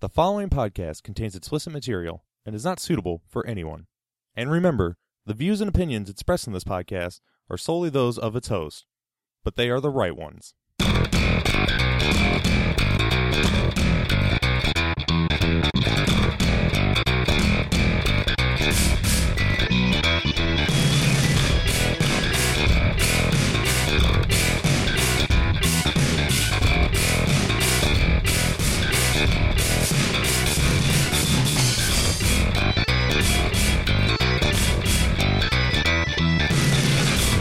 [0.00, 3.86] The following podcast contains explicit material and is not suitable for anyone.
[4.34, 8.48] And remember, the views and opinions expressed in this podcast are solely those of its
[8.48, 8.86] host,
[9.44, 10.54] but they are the right ones.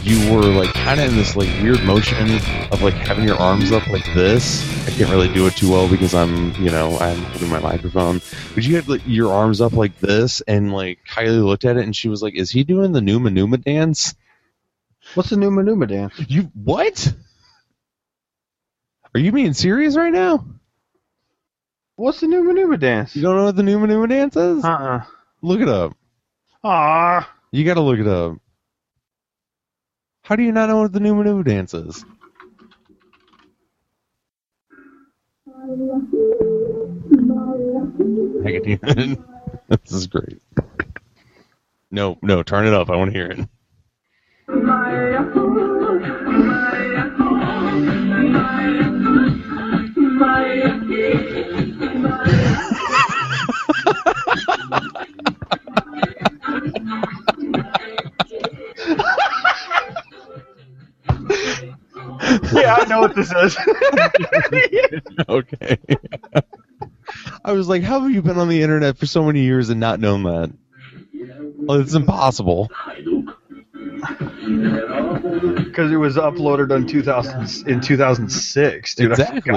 [0.09, 2.38] You were like kind of in this like weird motion
[2.72, 4.88] of like having your arms up like this.
[4.88, 8.20] I can't really do it too well because I'm, you know, I'm holding my microphone.
[8.55, 11.84] But you had like your arms up like this, and like Kylie looked at it
[11.84, 14.16] and she was like, "Is he doing the Numa Numa dance?"
[15.13, 16.13] What's the Numa Numa dance?
[16.27, 17.13] You what?
[19.13, 20.44] Are you being serious right now?
[21.98, 23.16] What's the Numa Numa dance?
[23.16, 24.63] You don't know what the Numa Numa dance is?
[24.63, 25.04] Uh-uh.
[25.44, 25.96] Look it up.
[26.63, 27.32] Ah.
[27.51, 28.38] You got to look it up.
[30.30, 32.05] How do you not know what the Numa Numa dance is?
[38.46, 38.80] It-
[39.70, 40.40] this is great.
[41.90, 42.91] No, no, turn it up.
[42.91, 43.50] I want to hear it.
[62.54, 63.57] Yeah, I know what this is.
[65.29, 65.78] okay.
[67.44, 69.79] I was like, how have you been on the internet for so many years and
[69.79, 70.51] not known that?
[71.57, 72.69] Well, it's impossible.
[75.56, 79.12] Because it was uploaded in 2000 in 2006, dude.
[79.12, 79.53] Exactly.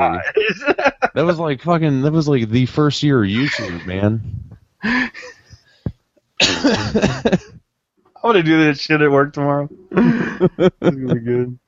[1.14, 2.03] That was like fucking.
[2.03, 4.56] That was like the first year of YouTube, man.
[8.25, 9.69] I'm gonna do this shit at work tomorrow.
[9.91, 11.59] It's gonna be good.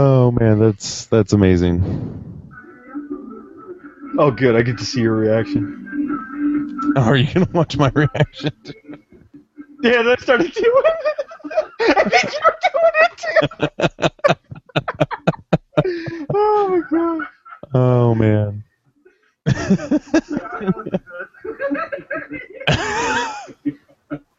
[0.00, 1.82] Oh man, that's that's amazing.
[4.16, 4.54] Oh, good.
[4.54, 6.94] I get to see your reaction.
[6.96, 8.52] Are you gonna watch my reaction?
[9.82, 11.96] Yeah, I started doing it.
[11.96, 13.18] I think you were doing it
[15.74, 16.26] too.
[16.34, 17.26] oh my god.
[17.74, 18.62] Oh man.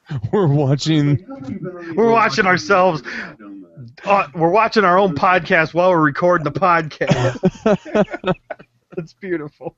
[0.31, 1.25] We're watching.
[1.95, 3.03] We're watching ourselves.
[4.03, 8.33] Uh, we're watching our own podcast while we're recording the podcast.
[8.95, 9.75] That's beautiful.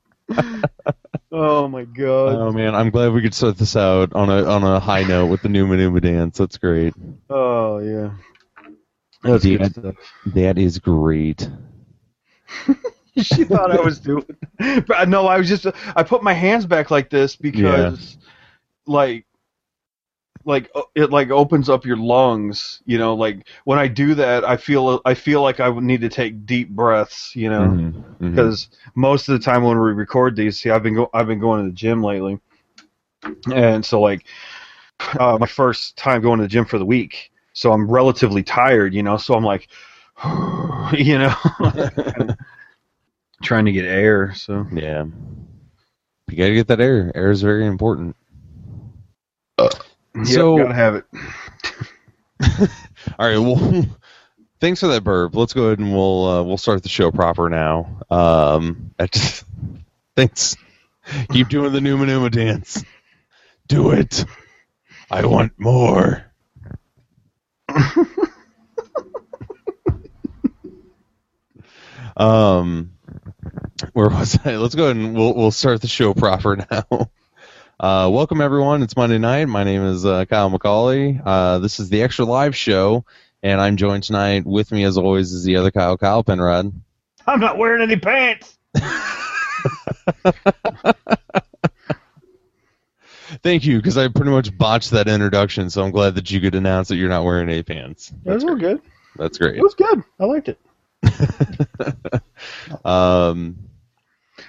[1.32, 2.36] Oh my god.
[2.36, 5.28] Oh man, I'm glad we could start this out on a on a high note
[5.28, 6.38] with the Numa Numa dance.
[6.38, 6.94] That's great.
[7.30, 8.12] Oh yeah.
[9.24, 9.58] That's Yeah.
[9.58, 9.96] good stuff.
[10.28, 11.48] That is great.
[13.18, 14.26] she thought I was doing.
[14.88, 15.68] But no, I was just.
[15.96, 18.18] I put my hands back like this because,
[18.88, 19.26] like,
[20.46, 22.82] like it like opens up your lungs.
[22.86, 26.10] You know, like when I do that, I feel I feel like I need to
[26.10, 27.36] take deep breaths.
[27.36, 28.32] You know, Mhm, mhm.
[28.32, 31.40] because most of the time when we record these, see, I've been go- I've been
[31.40, 32.40] going to the gym lately,
[33.54, 34.26] and so like
[35.20, 38.94] uh, my first time going to the gym for the week, so I'm relatively tired.
[38.94, 39.68] You know, so I'm like,
[40.94, 41.34] you know.
[43.44, 44.34] trying to get air.
[44.36, 45.06] So Yeah.
[46.30, 47.12] You gotta get that air.
[47.16, 48.16] Air is very important.
[50.26, 51.06] So- Yep, gotta have it.
[53.20, 53.38] All right.
[53.38, 53.86] Well,
[54.60, 55.36] thanks for that burp.
[55.36, 58.00] Let's go ahead and we'll uh, we'll start the show proper now.
[58.10, 59.46] Um, just
[60.16, 60.56] thanks.
[61.32, 62.84] Keep doing the Numa Numa dance.
[63.68, 64.26] Do it.
[65.10, 66.26] I want more.
[72.18, 72.92] um,
[73.94, 74.58] where was I?
[74.58, 77.10] Let's go ahead and we'll we'll start the show proper now.
[77.82, 78.84] Uh, welcome everyone.
[78.84, 79.46] It's Monday night.
[79.46, 81.20] My name is uh, Kyle McCauley.
[81.26, 83.06] Uh, this is the Extra Lives Show,
[83.42, 86.72] and I'm joined tonight with me as always is the other Kyle, Kyle Penrod.
[87.26, 88.56] I'm not wearing any pants.
[93.42, 96.54] Thank you, because I pretty much botched that introduction, so I'm glad that you could
[96.54, 98.14] announce that you're not wearing any pants.
[98.24, 98.80] That's all good.
[99.16, 99.56] That's great.
[99.56, 100.04] It was good.
[100.20, 100.60] I liked it.
[102.86, 103.58] Um,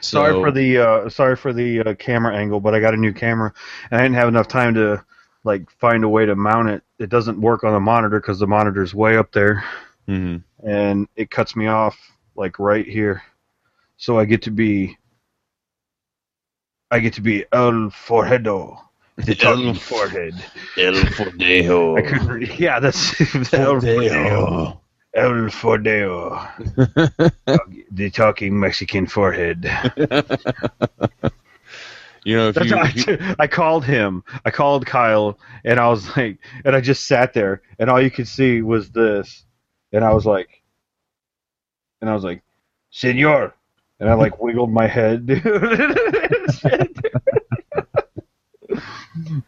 [0.02, 3.12] Sorry for the uh, sorry for the uh, camera angle, but I got a new
[3.12, 3.52] camera
[3.90, 5.04] and I didn't have enough time to
[5.44, 6.82] like find a way to mount it.
[6.98, 9.64] It doesn't work on the monitor because the monitor's way up there
[10.08, 10.42] Mhm.
[10.64, 11.96] and it cuts me off
[12.34, 13.22] like right here.
[13.96, 14.98] So I get to be
[16.90, 18.78] I get to be El Forjedo.
[19.16, 20.34] The talking forehead.
[20.76, 21.98] El Fordeo.
[21.98, 22.58] I couldn't read.
[22.58, 23.20] Yeah, that's
[23.54, 24.78] El Fordeo.
[25.14, 26.48] El Fordeo.
[27.90, 29.70] the talking Mexican forehead.
[32.24, 34.22] You know, if you, what you- I, I called him.
[34.44, 38.12] I called Kyle, and I was like, and I just sat there, and all you
[38.12, 39.44] could see was this,
[39.92, 40.62] and I was like,
[42.00, 42.44] and I was like,
[42.92, 43.52] Senor,
[43.98, 45.42] and I like wiggled my head, dude.
[45.44, 45.58] it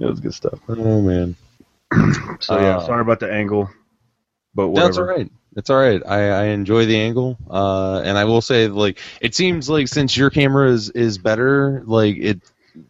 [0.01, 0.59] was good stuff.
[0.69, 1.37] oh man,
[2.41, 3.71] So yeah, Uh, sorry about the angle,
[4.55, 5.13] but that's all right.
[5.19, 5.31] whatever.
[5.57, 6.03] It's all right.
[6.05, 10.17] I, I enjoy the angle, uh, and I will say, like, it seems like since
[10.17, 12.41] your camera is is better, like it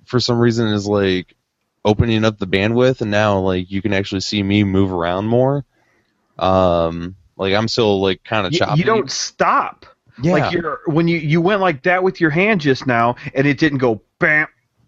[0.06, 1.34] for some reason is like
[1.84, 5.64] opening up the bandwidth, and now like you can actually see me move around more.
[6.38, 8.78] Um, like I'm still like kind of You, choppy.
[8.80, 9.86] you don't stop.
[10.22, 10.32] yeah.
[10.32, 13.58] Like you're when you you went like that with your hand just now, and it
[13.58, 14.46] didn't go bam,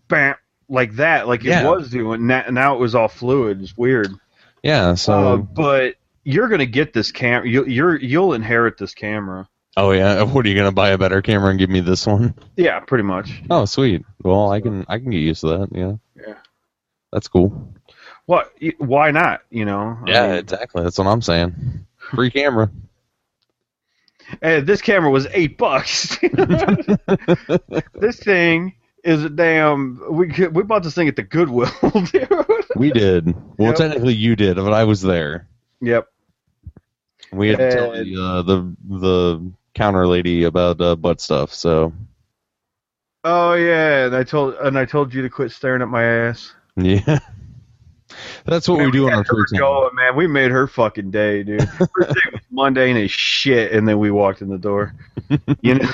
[0.08, 0.36] bam
[0.68, 1.68] like that, like it Yeah.
[1.68, 2.26] was doing.
[2.26, 3.60] Now, now it was all fluid.
[3.62, 4.08] It's weird.
[4.62, 4.94] yeah.
[4.94, 5.12] So.
[5.34, 5.94] Uh, but
[6.26, 7.48] you're gonna get this camera.
[7.48, 9.48] You, you're you'll inherit this camera.
[9.76, 10.22] oh yeah.
[10.24, 12.34] What are you gonna buy a better camera and give me this one?
[12.56, 13.42] Yeah, pretty much.
[13.48, 14.04] Oh sweet.
[14.22, 15.68] Well, I can I can get used to that.
[15.72, 15.94] Yeah.
[16.16, 16.34] Yeah.
[17.12, 17.72] That's cool.
[18.26, 18.52] What?
[18.78, 19.42] Why not?
[19.50, 19.96] You know.
[20.06, 20.82] I Yeah, mean, exactly.
[20.82, 21.86] That's what I'm saying.
[22.14, 22.70] Free camera.
[24.42, 26.18] hey, this camera was eight bucks.
[27.94, 28.74] this thing
[29.04, 30.00] is a damn.
[30.10, 31.70] We we bought this thing at the Goodwill,
[32.12, 32.28] dude.
[32.74, 33.26] We did.
[33.58, 33.76] Well, Yep.
[33.76, 35.46] technically you did, but I was there.
[35.80, 36.08] Yep.
[37.32, 41.52] We had to tell the uh, the the counter lady about uh, butt stuff.
[41.52, 41.92] So
[43.24, 46.52] Oh yeah, and I told and I told you to quit staring at my ass.
[46.76, 47.18] yeah,
[48.44, 49.58] that's what Man, we do on our free time.
[49.58, 50.14] going, man.
[50.16, 51.68] We made her fucking day, dude.
[51.94, 54.94] First day was mundane as shit, and then we walked in the door.
[55.62, 55.90] You know,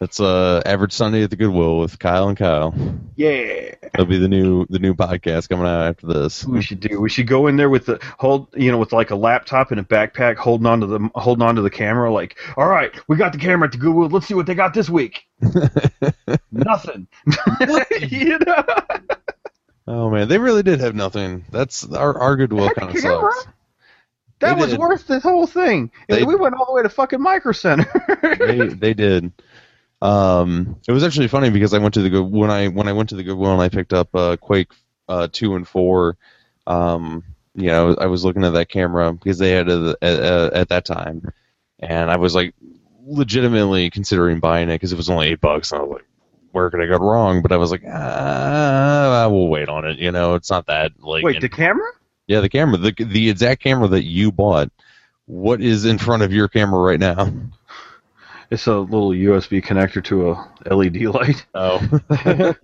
[0.00, 2.74] That's uh average Sunday at the Goodwill with Kyle and Kyle.
[3.16, 3.74] yeah.
[3.82, 6.44] That'll be the new the new podcast coming out after this.
[6.44, 7.00] We should do.
[7.00, 9.78] We should go in there with the hold, you know, with like a laptop and
[9.78, 12.12] a backpack, holding onto the holding onto the camera.
[12.12, 14.08] Like, all right, we got the camera at the Goodwill.
[14.08, 15.24] Let's see what they got this week.
[16.50, 17.06] Nothing.
[18.08, 18.64] you know.
[19.86, 21.44] Oh man, they really did have nothing.
[21.50, 23.46] That's our our Goodwill kind of sucks.
[24.40, 24.80] That They was did.
[24.80, 25.90] worth the whole thing.
[26.08, 27.86] They- we went all the way to fucking Micro Center.
[28.40, 29.30] they they did.
[30.04, 32.92] Um, it was actually funny because I went to the good when I when I
[32.92, 34.70] went to the Goodwill and I picked up uh, Quake
[35.08, 36.18] uh, two and four.
[36.66, 37.24] Um,
[37.54, 40.68] you know, I was looking at that camera because they had it at, at, at
[40.68, 41.32] that time,
[41.78, 42.54] and I was like
[43.06, 45.72] legitimately considering buying it because it was only eight bucks.
[45.72, 46.04] And I was like,
[46.52, 47.40] where could I go wrong?
[47.40, 49.98] But I was like, ah, I will wait on it.
[49.98, 51.90] You know, it's not that like Wait, the camera?
[52.26, 54.70] yeah, the camera, the the exact camera that you bought.
[55.24, 57.32] What is in front of your camera right now?
[58.50, 61.46] It's a little USB connector to a LED light.
[61.54, 61.80] Oh.
[62.10, 62.54] I,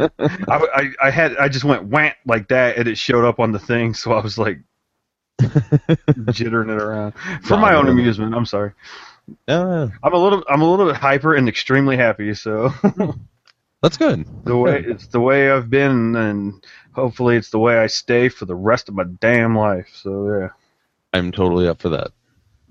[0.49, 3.59] I, I had I just went whant like that and it showed up on the
[3.59, 4.61] thing, so I was like
[5.41, 8.35] jittering it around for my own amusement.
[8.35, 8.73] I'm sorry.
[9.49, 12.35] Yeah, I'm a little I'm a little bit hyper and extremely happy.
[12.35, 12.71] So
[13.83, 14.27] that's good.
[14.45, 18.45] the way it's the way I've been, and hopefully it's the way I stay for
[18.45, 19.89] the rest of my damn life.
[19.95, 20.49] So yeah,
[21.13, 22.09] I'm totally up for that.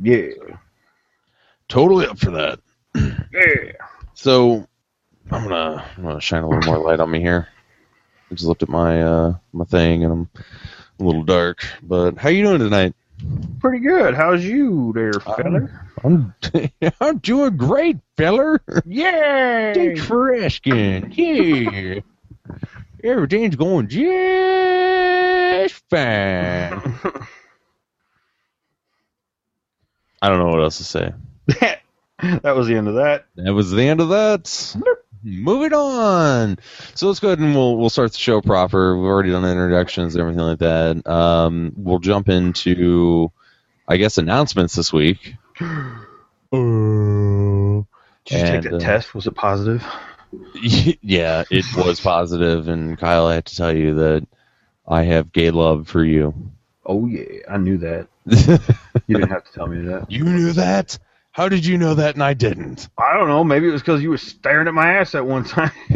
[0.01, 0.31] yeah,
[1.67, 2.59] Totally up for that.
[2.95, 3.71] Yeah.
[4.13, 4.67] So
[5.31, 7.47] I'm gonna I'm gonna shine a little more light on me here.
[8.31, 10.29] I just looked at my uh my thing and I'm
[10.99, 11.65] a little dark.
[11.81, 12.95] But how you doing tonight?
[13.59, 14.13] Pretty good.
[14.15, 15.87] How's you there, feller?
[16.03, 16.33] I'm
[17.01, 18.61] I'm doing great, feller.
[18.85, 19.73] Yay!
[19.75, 21.11] Thanks for asking.
[21.15, 21.99] Yeah.
[23.03, 26.99] Everything's going just fine.
[30.21, 31.13] I don't know what else to say.
[32.41, 33.25] that was the end of that.
[33.35, 34.75] That was the end of that.
[35.23, 36.57] Moving on.
[36.95, 38.97] So let's go ahead and we'll we'll start the show proper.
[38.97, 41.05] We've already done introductions and everything like that.
[41.07, 43.31] Um, we'll jump into,
[43.87, 45.35] I guess, announcements this week.
[45.59, 45.65] Did
[46.51, 47.85] you
[48.31, 49.13] And, take the uh, test?
[49.13, 49.83] Was it positive?
[51.01, 54.27] yeah, it was positive, and Kyle, I have to tell you that
[54.87, 56.33] I have gay love for you.
[56.85, 58.07] Oh yeah, I knew that.
[59.07, 60.11] You didn't have to tell me that.
[60.11, 60.99] you knew that?
[61.39, 62.89] How did you know that and I didn't?
[62.97, 63.45] I don't know.
[63.45, 65.71] Maybe it was because you were staring at my ass at one time.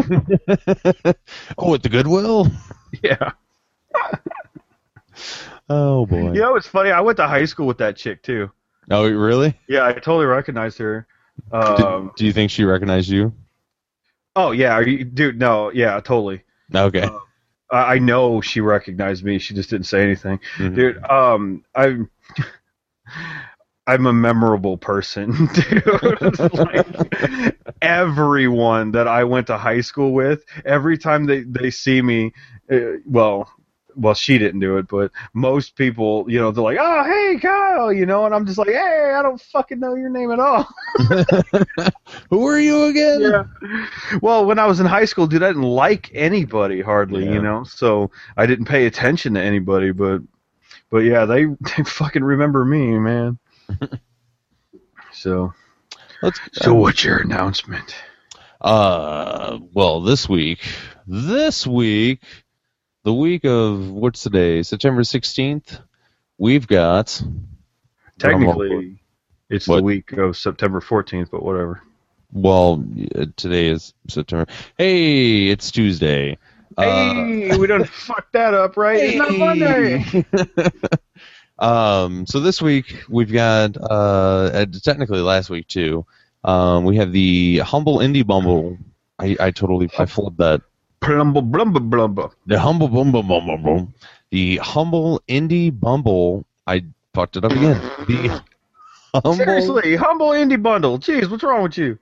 [1.58, 2.48] oh, at the Goodwill?
[3.04, 3.32] yeah.
[5.70, 6.32] Oh boy.
[6.32, 6.92] You know, it's funny.
[6.92, 8.52] I went to high school with that chick too.
[8.90, 9.60] Oh, really?
[9.68, 11.08] Yeah, I totally recognized her.
[11.52, 13.34] Um, do you think she recognized you?
[14.38, 15.40] oh yeah, you, dude.
[15.40, 16.44] No, yeah, totally.
[16.74, 17.10] Okay.
[17.70, 19.40] I, I know she recognized me.
[19.40, 20.76] She just didn't say anything, Mhm.
[20.76, 21.04] dude.
[21.04, 22.10] Um, I'm.
[23.86, 26.40] I'm a memorable person, dude.
[26.54, 32.32] like, everyone that I went to high school with, every time they, they see me,
[32.72, 33.52] uh, well,
[33.96, 37.94] well, she didn't do it, but most people, you know, they're like, "Oh, hey, Kyle,"
[37.94, 40.68] you know, and I'm just like, "Hey, I don't fucking know your name at all."
[42.30, 43.22] Who are you again?
[43.22, 43.44] yeah.
[44.22, 47.34] Well, when I was in high school, dude, I didn't like anybody hardly, Yeah.
[47.34, 50.22] you know, so I didn't pay attention to anybody, but,
[50.90, 51.46] but yeah, they
[51.78, 53.38] they fucking remember me, man.
[55.12, 55.54] so,
[56.22, 57.96] Let's, so what's your announcement?
[58.62, 60.60] Uh, well, this week,
[61.06, 62.22] this week,
[63.04, 64.64] the week of what's today?
[64.64, 65.80] September sixteenth.
[66.38, 67.22] We've got
[68.20, 69.00] Technically,
[69.50, 71.82] it's the week of September 14th, but whatever.
[72.32, 72.84] well,
[73.16, 74.46] uh, today is September.
[74.78, 76.38] Hey, it's Tuesday.
[76.78, 79.00] Uh, Hey, we don't fuck that up, right?
[79.00, 80.26] It's not Monday.
[81.60, 86.06] um, so this week we've got uh, uh, technically last week too.
[86.44, 88.78] Um, we have the humble indie bumble.
[89.20, 90.62] I, I totally I flubbed that.
[91.02, 92.32] Blumble, blumble, blumble.
[92.46, 93.94] The humble bum bumble bum bum bum.
[94.32, 96.46] The humble indie bumble.
[96.66, 97.80] I fucked it up again.
[98.08, 98.42] The
[99.14, 99.34] humble.
[99.36, 100.98] Seriously, humble indie bundle.
[101.00, 101.98] Jeez, what's wrong with you?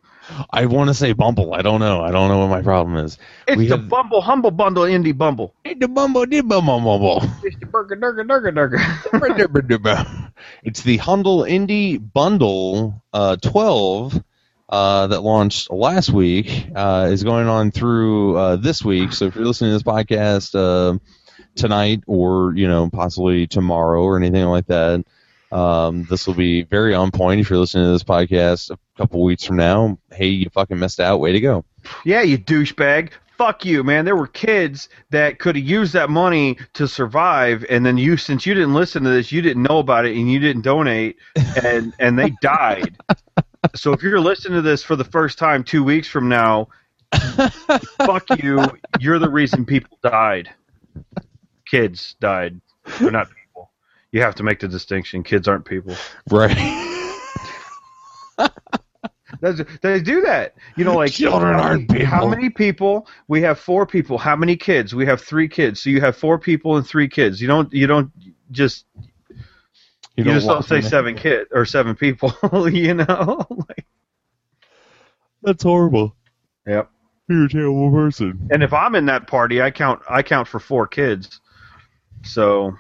[0.50, 1.54] I want to say bumble.
[1.54, 2.02] I don't know.
[2.02, 3.18] I don't know what my problem is.
[3.48, 5.54] It's We the have- Bumble Humble Bundle Indie Bumble.
[5.64, 7.24] The bumble, the bumble, bumble.
[7.44, 8.52] It's the burger, durger, durger,
[9.68, 10.32] durger.
[10.64, 14.24] it's the Humble Indie Bundle uh, 12
[14.70, 16.68] uh, that launched last week.
[16.76, 19.14] Uh, is going on through uh, this week.
[19.14, 20.98] So if you're listening to this podcast uh,
[21.56, 25.04] tonight, or you know possibly tomorrow, or anything like that,
[25.52, 27.42] um, this will be very on point.
[27.42, 31.00] If you're listening to this podcast a couple weeks from now, hey, you fucking missed
[31.00, 31.20] out.
[31.20, 31.66] Way to go!
[32.06, 33.12] Yeah, you douchebag.
[33.38, 34.06] Fuck you, man.
[34.06, 38.46] There were kids that could have used that money to survive, and then you, since
[38.46, 41.18] you didn't listen to this, you didn't know about it, and you didn't donate,
[41.64, 42.96] and and they died.
[43.76, 46.68] so if you're listening to this for the first time two weeks from now,
[48.06, 48.64] fuck you.
[49.00, 50.50] You're the reason people died.
[51.66, 52.62] Kids died.
[53.00, 53.28] They're not.
[54.12, 55.24] You have to make the distinction.
[55.24, 55.96] Kids aren't people.
[56.30, 56.58] Right.
[59.40, 60.56] That's, they do that.
[60.76, 63.08] You know, like Children aren't many- How many people?
[63.28, 64.18] We have four people.
[64.18, 64.94] How many kids?
[64.94, 65.82] We have three kids.
[65.82, 67.42] So you have four people and three kids.
[67.42, 67.72] You don't.
[67.74, 68.12] You don't
[68.52, 68.86] just.
[70.18, 72.34] You, just don't say seven kid or seven people.
[72.70, 73.46] you know.
[73.50, 73.86] like,
[75.42, 76.16] That's horrible.
[76.68, 76.92] yep.
[77.30, 78.50] You're a terrible person.
[78.52, 80.02] And if I'm in that party, I count.
[80.10, 81.40] I count for four kids.
[82.24, 82.74] So,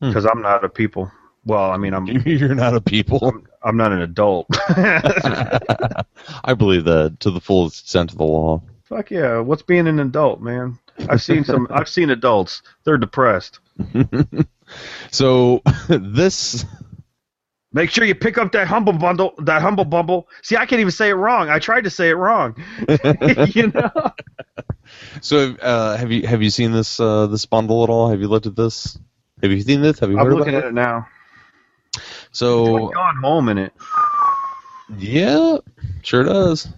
[0.00, 0.08] Hmm.
[0.08, 1.10] because I'm not a people.
[1.44, 2.06] Well, I mean, I'm.
[2.26, 3.32] You're not a people.
[3.62, 4.46] I'm not an adult.
[4.68, 8.62] I believe that to the fullest extent of the law.
[8.84, 9.40] Fuck yeah!
[9.40, 10.78] What's being an adult, man?
[11.08, 11.68] I've seen some.
[11.70, 12.62] I've seen adults.
[12.84, 13.60] They're depressed.
[15.10, 16.64] So this
[17.72, 20.28] Make sure you pick up that humble bundle, that humble bumble.
[20.42, 21.50] See, I can't even say it wrong.
[21.50, 22.56] I tried to say it wrong.
[23.48, 23.90] you know?
[25.20, 28.08] so uh, have you have you seen this uh, this bundle at all?
[28.08, 28.98] Have you looked at this?
[29.42, 29.98] Have you seen this?
[30.00, 31.06] Have you I'm heard looking about at it now.
[32.32, 33.72] So Gone home in it.
[34.96, 35.58] yeah,
[36.02, 36.68] sure does,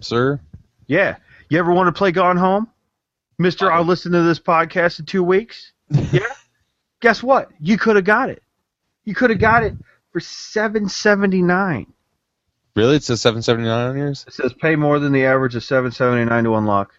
[0.00, 0.40] sir.
[0.86, 1.16] Yeah.
[1.48, 2.68] You ever want to play Gone Home,
[3.38, 3.70] Mister?
[3.70, 5.72] I'll listen to this podcast in two weeks.
[6.12, 6.20] Yeah.
[7.00, 7.50] Guess what?
[7.60, 8.42] You could have got it.
[9.04, 9.74] You could have got it
[10.12, 11.92] for seven seventy nine.
[12.76, 14.24] Really, it says seven seventy nine on yours.
[14.26, 16.92] It says pay more than the average of seven seventy nine to unlock.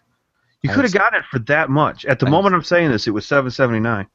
[0.62, 2.04] You could have gotten it for that much.
[2.04, 4.06] At the moment I'm saying this, it was seven seventy nine.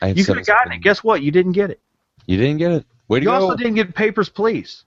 [0.00, 0.78] I You could have gotten it.
[0.78, 1.22] Guess what?
[1.22, 1.80] You didn't get it.
[2.26, 2.86] You didn't get it.
[3.08, 3.34] Way to You go!
[3.34, 4.84] also didn't get Papers, Please.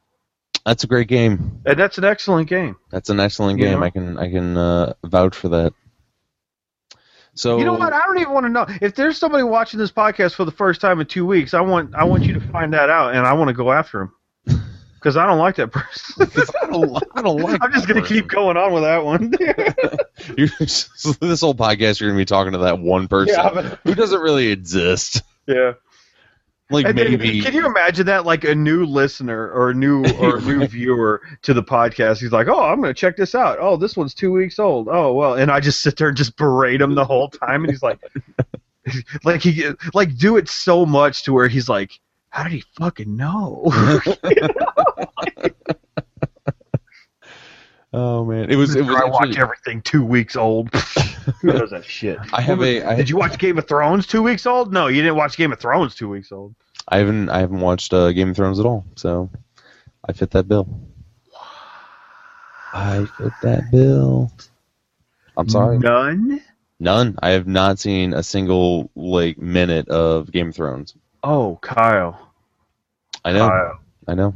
[0.65, 1.60] That's a great game.
[1.65, 2.75] And that's an excellent game.
[2.91, 3.80] That's an excellent You game.
[3.80, 3.86] know?
[3.86, 5.74] I can I can uh, vouch for that.
[7.34, 7.94] So You know what?
[7.94, 10.82] I don't even want to know if there's somebody watching this podcast for the first
[10.82, 11.53] time in two weeks.
[11.53, 14.01] I want I want you to find that out, and I want to go after
[14.01, 14.12] him
[15.01, 16.29] because I don't like that person.
[16.62, 17.60] I don't, I don't like.
[17.63, 19.31] I'm just gonna keep going on with that one.
[20.38, 21.15] person.
[21.20, 24.22] This whole podcast, you're gonna be talking to that one person Yeah, but- who doesn't
[24.22, 25.24] really exist.
[25.48, 25.74] yeah.
[26.70, 30.05] Like And then, maybe can you imagine that, like a new listener or a new
[30.22, 32.22] or a new viewer to the podcast?
[32.22, 33.58] He's like, "Oh, I'm going to check this out.
[33.60, 34.88] Oh, this one's two weeks old.
[34.89, 37.72] Oh, well," and I just sit there and just berate him the whole time, and
[37.74, 38.00] he's like,
[39.25, 41.91] like he like do it so much to where he's like,
[42.32, 43.72] "How did he fucking know?"
[47.94, 50.74] Oh man, it was it was I watch everything two weeks old.
[51.42, 52.18] Who does that shit?
[52.32, 54.72] I have a I, Did you watch Game of Thrones two weeks old?
[54.72, 56.56] No, you didn't watch Game of Thrones two weeks old.
[56.88, 59.30] I haven't I haven't watched uh, Game of Thrones at all, so
[60.08, 60.70] I fit that bill.
[62.74, 64.32] I fit that bill.
[65.36, 66.42] I'm sorry, None.
[66.80, 67.18] none.
[67.22, 70.96] I have not seen a single like minute of Game of Thrones.
[71.24, 72.32] Oh, Kyle.
[73.24, 73.80] I know, Kyle.
[74.08, 74.34] I know.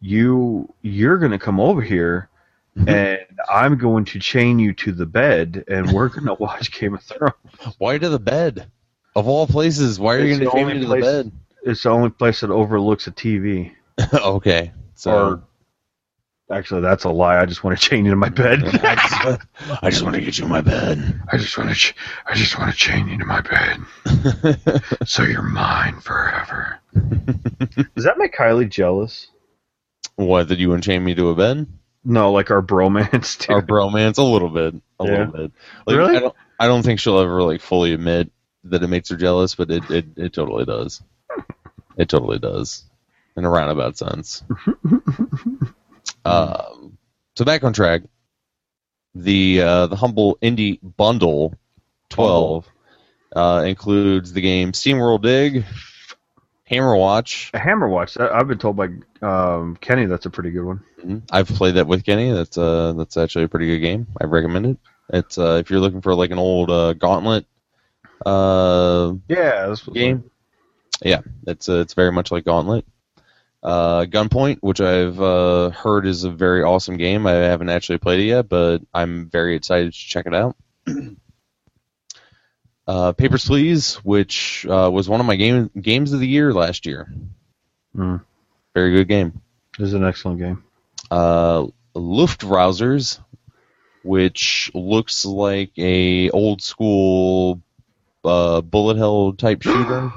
[0.00, 2.28] you you're gonna come over here
[2.76, 2.88] mm-hmm.
[2.88, 3.20] and
[3.50, 7.34] I'm going to chain you to the bed and we're gonna watch Game of Thrones.
[7.78, 8.70] Why to the bed?
[9.14, 11.32] Of all places, why are you going to the chain me to place- the bed?
[11.64, 13.72] It's the only place that overlooks a TV.
[14.14, 14.72] okay.
[14.96, 15.42] So Or
[16.52, 17.40] actually, that's a lie.
[17.40, 18.62] I just want to chain you to my bed.
[18.64, 21.20] I just, want to get you in my bed.
[21.30, 21.76] I just want to.
[21.76, 21.94] Ch-
[22.26, 23.80] I just want to chain you to my bed,
[25.06, 26.78] so you're mine forever.
[27.94, 29.28] Does that make Kylie jealous?
[30.16, 31.66] what, that you want to chain me to a bed?
[32.04, 33.38] No, like our bromance.
[33.38, 33.50] Dude.
[33.50, 34.18] Our bromance?
[34.18, 34.74] A little bit.
[35.00, 35.10] A Yeah.
[35.10, 35.52] little bit.
[35.86, 36.16] Like, Really?
[36.16, 38.30] I don't, I don't think she'll ever, like, fully admit
[38.64, 41.02] that it makes her jealous, but it, it, it totally does.
[41.96, 42.84] It totally does.
[43.36, 44.44] In a roundabout sense.
[46.24, 46.98] Um,
[47.36, 48.02] so back on track.
[49.14, 51.54] The uh, the humble indie bundle
[52.08, 52.66] twelve
[53.36, 55.64] uh, includes the game SteamWorld Dig,
[56.70, 57.50] Hammerwatch.
[57.54, 58.18] A Hammerwatch.
[58.20, 58.88] I- I've been told by
[59.20, 60.82] um, Kenny that's a pretty good one.
[61.04, 61.22] Mhm.
[61.30, 62.30] I've played that with Kenny.
[62.32, 64.06] That's uh that's actually a pretty good game.
[64.20, 64.78] I recommend it.
[65.12, 67.44] It's uh if you're looking for like an old uh, Gauntlet
[68.24, 70.30] uh Yeah, this was game.
[71.02, 72.86] Yeah, it's uh, it's very much like Gauntlet.
[73.62, 77.26] Uh, Gunpoint, which I've uh, heard is a very awesome game.
[77.26, 80.56] I haven't actually played it yet, but I'm very excited to check it out.
[82.86, 86.86] uh, Papers, Please, which uh, was one of my game games of the year last
[86.86, 87.12] year.
[87.96, 88.22] Mm.
[88.74, 89.40] Very good game.
[89.78, 90.64] This is an excellent game.
[91.10, 93.20] uh, Luftrausers,
[94.02, 97.60] which looks like a old school
[98.24, 100.12] uh, bullet hell type shooter.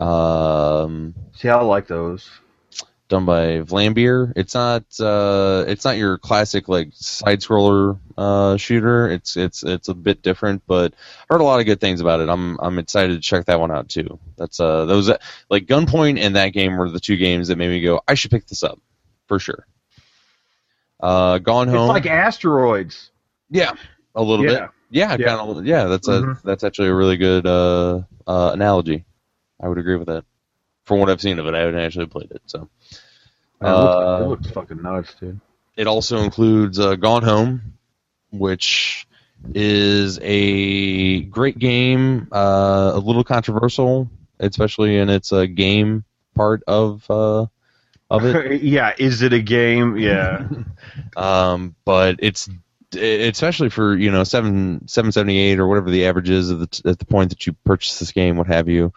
[0.00, 2.30] Um, See, I like those.
[3.08, 4.32] done by Vlambeer.
[4.36, 9.08] It's not uh, it's not your classic like side scroller uh, shooter.
[9.10, 10.94] It's it's it's a bit different, but
[11.28, 12.28] I heard a lot of good things about it.
[12.28, 14.18] I'm I'm excited to check that one out too.
[14.36, 15.10] That's uh those
[15.48, 18.30] like Gunpoint and that game were the two games that made me go I should
[18.30, 18.80] pick this up
[19.28, 19.66] for sure.
[21.00, 21.88] Uh, Gone It's Home.
[21.88, 23.10] like asteroids.
[23.50, 23.72] yeah,
[24.14, 24.50] a little Yeah.
[24.60, 24.70] bit.
[24.90, 25.36] Yeah, Yeah.
[25.36, 25.66] kind of.
[25.66, 26.42] Yeah, that's a Mhm.
[26.42, 29.04] that's actually a really good uh, uh, analogy.
[29.64, 30.24] I would agree with that.
[30.84, 32.42] From what I've seen of it, I haven't actually played it.
[32.46, 32.68] So
[33.60, 35.40] Man, it, looks, Uh, it looks fucking nuts, dude.
[35.76, 37.62] it also includes uh, Gone Home,
[38.30, 39.06] which
[39.54, 42.28] is a great game.
[42.30, 47.46] Uh, a little controversial, especially in its uh, game part of uh,
[48.10, 48.62] of it.
[48.62, 49.96] yeah, is it a game?
[49.96, 50.46] Yeah.
[51.16, 52.50] um, but it's
[52.92, 56.90] especially for you know seven seven seventy eight or whatever the average is at the,
[56.90, 58.92] at the point that you purchase this game, what have you.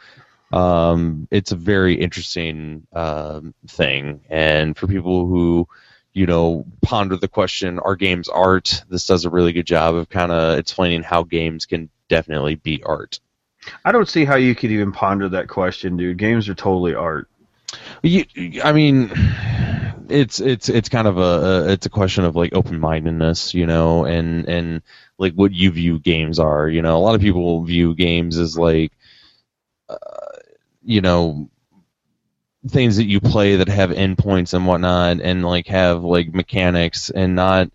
[0.52, 5.68] Um, it's a very interesting um, thing, and for people who
[6.14, 8.84] you know ponder the question, are games art?
[8.90, 12.82] This does a really good job of kind of explaining how games can definitely be
[12.84, 13.20] art.
[13.84, 16.18] I don't see how you could even ponder that question, dude.
[16.18, 17.28] Games are totally art.
[18.02, 18.26] You,
[18.64, 19.12] I mean,
[20.10, 23.66] it's it's it's kind of a, a it's a question of like open mindedness, you
[23.66, 24.82] know, and and
[25.18, 26.70] like what you view games are.
[26.70, 28.92] You know, a lot of people view games as like,
[29.90, 29.98] uh,
[30.88, 31.50] you know,
[32.70, 37.36] things that you play that have endpoints and whatnot, and like have like mechanics, and
[37.36, 37.70] not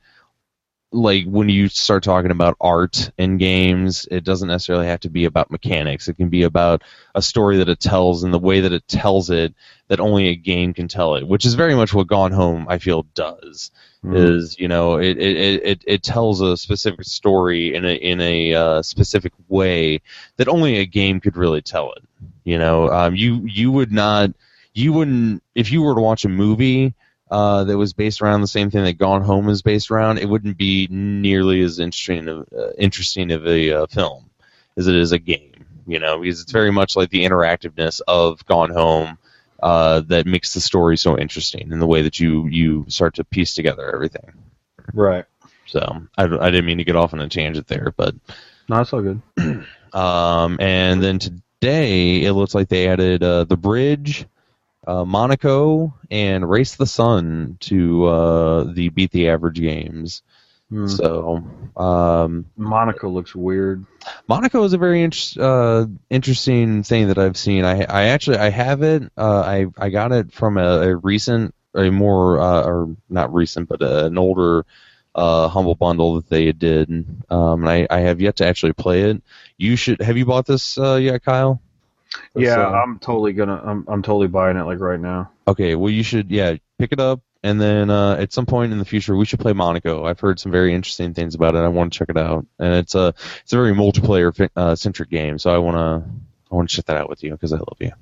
[0.92, 5.26] like when you start talking about art in games, it doesn't necessarily have to be
[5.26, 6.08] about mechanics.
[6.08, 6.82] It can be about
[7.14, 9.54] a story that it tells and the way that it tells it
[9.88, 12.78] that only a game can tell it, which is very much what Gone Home I
[12.78, 13.70] feel does.
[14.04, 14.16] Mm.
[14.16, 18.54] Is you know it it, it, it tells a specific story in a in a
[18.54, 20.00] uh, specific way
[20.36, 22.02] that only a game could really tell it.
[22.44, 24.30] You know, um, you you would not
[24.74, 26.94] you wouldn't if you were to watch a movie.
[27.30, 30.28] Uh, that was based around the same thing that Gone Home is based around, it
[30.28, 34.28] wouldn't be nearly as interesting of, uh, interesting of a uh, film
[34.76, 35.64] as it is a game.
[35.86, 39.16] You know, because it's very much like the interactiveness of Gone Home
[39.62, 43.24] uh, that makes the story so interesting in the way that you you start to
[43.24, 44.32] piece together everything.
[44.92, 45.24] Right.
[45.66, 48.14] So I, I didn't mean to get off on a tangent there, but
[48.68, 49.22] No, it's all good.
[49.92, 51.20] um, and then
[51.62, 54.26] today it looks like they added uh, the bridge,
[54.84, 60.22] uh, Monaco, and Race the Sun to uh, the Beat the Average games.
[60.72, 60.90] Mm.
[60.90, 63.86] So um, Monaco looks weird.
[64.26, 67.64] Monaco is a very inter- uh, interesting thing that I've seen.
[67.64, 69.04] I, I actually I have it.
[69.16, 73.68] Uh, I I got it from a, a recent, a more uh, or not recent,
[73.68, 74.66] but uh an older
[75.14, 76.90] uh, humble bundle that they did.
[77.30, 79.22] Um, and I, I have yet to actually play it.
[79.56, 80.00] You should.
[80.02, 81.60] Have you bought this uh, yet, Kyle?
[82.34, 83.60] This, yeah, uh, I'm totally gonna.
[83.64, 85.30] I'm I'm totally buying it like right now.
[85.48, 88.78] Okay, well you should yeah pick it up and then uh, at some point in
[88.78, 90.04] the future we should play Monaco.
[90.04, 91.58] I've heard some very interesting things about it.
[91.58, 95.10] I want to check it out, and it's a it's a very multiplayer uh, centric
[95.10, 95.38] game.
[95.38, 96.08] So I want to
[96.50, 97.92] I want to check that out with you because I love you.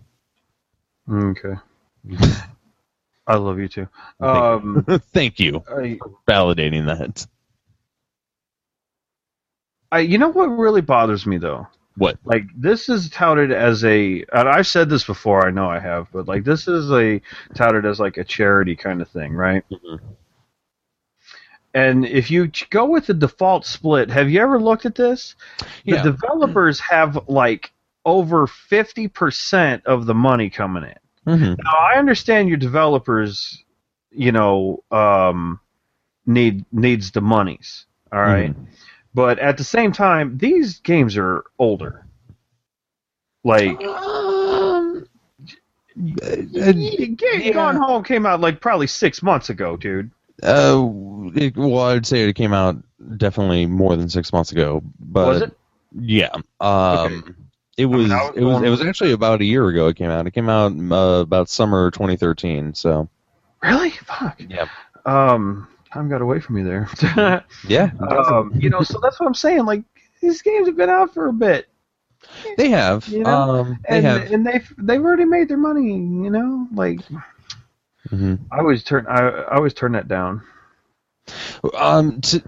[1.10, 1.54] Okay.
[3.30, 3.88] I love you too.
[4.20, 4.40] Thank you.
[4.42, 7.26] Um, Thank you I, for validating that.
[9.92, 11.68] I, you know what really bothers me though?
[11.96, 12.18] What?
[12.24, 15.46] Like this is touted as a, and I've said this before.
[15.46, 17.20] I know I have, but like this is a
[17.54, 19.62] touted as like a charity kind of thing, right?
[19.70, 20.00] Mhm.
[21.72, 25.36] And if you go with the default split, have you ever looked at this?
[25.84, 26.02] Yeah.
[26.02, 27.70] The developers have like
[28.04, 30.98] over fifty percent of the money coming in.
[31.24, 33.64] Hmm Now I understand your developers,
[34.10, 35.60] you know, um,
[36.26, 37.86] need needs the monies.
[38.12, 38.54] All right?
[39.14, 42.04] but at the same time, these games are older.
[43.44, 45.06] Like, Um,
[45.96, 47.52] Game yeah.
[47.52, 50.10] Gone Home came out like probably six months ago, dude.
[50.42, 50.88] Uh,
[51.34, 52.76] it, well, I'd say it came out
[53.16, 54.82] definitely more than six months ago.
[54.98, 55.56] But Was it?
[55.98, 56.30] Yeah.
[56.60, 57.36] Um,
[57.80, 58.10] It was.
[58.10, 58.62] I was it was.
[58.62, 59.88] It was actually about a year ago.
[59.88, 60.26] It came out.
[60.26, 62.74] It came out uh, about summer 2013.
[62.74, 63.08] So.
[63.62, 63.90] Really?
[63.90, 64.40] Fuck.
[64.48, 64.66] Yeah.
[65.06, 66.88] Um, time got away from me there.
[67.68, 67.90] Yeah.
[68.28, 69.64] um, you know, so that's what I'm saying.
[69.64, 69.82] Like,
[70.20, 71.68] these games have been out for a bit,
[72.56, 73.06] They have.
[73.08, 74.32] You know, Um, they and have.
[74.32, 75.92] and they've they've already made their money.
[75.92, 77.00] You know, like
[78.10, 78.38] mhm.
[78.52, 80.42] I always turn I, I always turn that down.
[81.76, 82.42] Um, to,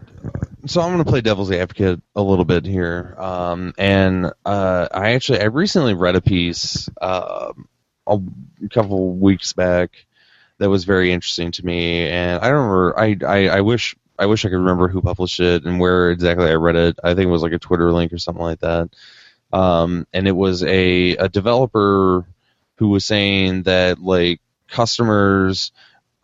[0.66, 3.14] so I'm going to play devil's advocate a little bit here.
[3.18, 7.68] Um, and uh, I actually I recently read a piece um
[8.06, 8.18] a
[8.70, 10.06] couple weeks back
[10.58, 12.98] that was very interesting to me, and I don't remember.
[12.98, 16.48] I, I I wish I wish I could remember who published it and where exactly
[16.48, 16.98] I read it.
[17.02, 18.90] I think it was like a Twitter link or something like that.
[19.52, 22.24] Um, and it was a a developer
[22.76, 25.72] who was saying that like customers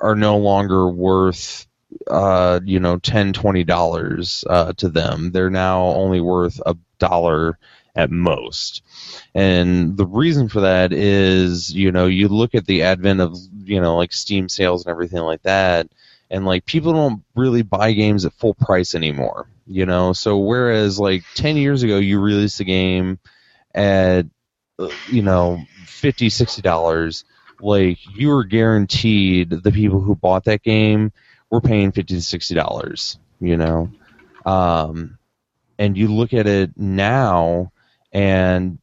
[0.00, 1.66] are no longer worth
[2.08, 5.30] uh, you know, ten, twenty dollars uh, to them.
[5.32, 7.58] They're now only worth a dollar
[7.94, 8.82] at most.
[9.34, 13.80] And the reason for that is, you know, you look at the advent of, you
[13.80, 15.88] know, like Steam sales and everything like that,
[16.30, 20.12] and like people don't really buy games at full price anymore, you know.
[20.12, 23.18] So whereas like 10 years ago you released a game
[23.74, 24.26] at
[25.08, 27.24] you know, 50, 60 dollars,
[27.60, 31.12] like you were guaranteed the people who bought that game
[31.50, 33.90] we're paying fifty to sixty dollars, you know.
[34.44, 35.18] Um,
[35.78, 37.72] and you look at it now,
[38.12, 38.78] and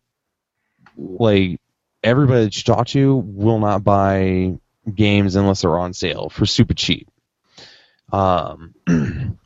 [0.98, 1.60] like
[2.04, 4.58] everybody that you talk to will not buy
[4.94, 7.08] games unless they're on sale for super cheap.
[8.12, 8.76] Um,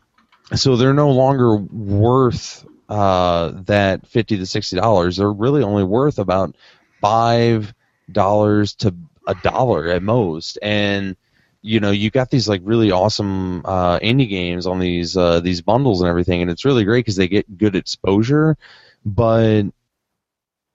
[0.55, 5.17] so they're no longer worth uh, that fifty to sixty dollars.
[5.17, 6.55] They're really only worth about
[7.01, 7.73] five
[8.11, 8.95] dollars to
[9.27, 11.15] a dollar at most, and
[11.61, 15.61] you know you got these like really awesome uh, indie games on these uh, these
[15.61, 18.57] bundles and everything, and it's really great because they get good exposure,
[19.05, 19.63] but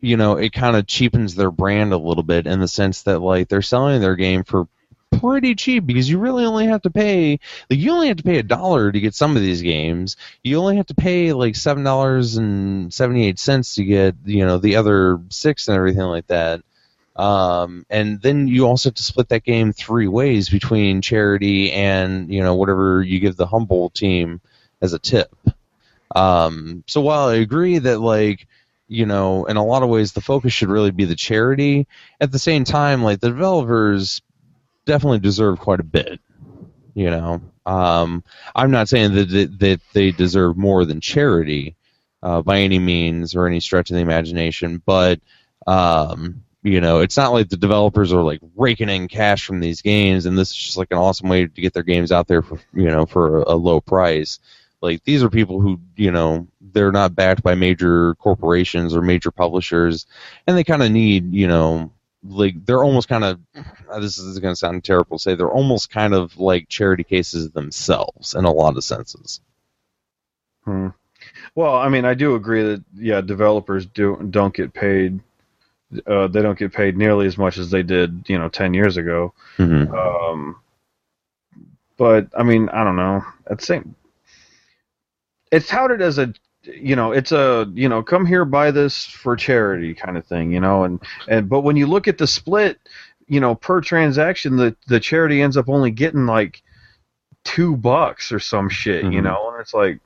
[0.00, 3.20] you know it kind of cheapens their brand a little bit in the sense that
[3.20, 4.68] like they're selling their game for
[5.20, 7.38] pretty cheap because you really only have to pay
[7.70, 10.16] like you only have to pay a dollar to get some of these games.
[10.42, 14.44] You only have to pay like seven dollars and seventy eight cents to get you
[14.44, 16.62] know the other six and everything like that
[17.16, 22.32] um, and then you also have to split that game three ways between charity and
[22.32, 24.40] you know whatever you give the humble team
[24.80, 25.34] as a tip.
[26.14, 28.46] Um, so while I agree that like
[28.88, 31.86] you know in a lot of ways the focus should really be the charity,
[32.20, 34.20] at the same time like the developers
[34.84, 36.20] definitely deserve quite a bit.
[36.94, 38.24] You know, um,
[38.54, 41.76] I'm not saying that that, they deserve more than charity
[42.22, 45.20] uh, by any means or any stretch of the imagination, but
[45.66, 49.82] um, you know, it's not like the developers are like raking in cash from these
[49.82, 52.40] games, and this is just like an awesome way to get their games out there
[52.40, 54.38] for you know for a, low price.
[54.80, 59.30] Like these are people who you know they're not backed by major corporations or major
[59.30, 60.06] publishers,
[60.46, 61.92] and they kind of need you know
[62.26, 63.40] like they're almost kind of
[64.00, 67.50] this is going to sound terrible to say they're almost kind of like charity cases
[67.50, 69.42] themselves in a lot of senses.
[70.64, 70.88] Hmm.
[71.54, 75.20] Well, I mean, I do agree that yeah, developers do don't get paid.
[76.06, 78.96] Uh, they don't get paid nearly as much as they did, you know, ten years
[78.96, 79.32] ago.
[79.58, 79.94] Mm-hmm.
[79.94, 80.56] Um,
[81.96, 83.24] but I mean, I don't know.
[83.50, 83.94] At same,
[85.52, 86.32] it's touted as a,
[86.64, 90.52] you know, it's a, you know, come here buy this for charity kind of thing,
[90.52, 92.78] you know, and and but when you look at the split,
[93.28, 96.62] you know, per transaction, the the charity ends up only getting like
[97.44, 99.24] two bucks or some shit, you Mhm.
[99.24, 100.00] know, and it's like.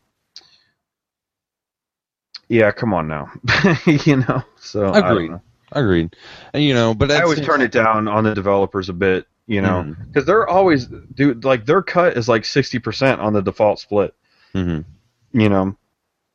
[2.50, 3.30] Yeah, come on now,
[3.86, 4.42] you know.
[4.58, 5.30] So I Agreed.
[5.32, 5.42] know.
[5.72, 6.14] Agreed.
[6.52, 9.60] And you know, but I always turn it down on the developers a bit, you
[9.60, 13.78] know, because they're always dude like their cut is like sixty percent on the default
[13.80, 14.14] split.
[14.54, 14.84] Mhm.
[15.32, 15.76] You know,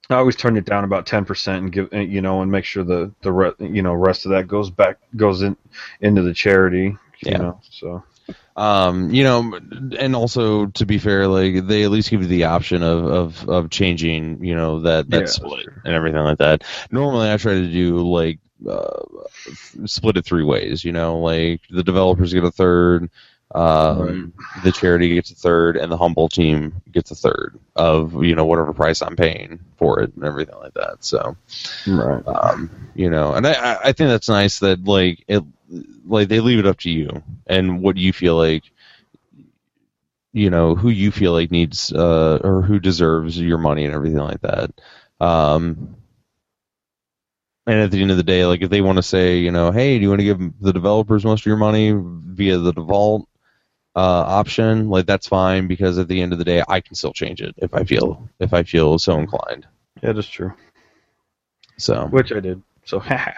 [0.10, 2.84] I always turn it down about ten percent and give you know and make sure
[2.84, 5.58] the the re- you know rest of that goes back goes in
[6.02, 6.96] into the charity.
[7.26, 7.38] You Yeah.
[7.38, 8.04] know, so
[8.56, 9.60] Um, you know,
[9.98, 13.50] and also to be fair, like they at least give you the option of of,
[13.50, 15.82] of changing, you know, that that Yeah, split sure.
[15.84, 16.64] and everything like that.
[16.92, 19.04] Normally, I try to do like uh,
[19.86, 20.84] split it three ways.
[20.84, 23.10] You know, like the developers get a third,
[23.54, 28.36] um, the charity gets a third, and the humble team gets a third of you
[28.36, 31.04] know whatever price I'm paying for it and everything like that.
[31.04, 31.36] So
[31.88, 32.24] Right.
[32.26, 35.44] um, you know, and I, I- I think that's nice that like it,
[36.06, 38.64] like they leave it up to you and what you feel like,
[40.34, 44.20] you know, who you feel like needs uh, or who deserves your money and everything
[44.20, 44.72] like that.
[45.20, 45.96] Um,
[47.66, 49.72] and at the end of the day, like if they want to say, you know,
[49.72, 53.28] hey, do you want to give the developers most of your money via the default
[53.96, 54.90] uh, option?
[54.90, 57.56] Like that's fine because at the end of the day, I can still change it
[57.58, 59.66] if I feel if I feel so inclined.
[60.02, 60.54] Yeah, that's true.
[61.78, 62.08] So.
[62.08, 62.62] Which I did.
[62.86, 63.34] So, ha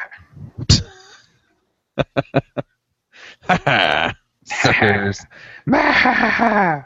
[3.47, 4.13] ha.
[4.45, 5.25] Suckers.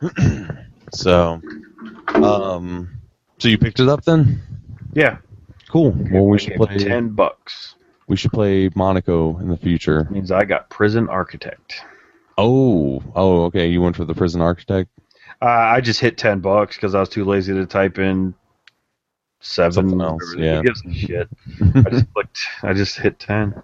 [0.92, 1.40] so,
[2.14, 2.90] um,
[3.38, 4.42] so you picked it up then?
[4.92, 5.18] yeah.
[5.68, 5.96] Cool.
[6.10, 6.78] Well, we should play.
[6.78, 7.74] ten bucks.
[8.08, 10.06] We should play Monaco in the future.
[10.10, 11.82] Means I got Prison Architect.
[12.38, 13.66] Oh, oh, okay.
[13.66, 14.90] You went for the prison architect.
[15.40, 18.34] Uh, I just hit ten bucks because I was too lazy to type in
[19.40, 19.72] seven.
[19.72, 20.62] Something else, yeah.
[20.62, 21.28] Gives a shit?
[21.74, 22.38] I just clicked.
[22.62, 23.62] I just hit ten.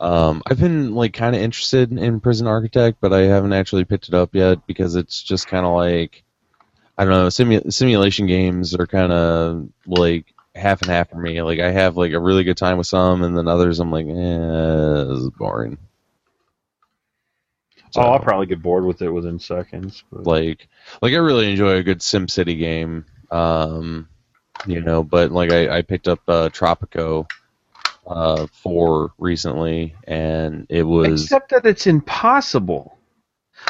[0.00, 4.08] Um, I've been like kind of interested in prison architect, but I haven't actually picked
[4.08, 6.24] it up yet because it's just kind of like
[6.98, 7.28] I don't know.
[7.28, 11.42] Simu- simulation games are kind of like half and half for me.
[11.42, 14.06] Like I have like a really good time with some, and then others I'm like,
[14.06, 15.78] eh, this is boring.
[17.90, 20.02] So, oh, I'll probably get bored with it within seconds.
[20.10, 20.26] But.
[20.26, 20.68] like
[21.02, 23.04] like I really enjoy a good SimCity game.
[23.30, 24.08] Um,
[24.66, 27.26] you know, but like I, I picked up uh, Tropico
[28.06, 32.98] uh four recently, and it was Except that it's impossible.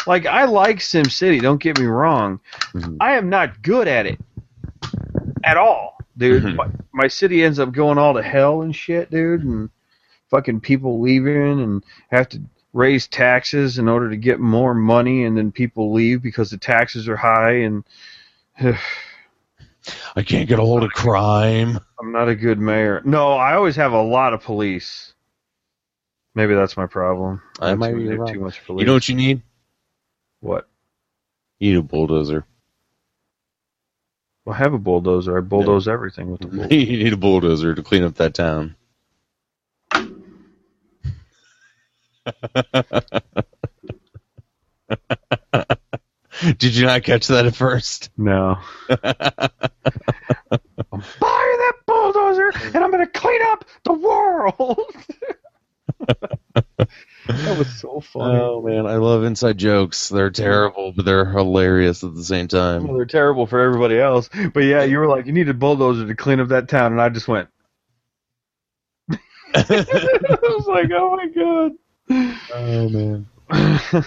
[0.06, 2.40] Like I like SimCity, don't get me wrong.
[2.72, 2.96] Mhm.
[3.00, 4.18] I am not good at it
[5.44, 6.42] at all, dude.
[6.42, 6.56] Mhm.
[6.56, 9.70] My, my city ends up going all to hell and shit, dude, and
[10.30, 12.40] fucking people leaving and have to
[12.72, 17.08] raise taxes in order to get more money, and then people leave because the taxes
[17.08, 17.84] are high, and
[20.16, 21.78] I can't get a hold of crime.
[22.00, 23.02] I'm not a good mayor.
[23.04, 25.12] No, I always have a lot of police.
[26.34, 27.42] Maybe that's my problem.
[27.60, 28.80] I That have might too, be too much police.
[28.80, 29.42] You know what you need?
[30.40, 30.68] what?
[31.58, 32.46] You need a bulldozer.
[34.44, 35.38] Well, I have a bulldozer.
[35.38, 36.74] I bulldoze everything with the bulldozer.
[36.74, 38.74] you need a bulldozer to clean up that town.
[46.58, 48.10] Did you not catch that at first?
[48.16, 48.58] No.
[48.88, 48.98] I'm
[50.90, 54.80] buying that bulldozer and I'm going to clean up the world.
[57.26, 58.38] That was so funny.
[58.38, 60.08] Oh man, I love inside jokes.
[60.08, 62.94] They're terrible, but they're hilarious at the same Well, time.
[62.94, 64.28] they're terrible for everybody else.
[64.52, 66.92] But yeah, you were like, you need a bulldozer to clean up that town.
[66.92, 67.48] And I just went,
[69.54, 71.72] I was like, oh my God.
[72.54, 73.26] oh man.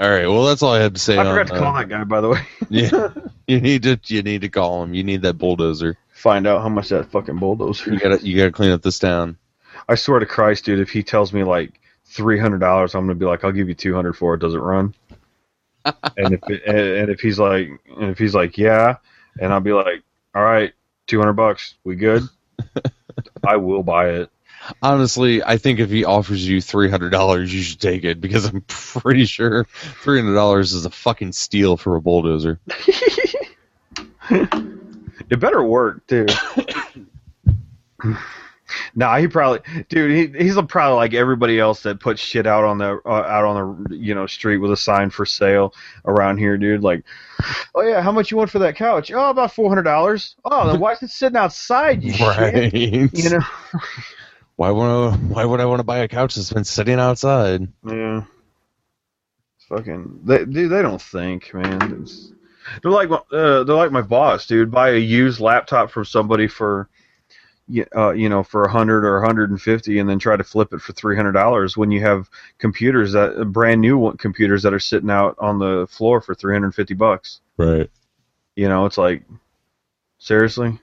[0.00, 1.16] All right, well that's all I had to say.
[1.16, 2.40] I forgot on, to call uh, that guy, by the way.
[2.68, 3.10] Yeah,
[3.46, 4.92] you need to you need to call him.
[4.94, 5.96] You need that bulldozer.
[6.12, 9.38] Find out how much that fucking bulldozer You gotta you gotta clean up this town.
[9.88, 11.80] I swear to Christ, dude, if he tells me like
[12.14, 14.38] three hundred dollars, I'm gonna be like, I'll give you two hundred for it.
[14.38, 14.94] Does it run?
[15.84, 18.96] and if it, and, and if he's like, and if he's like, yeah,
[19.40, 20.02] and I'll be like,
[20.34, 20.72] all right,
[21.06, 22.22] two hundred bucks, we good?
[23.46, 24.30] I will buy it.
[24.80, 28.46] Honestly, I think if he offers you three hundred dollars, you should take it because
[28.46, 32.60] I'm pretty sure three hundred dollars is a fucking steal for a bulldozer.
[34.30, 36.26] it better work, too.
[38.94, 42.78] Nah, he probably, dude, he, he's probably like everybody else that puts shit out on
[42.78, 46.56] the uh, out on the you know street with a sign for sale around here,
[46.56, 46.82] dude.
[46.82, 47.04] Like,
[47.74, 49.10] oh yeah, how much you want for that couch?
[49.12, 50.36] Oh, about four hundred dollars.
[50.44, 52.02] Oh, then why is it sitting outside?
[52.02, 52.26] You shit.
[52.26, 52.74] Right?
[52.74, 53.40] You know.
[54.56, 57.66] Why would I, why would I want to buy a couch that's been sitting outside?
[57.84, 58.22] Yeah.
[59.56, 60.20] It's fucking.
[60.24, 62.02] They, dude, they don't think, man.
[62.02, 62.32] It's,
[62.82, 64.70] they're like uh, they're like my boss, dude.
[64.70, 66.88] Buy a used laptop from somebody for,
[67.96, 70.44] uh, you know, for a hundred or a hundred and fifty, and then try to
[70.44, 74.62] flip it for three hundred dollars when you have computers that uh, brand new computers
[74.62, 77.40] that are sitting out on the floor for three hundred and fifty bucks.
[77.56, 77.90] Right.
[78.56, 79.22] You know, it's like,
[80.18, 80.78] seriously.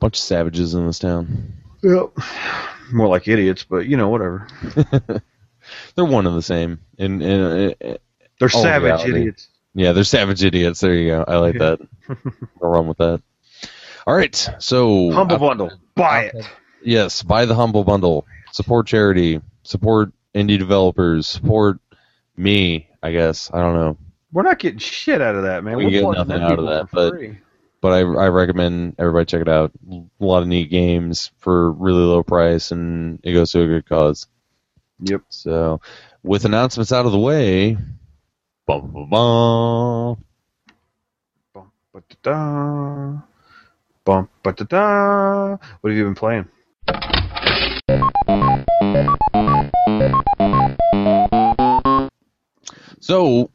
[0.00, 1.52] Bunch of savages in this town.
[1.82, 2.10] Yep.
[2.92, 4.46] More like idiots, but you know, whatever.
[5.94, 6.80] They're one and the same.
[6.98, 7.74] And, and uh,
[8.38, 9.10] They're Oh, savage reality.
[9.20, 9.48] idiots.
[9.74, 10.80] yeah, they're savage idiots.
[10.80, 11.24] There you go.
[11.26, 11.80] I like that.
[12.62, 13.22] I'll run with that.
[14.06, 14.34] All right.
[14.58, 15.72] So Humble out- bundle.
[15.94, 16.46] Buy it.
[16.82, 18.26] Yes, buy the humble bundle.
[18.52, 19.40] Support charity.
[19.62, 21.26] Support indie developers.
[21.26, 21.78] Support
[22.36, 22.88] me.
[23.02, 23.96] I guess I don't know,
[24.32, 25.76] We're not getting shit out of that, man.
[25.76, 27.38] We We're get nothing out of that, but- free.
[27.80, 29.72] but I I recommend everybody check it out.
[29.90, 33.86] A lot of neat games for really low price, and it goes to a good
[33.88, 34.26] cause.
[35.00, 35.22] Yep.
[35.28, 35.80] So,
[36.22, 37.76] with announcements out of the way,
[38.66, 40.24] bum, bum, bum,
[41.52, 43.20] Bum, ba-da-da.
[44.04, 45.56] Bum, ba-da-da.
[45.80, 46.48] What have you been playing?
[53.00, 53.50] so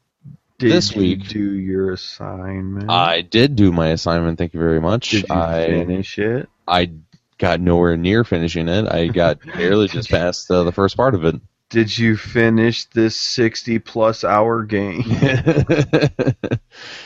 [0.57, 2.89] Did This you week- do your assignment?
[2.89, 4.38] I did do my assignment.
[4.38, 5.12] Thank you very much.
[5.12, 6.49] Did you I finish it?
[6.67, 6.91] I
[7.38, 8.91] got nowhere near finishing it.
[8.91, 11.35] I got barely just past uh, the first part of it.
[11.69, 15.03] Did you finish this 60 plus hour game?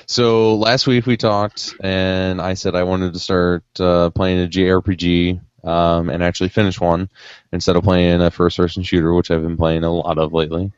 [0.05, 4.47] so last week we talked, and I said I wanted to start uh, playing a
[4.47, 7.09] JRPG um, and actually finish one
[7.51, 10.71] instead of playing a first-person shooter, which I've been playing a lot of lately.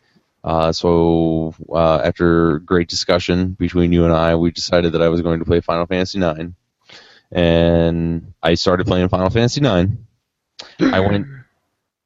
[0.44, 5.22] Uh, so uh, after great discussion between you and I, we decided that I was
[5.22, 6.54] going to play Final Fantasy IX,
[7.32, 9.92] and I started playing Final Fantasy IX.
[10.80, 11.28] I went.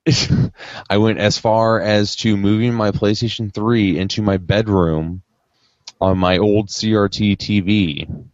[0.90, 5.22] I went as far as to moving my PlayStation 3 into my bedroom
[6.02, 8.26] on my old CRT TV.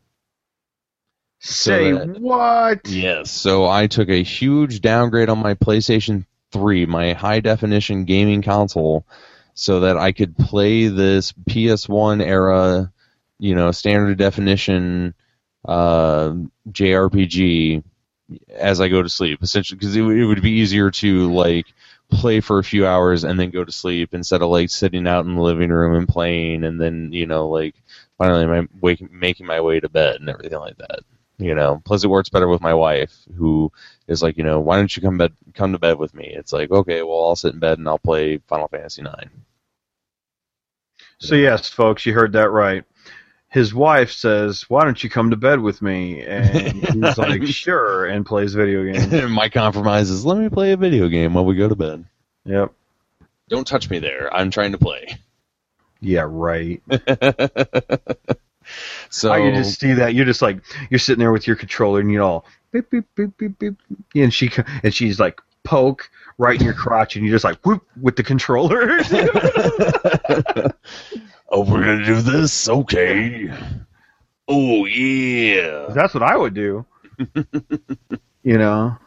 [1.40, 2.88] Say that- what?
[2.88, 3.32] Yes.
[3.32, 9.06] So I took a huge downgrade on my PlayStation 3, my high definition gaming console,
[9.54, 12.92] so that I could play this PS1 era,
[13.40, 15.14] you know, standard definition
[15.68, 16.34] uh,
[16.70, 17.84] JRPG
[18.50, 21.68] as I go to sleep, essentially, because it, would- it would be easier to like
[22.10, 25.26] play for a few hours and then go to sleep instead of like sitting out
[25.26, 27.74] in the living room and playing and then you know like
[28.18, 31.00] finally my wake, making my way to bed and everything like that
[31.40, 31.82] you know?
[31.84, 33.72] Plus it works better with my wife who
[34.08, 36.28] is like you know why don't you come bed come to bed with me?
[36.36, 39.30] It's like okay well i'll sit in bed and i'll play final fantasy 9
[41.20, 42.84] So, yes, folks, you heard that right.
[43.50, 46.22] His wife says, Why don't you come to bed with me?
[46.22, 49.32] And he's like, Sure, and plays video games.
[49.32, 52.06] my compromise is let me play a video game while we go to bed
[52.46, 52.72] Yep.
[53.50, 55.08] don't touch me there i'm trying to play
[56.02, 56.82] Yeah, right.
[59.10, 60.14] so How you just see that?
[60.14, 63.38] You're just like, you're sitting there with your controller and you all beep, beep, beep,
[63.38, 63.76] beep, beep.
[64.16, 64.52] And, she,
[64.84, 68.24] and she's like, poke right in your crotch, and you're just like, whoop, with the
[68.24, 69.00] controller.
[71.50, 73.52] oh we're gonna do this okay
[74.48, 76.86] oh yeah That's what I would do.
[78.44, 78.98] you know,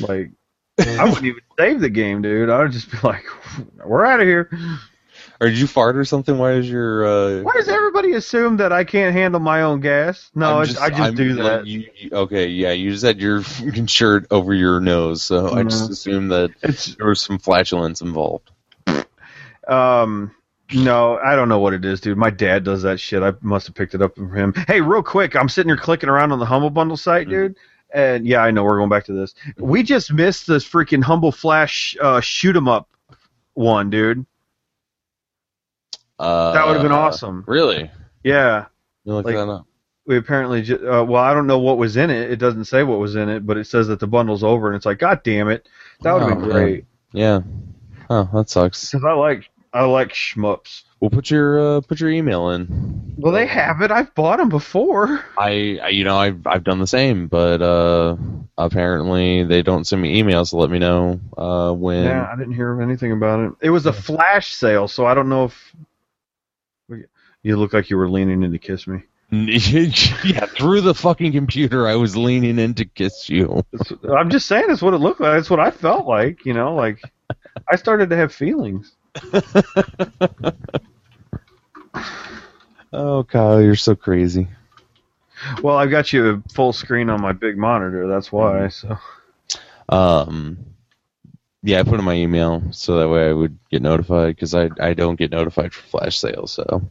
[0.00, 0.30] like
[0.78, 2.50] I wouldn't even save the game, dude.
[2.50, 3.24] I would just be like,
[3.84, 4.50] "We're out of here."
[5.40, 8.72] or did you fart or something why is your uh Why does everybody assume that
[8.72, 10.30] I can't handle my own gas?
[10.34, 11.66] No, I'm I just I'm- do that.
[11.66, 13.42] you, you- okay, yeah, you just had your
[13.86, 18.50] shirt over your nose, so I just assumed that It's there was some flatulence involved.
[19.68, 20.34] um.
[20.74, 22.16] No, I don't know what it is, dude.
[22.18, 23.22] My dad does that shit.
[23.22, 24.52] I must have picked it up from him.
[24.66, 27.30] Hey, real quick, I'm sitting here clicking around on the Humble Bundle site, Mhm.
[27.30, 27.56] dude.
[27.94, 29.34] And yeah, I know we're going back to this.
[29.58, 32.88] We just missed this freaking Humble Flash uh, shoot 'em up
[33.54, 34.24] one, dude.
[36.18, 37.44] Uh, That would have been awesome.
[37.46, 37.90] Really?
[38.22, 38.66] Yeah.
[39.04, 39.66] You look Like- that up.
[40.06, 42.82] we apparently ju- uh, well i don't know what was in it it doesn't say
[42.82, 45.20] what was in it but it says that the bundle's over and it's like god
[45.22, 45.68] damn it
[46.00, 46.50] that would have Oh, been man.
[46.50, 47.40] great Yeah.
[48.10, 48.90] Oh, that sucks.
[48.90, 50.82] because i like i like shmups.
[51.00, 53.14] Well, put your uh, put your email in.
[53.16, 53.90] well they have it.
[53.90, 55.24] I've bought them before.
[55.38, 58.16] I, I you know I've I've done the same, but uh,
[58.58, 62.04] apparently they don't send me emails to let me know uh, when.
[62.04, 63.52] yeah i didn't hear anything about it.
[63.62, 65.74] It was a flash sale so i don't know if
[67.42, 69.02] you look like you were leaning in to kiss me.
[69.32, 73.64] Yeah, through the fucking computer, I was leaning in to kiss you.
[74.14, 75.38] I'm just saying it's what it looked like.
[75.38, 77.00] It's what i felt like you know like
[77.66, 78.92] i started to have feelings
[82.94, 84.48] Oh, Kyle, you're so crazy.
[85.62, 88.98] well i've got you full screen on my big monitor that's why so
[89.88, 90.58] Um,
[91.62, 94.70] yeah, I put in my email so that way I would get notified because I
[94.80, 96.52] I don't get notified for flash sales.
[96.52, 96.90] So,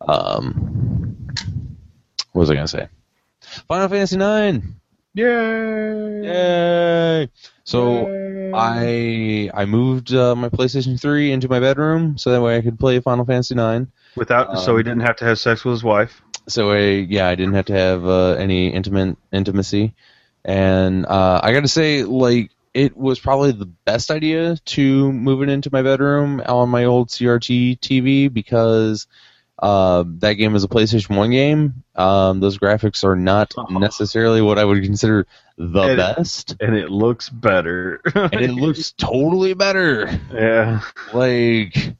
[0.00, 1.28] um,
[2.32, 2.88] what was I gonna say?
[3.40, 4.76] Final Fantasy Nine.
[5.14, 7.28] Yay Yay!
[7.64, 8.52] So Yay.
[8.54, 12.78] I I moved uh, my PlayStation 3 into my bedroom so that way I could
[12.78, 13.90] play Final Fantasy 9.
[14.16, 16.22] Without, so Um, he didn't have to have sex with his wife.
[16.48, 19.94] So I yeah I didn't have to have uh, any intimate intimacy,
[20.44, 25.42] and uh, I got to say like it was probably the best idea to move
[25.42, 29.06] it into my bedroom on my old CRT TV because
[29.62, 31.84] Uh, that game is a PlayStation One game.
[31.94, 33.62] Um, those graphics are not Oh.
[33.78, 35.24] necessarily what I would consider
[35.56, 38.00] the And- best, and it looks better.
[38.14, 40.10] and it looks totally better.
[40.34, 40.80] yeah.
[41.14, 41.94] like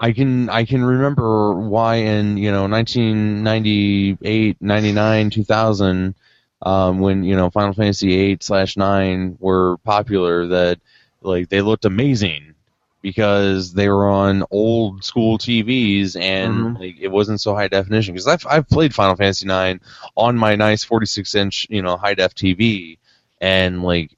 [0.00, 6.14] I can I can remember why in you know 1998, 99, 2000
[6.62, 10.80] um, when you know Final Fantasy 8 slash 9 were popular that
[11.22, 12.54] like they looked amazing
[13.06, 16.80] because they were on old school TVs and Mhm.
[16.80, 19.80] like it wasn't so high definition because I've I've played Final Fantasy 9
[20.16, 22.98] on my nice 46 inch you know high def TV
[23.40, 24.10] and like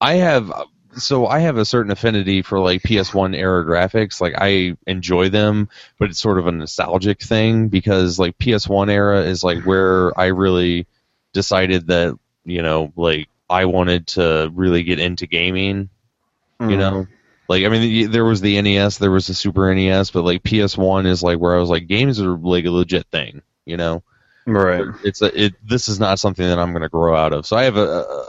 [0.00, 0.52] I have
[0.96, 4.20] so I have a certain affinity for like PS1 era graphics.
[4.20, 5.68] Like I enjoy them,
[6.00, 10.26] but it's sort of a nostalgic thing because like PS1 era is like where I
[10.26, 10.88] really
[11.32, 15.90] decided that you know like I wanted to really get into gaming.
[16.58, 17.06] You know,
[17.50, 21.04] like I mean there was the NES, there was the Super NES, but like PS1
[21.04, 23.42] is like where I was like games are like a legit thing.
[23.66, 24.04] You know,
[24.46, 24.84] Right.
[25.02, 27.44] it's a, it this is not something that I'm going to grow out of.
[27.44, 28.26] So I have a, a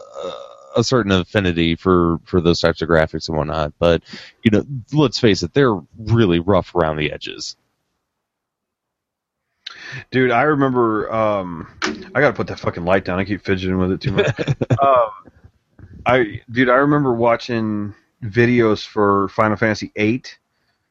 [0.78, 3.74] a certain affinity for for those types of graphics and whatnot.
[3.78, 4.01] But
[4.41, 7.55] you know, let's face it, they're really rough around the edges.
[10.09, 11.13] Dude, I remember.
[11.13, 11.67] Um,
[12.15, 13.19] I gotta put that fucking light down.
[13.19, 14.39] I keep fidgeting with it too much.
[14.82, 15.09] um,
[16.07, 17.93] I, dude, I remember watching
[18.24, 20.24] videos for Final Fantasy VIII.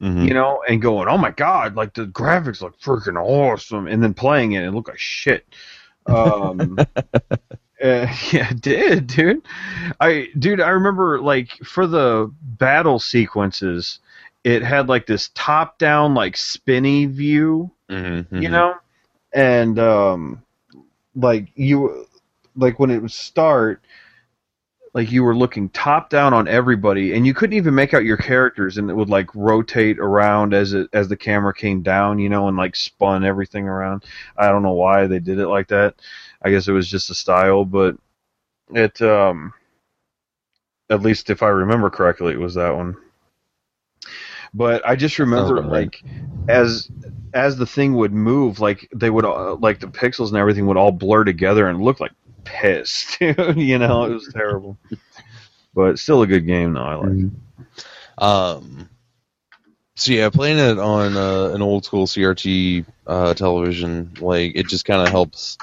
[0.03, 0.26] Mhm.
[0.28, 4.14] You know, and going, "Oh my god, like the graphics look freaking awesome," and then
[4.14, 5.47] playing it, it looked like shit.
[6.07, 6.78] Um,
[7.83, 9.43] uh, yeah, it did, dude.
[10.01, 14.01] I, dude, I remember like for the battle sequences,
[14.45, 18.53] it had like this top-down, like spinny view Mhm, you mhm.
[18.53, 18.74] know
[19.33, 20.43] and um
[21.14, 22.07] like you
[22.57, 23.83] like when it would start
[24.93, 28.16] like you were looking top down on everybody and you couldn't even make out your
[28.16, 32.28] characters and it would like rotate around as it as the camera came down you
[32.28, 34.05] know and like spun everything around.
[34.36, 35.95] I don't know why they did it like that.
[36.43, 37.97] I guess it was just a style but
[38.72, 39.53] it um
[40.88, 42.97] at least if i remember correctly it was that one.
[44.53, 45.70] But i just remember right.
[45.70, 46.03] like
[46.49, 46.91] as
[47.32, 50.76] as the thing would move, like they would, uh, like the pixels and everything would
[50.76, 52.12] all blur together and look like
[52.45, 53.16] piss.
[53.18, 53.57] dude.
[53.57, 54.78] you know, it was terrible.
[55.74, 56.82] But still a good game, though.
[56.82, 57.30] I like.
[58.18, 58.88] Um,
[59.95, 64.84] so yeah, playing it on uh, an old school CRT uh, television, like it just
[64.84, 65.59] kind of helps.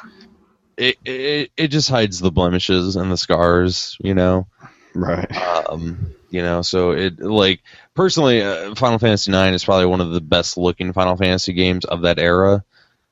[0.77, 4.47] It, it it just hides the blemishes and the scars, you know.
[4.93, 5.31] Right.
[5.67, 7.61] Um, you know, so it like
[7.95, 11.85] personally, uh, Final Fantasy IX is probably one of the best looking Final Fantasy games
[11.85, 12.63] of that era.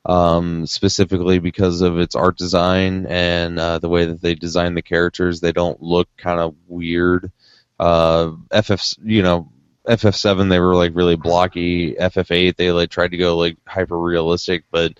[0.08, 4.82] Um, specifically because of its art design and uh, the way that they design the
[4.82, 7.32] characters, they don't look kind of weird.
[7.80, 9.50] Uh, FF, you know,
[9.86, 11.94] FF7 they were like really blocky.
[11.94, 14.92] FF8 they like tried to go like hyper realistic, but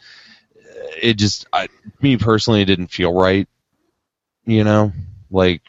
[1.01, 1.69] it just, I,
[2.01, 3.49] me personally, didn't feel right.
[4.45, 4.93] You know,
[5.31, 5.63] like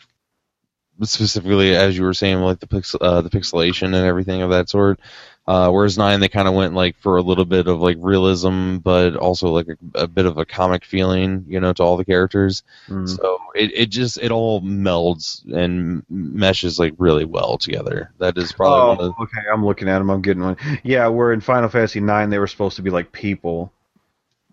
[1.04, 4.70] specifically as you were saying, like the pix- uh, the pixelation and everything of that
[4.70, 5.00] sort.
[5.48, 8.78] Uh, whereas nine, they kind of went like for a little bit of like realism,
[8.78, 12.04] but also like a, a bit of a comic feeling, you know, to all the
[12.04, 12.64] characters.
[12.90, 13.08] Mm.
[13.08, 18.12] So it, it just it all melds and meshes like really well together.
[18.20, 19.48] That is probably one Oh, okay.
[19.52, 20.10] I'm looking at them.
[20.10, 20.58] I'm getting one.
[20.84, 23.72] Yeah, where in Final Fantasy Nine they were supposed to be like people.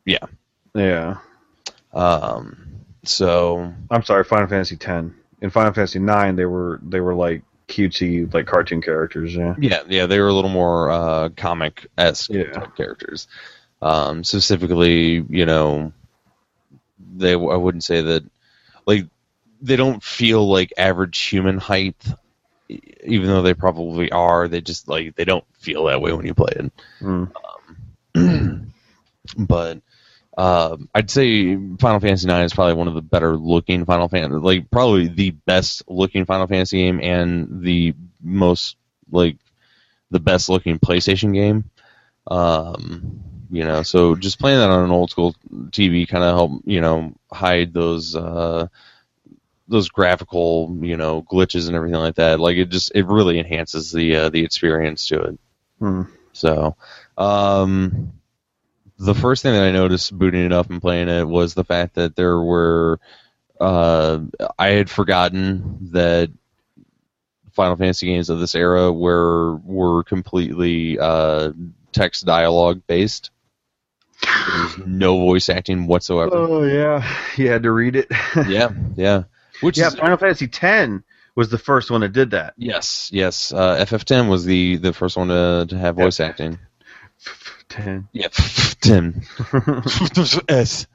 [0.05, 0.26] Yeah.
[0.76, 1.16] Yeah.
[1.92, 2.61] um.
[3.03, 5.14] So I'm sorry, Final Fantasy Ten.
[5.40, 9.35] In Final Fantasy Nine, they were they were like cutesy, like cartoon characters.
[9.35, 9.55] Yeah.
[9.59, 12.51] Yeah, yeah, they were a little more uh, comic esque Yeah.
[12.53, 13.27] type characters.
[13.83, 15.93] Um, specifically, you know,
[17.17, 18.25] they I wouldn't say that
[18.87, 19.07] like
[19.61, 21.97] they don't feel like average human height,
[22.69, 24.49] even though they probably are.
[24.49, 26.73] They just like they don't feel that way when you play it.
[27.01, 27.31] Mm.
[29.39, 29.79] but
[30.37, 34.41] um, I'd say Final Fantasy IX is probably one of the better looking Final Fantasy,
[34.41, 38.76] like probably the best looking Final Fantasy game and the most
[39.11, 39.37] like
[40.11, 41.70] the best looking PlayStation game.
[42.26, 43.20] Um,
[43.51, 45.37] you know, so just playing that on an old school
[45.70, 48.66] TV kind of help you know hide those uh,
[49.68, 52.41] those graphical you know glitches and everything like that.
[52.41, 55.39] Like it just it really enhances the uh, the experience to it.
[55.78, 56.03] Hmm.
[56.32, 56.76] So,
[57.16, 58.14] um,
[58.99, 61.95] the first thing that I noticed booting it up and playing it was the fact
[61.95, 63.01] that there were,
[63.61, 64.20] uh,
[64.59, 66.30] I had forgotten that
[67.53, 71.53] Final Fantasy games of this era were were completely uh,
[71.92, 73.30] text dialogue based.
[74.22, 76.32] There was no voice acting whatsoever.
[76.34, 78.09] Oh yeah, you had to read it.
[78.49, 79.24] yeah, yeah.
[79.61, 81.05] Which yeah, is Final Fantasy Ten
[81.36, 82.55] was the first one that did that.
[82.57, 83.53] yes, yes.
[83.53, 86.59] Uh, FF10 was the the first one to to have voice acting.
[87.68, 88.09] Ten.
[88.12, 88.29] Yeah,
[88.81, 89.22] ten.
[90.49, 90.87] S.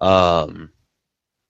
[0.00, 0.70] Um,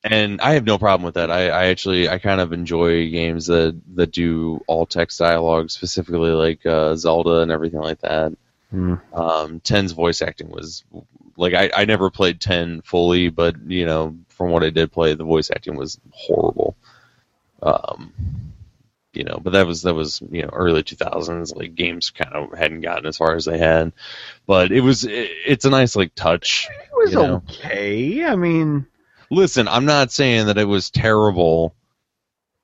[0.03, 1.31] and I have no problem with that.
[1.31, 6.31] I, I actually I kind of enjoy games that that do all text dialogue, specifically
[6.31, 8.33] like uh, Zelda and everything like that.
[8.71, 8.95] Hmm.
[9.13, 10.85] Um, Ten's voice acting was
[11.37, 15.15] like I, I never played Ten fully, but you know from what I did play,
[15.15, 16.77] the voice acting was horrible.
[17.63, 18.13] Um,
[19.17, 21.55] you know, but that was that was you know early two thousands.
[21.55, 23.93] Like games kind of hadn't gotten as far as they had,
[24.47, 26.69] but it was it, it's a nice like touch.
[26.71, 27.43] It was You know.
[27.49, 28.25] okay.
[28.25, 28.87] I mean,
[29.31, 31.75] Listen, I'm not saying that it was terrible,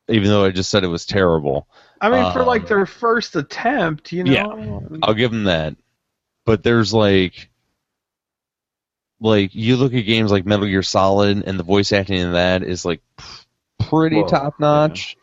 [0.08, 1.66] even though I just said it was terrible.
[2.00, 4.32] I mean, for Um, like their first attempt, you know.
[4.32, 4.98] Yeah.
[5.02, 5.76] I'll give them that.
[6.44, 7.50] But there's like,
[9.20, 12.62] like you look at games like Metal Gear Solid, and the voice acting in that
[12.62, 13.02] is like
[13.78, 15.16] pretty top notch.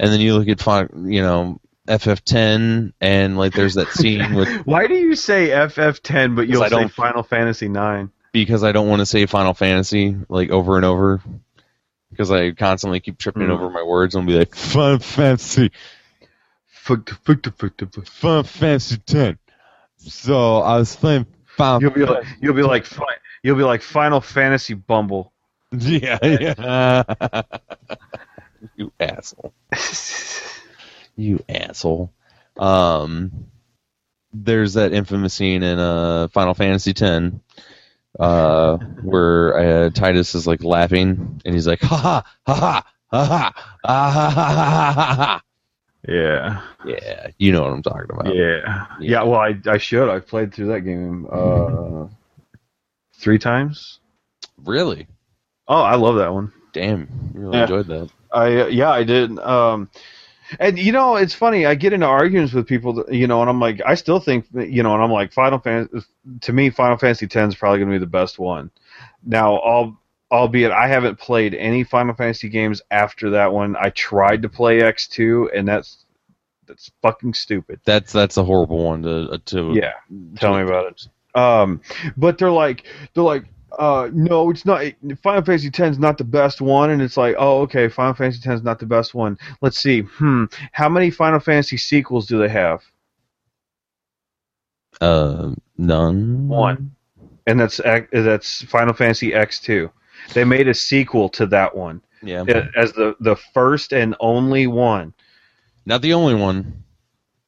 [0.00, 4.86] And then you look at you know FF10, and like there's that scene with Why
[4.86, 8.10] do you say FF10 but you'll say Final Fantasy 9?
[8.32, 11.20] because I don't want to say Final Fantasy like over and over.
[12.10, 13.50] Because I constantly keep tripping Hmm.
[13.52, 15.70] over my words and be like, Final Fantasy,
[16.66, 18.06] Fuck, fuck, fuck, fuck.
[18.06, 19.38] Final Fantasy 10.
[19.98, 21.26] So I was playing
[21.56, 22.86] Final You'll be like you'll be like
[23.42, 25.32] you'll be like Final Fantasy Bumble.
[25.72, 27.02] Yeah, yeah.
[28.76, 29.54] you asshole.
[31.16, 32.12] You asshole.
[32.58, 33.46] Um,
[34.32, 37.34] there's that infamous scene in uh, Final Fantasy X
[38.18, 43.24] uh, where uh, Tidus is like laughing and he's like, ha ha, ha ha, ha
[43.24, 43.52] ha,
[43.84, 45.42] ah, ha ha ha ha ha.
[46.08, 46.62] yeah.
[46.86, 48.34] Yeah, you know what I'm talking about.
[48.34, 48.86] Yeah.
[49.00, 50.08] Yeah, well I I should.
[50.08, 52.08] I've played through that game uh
[53.18, 54.00] 3 times.
[54.64, 55.06] Really?
[55.68, 56.52] Oh, I love that one.
[56.72, 57.62] Damn, you really Yeah.
[57.62, 58.10] enjoyed that.
[58.32, 59.38] I yeah, I did.
[59.38, 59.90] Um,
[60.58, 61.66] and you know, it's funny.
[61.66, 64.46] I get into arguments with people, that, you know, and I'm like, I still think,
[64.52, 66.06] you know, and I'm like, Final Fantasy.
[66.42, 68.70] To me, Final Fantasy X is probably going to be the best one.
[69.24, 69.96] Now, all
[70.30, 73.76] albeit I haven't played any Final Fantasy games after that one.
[73.78, 76.04] I tried to play X2, and that's
[76.66, 77.80] that's fucking stupid.
[77.84, 79.72] That's that's a horrible one to to.
[79.74, 79.92] Yeah,
[80.36, 81.08] tell me about it.
[81.38, 81.80] Um,
[82.16, 83.44] but they're like, they're like,
[83.78, 84.82] uh, no, it's not.
[85.22, 88.38] Final Fantasy X is not the best one, and it's like, oh, okay, Final Fantasy
[88.48, 89.38] X is not the best one.
[89.60, 92.82] Let's see, hmm, how many Final Fantasy sequels do they have?
[95.00, 96.48] Uh, none.
[96.48, 96.94] One,
[97.46, 97.78] and that's
[98.12, 99.90] that's Final Fantasy X2.
[100.34, 102.44] They made a sequel to that one Yeah.
[102.76, 105.14] as the the first and only one.
[105.86, 106.84] Not the only one.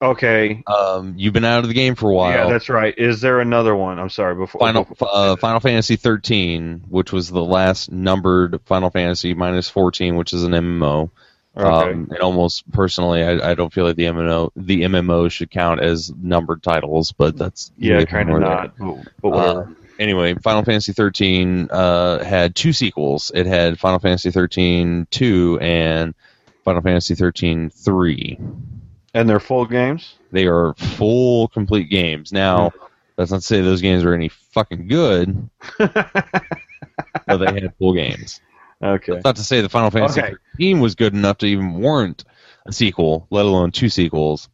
[0.02, 2.32] Okay, Um, you've been out of the game for a while.
[2.32, 2.92] yeah, that's right.
[2.98, 4.00] Is there another one?
[4.00, 4.34] I'm sorry.
[4.34, 9.68] Before Final before- uh, Final Fantasy 13, which was the last numbered Final Fantasy minus
[9.70, 11.08] 14, which is an MMO.
[11.56, 11.90] okay.
[11.92, 15.80] Um, and almost personally, I, I don't feel like the MMO the MMO should count
[15.80, 18.48] as numbered titles, but that's yeah, kind of there.
[18.48, 18.76] not.
[18.78, 19.60] But, but whatever.
[19.60, 19.66] Uh,
[20.00, 23.30] anyway, Final Fantasy 13 uh, had two sequels.
[23.34, 26.14] It had Final Fantasy 13 2 and
[26.64, 28.38] Final Fantasy 13 3.
[29.14, 30.14] And they're full games.
[30.30, 32.32] They are full, complete games.
[32.32, 32.72] Now,
[33.16, 35.48] that's not to say those games are any fucking good,
[35.78, 38.40] but they had full games.
[38.82, 39.12] okay.
[39.12, 40.34] That's not to say the Final Fantasy Okay.
[40.56, 42.24] 13 was good enough to even warrant
[42.66, 44.48] a sequel, let alone two sequels,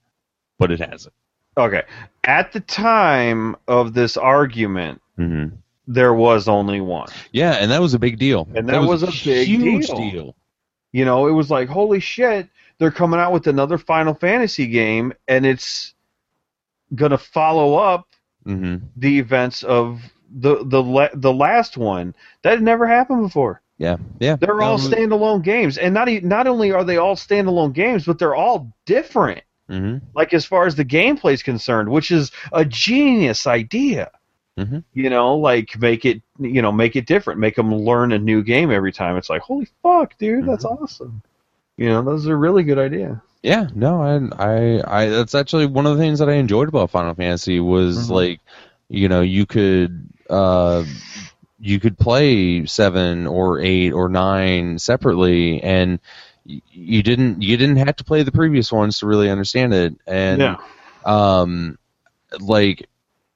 [0.59, 1.14] but it hasn't.
[1.56, 1.82] Okay.
[2.24, 5.46] At the time of this argument, hmm
[5.90, 7.09] there was only one.
[7.32, 8.46] Yeah, and that was a big deal.
[8.54, 9.96] And that was a big huge deal.
[10.11, 10.36] deal.
[10.92, 12.46] You know, it was like, holy shit,
[12.79, 15.95] they're coming out with another Final Fantasy game, and it's
[16.95, 18.07] going to follow up
[18.45, 20.01] hmm the events of
[20.31, 22.14] the the la- the last one.
[22.43, 23.61] That had never happened before.
[23.79, 24.37] Yeah, yeah.
[24.37, 28.05] They're all Um, standalone games, and not e- not only are they all standalone games,
[28.07, 29.43] but they're all different.
[29.70, 30.01] mhm.
[30.14, 34.11] like as far as the gameplay is concerned, which is a genius idea.
[34.59, 34.83] Mhm.
[34.95, 38.43] You know, like make it, you know, make it different, make them learn a new
[38.43, 39.16] game every time.
[39.18, 41.20] It's like, holy fuck, dude, that's awesome.
[41.79, 43.22] You know, those are really good idea.
[43.43, 46.91] Yeah, no, I, I, I, that's actually one of the things that I enjoyed about
[46.91, 48.11] Final Fantasy was Mhm.
[48.11, 48.41] like,
[48.89, 50.83] you know, you could, uh,
[51.61, 56.01] you could play seven or eight or nine separately, and
[56.45, 60.41] you didn't, you didn't have to play the previous ones to really understand it, and,
[60.41, 60.57] Yeah.
[61.05, 61.79] um,
[62.41, 62.89] like,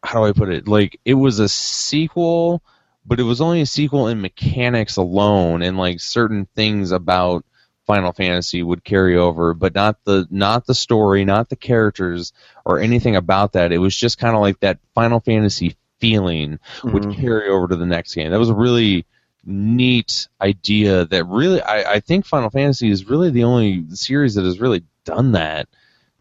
[0.03, 0.67] how do I put it?
[0.67, 2.61] Like, it was a sequel,
[3.07, 7.45] but it was only a sequel in mechanics alone, and like certain things about
[7.87, 12.33] Final Fantasy would carry over, but not the not the story, not the characters
[12.65, 13.73] or anything about that.
[13.73, 17.17] It was just kind of like that Final Fantasy feeling would Mhm.
[17.21, 18.31] carry over to the next game.
[18.31, 19.05] That was a really
[19.45, 21.05] neat idea.
[21.07, 24.85] That really, I, I think Final Fantasy is really the only series that has really
[25.05, 25.69] done that.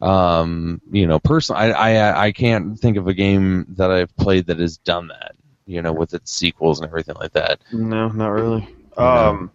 [0.01, 4.47] um, you know, personally, I, I I can't think of a game that I've played
[4.47, 5.35] that has done that.
[5.67, 7.61] You know, with its sequels and everything like that.
[7.71, 8.67] No, not really.
[8.97, 9.51] Um,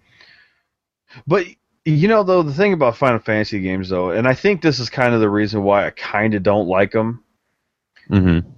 [1.26, 1.46] but
[1.86, 4.90] you know, though, the thing about Final Fantasy games, though, and I think this is
[4.90, 7.22] kind of the reason why I kind of don't like them,
[8.10, 8.48] Mm-hmm.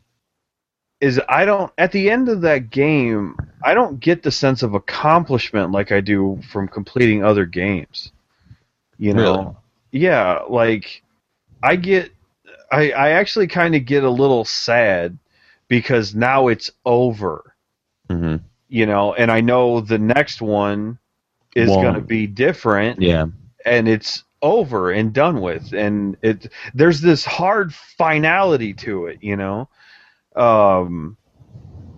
[1.00, 1.72] is I don't.
[1.78, 6.00] At the end of that game, I don't get the sense of accomplishment like I
[6.00, 8.12] do from completing other games.
[8.98, 9.56] You know,
[9.92, 10.04] Really?
[10.04, 11.02] yeah, like
[11.62, 12.10] I get,
[12.72, 15.16] I I actually kind of get a little sad
[15.68, 17.54] because now it's over.
[18.10, 18.44] Mm-hmm.
[18.68, 20.98] You know, and I know the next one
[21.54, 23.00] is going to be different.
[23.00, 23.26] Yeah.
[23.64, 25.72] and it's over and done with.
[25.72, 29.68] And it there's this hard finality to it you know?
[30.36, 31.16] Um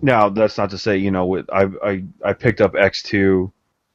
[0.01, 3.51] now that's not to say you know with i i, I picked up x2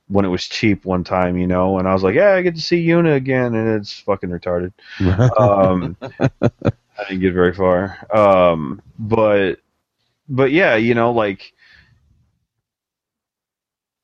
[0.09, 1.79] when it was cheap one time you know?
[1.79, 4.73] And i was like yeah i get to see yuna again and it's fucking retarded.
[5.41, 7.99] Um i didn't get very far.
[8.15, 9.59] Um but
[10.29, 11.53] but yeah you know like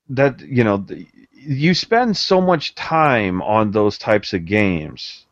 [0.09, 1.07] that you know th-
[1.45, 5.25] you spend so much time on those types of games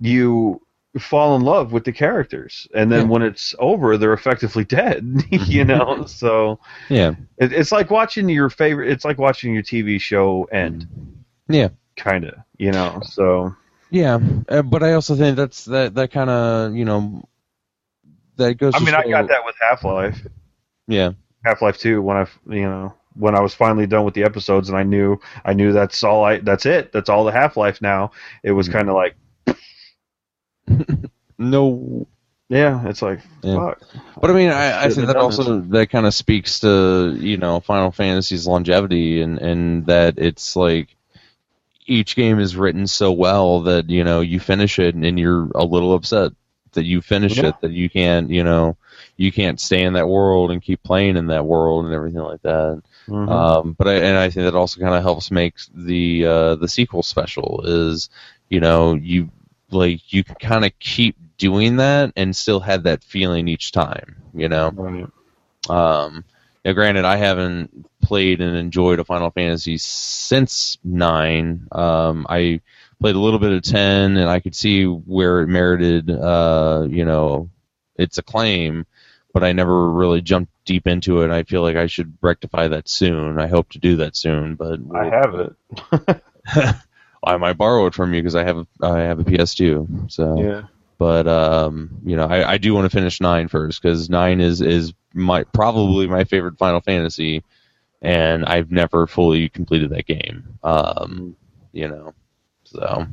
[0.00, 0.60] you
[0.98, 3.08] fall in love with the characters and then Yeah.
[3.08, 6.58] when it's over they're effectively dead you know so
[6.90, 7.14] yeah.
[7.38, 10.86] it, it's like watching your favorite it's like watching your tv show end
[11.48, 11.68] Yeah.
[11.96, 13.54] kind of you know so
[13.90, 17.22] Yeah, uh, but I also think that's that that kind of you know
[18.36, 18.74] that goes.
[18.74, 20.18] i mean i got that with half-life
[20.88, 21.12] Yeah,
[21.44, 24.78] half-life 2 when i you know when i was finally done with the episodes and
[24.78, 28.10] i knew i knew that's all i that's it that's all the half-life now
[28.42, 28.72] it was Mhm.
[28.72, 29.16] kind of like
[31.38, 32.06] no,
[32.48, 33.56] yeah it's like Yeah.
[33.56, 33.82] fuck
[34.20, 37.36] but I mean, I, I Shouldn't think that also that kind of speaks to you
[37.36, 40.96] know Final Fantasy's longevity and and that it's like
[41.86, 45.64] each game is written so well that you know you finish it and you're a
[45.64, 46.32] little upset
[46.72, 47.48] that you finish Yeah.
[47.48, 48.76] it that you can't you know
[49.16, 52.42] you can't stay in that world and keep playing in that world and everything like
[52.42, 52.82] that.
[53.08, 53.28] Mhm.
[53.28, 56.68] Um, but I, and I think that also kind of helps make the uh, the
[56.68, 57.62] sequel special.
[57.64, 58.08] Is
[58.48, 59.30] you know you
[59.70, 64.16] like you can kind of keep doing that and still have that feeling each time.
[64.34, 64.70] You know.
[64.70, 65.06] Right.
[65.68, 66.24] Um,
[66.64, 71.66] now, granted, I haven't played and enjoyed a Final Fantasy since nine.
[71.72, 72.60] Um, I
[73.00, 77.04] played a little bit of ten, and I could see where it merited, uh, you
[77.04, 77.50] know,
[77.96, 78.86] its acclaim.
[79.32, 81.30] But I never really jumped deep into it.
[81.30, 83.40] I feel like I should rectify that soon.
[83.40, 84.56] I hope to do that soon.
[84.56, 86.76] But I have it.
[87.24, 90.10] I might borrow it from you because I have a, I have a PS2.
[90.12, 90.62] So Yeah.
[90.98, 94.60] but um, you know, I, I do want to finish nine first because nine is
[94.60, 97.42] is my probably my favorite Final Fantasy,
[98.02, 100.58] and I've never fully completed that game.
[100.62, 101.36] Um,
[101.72, 102.12] you know,
[102.64, 103.06] so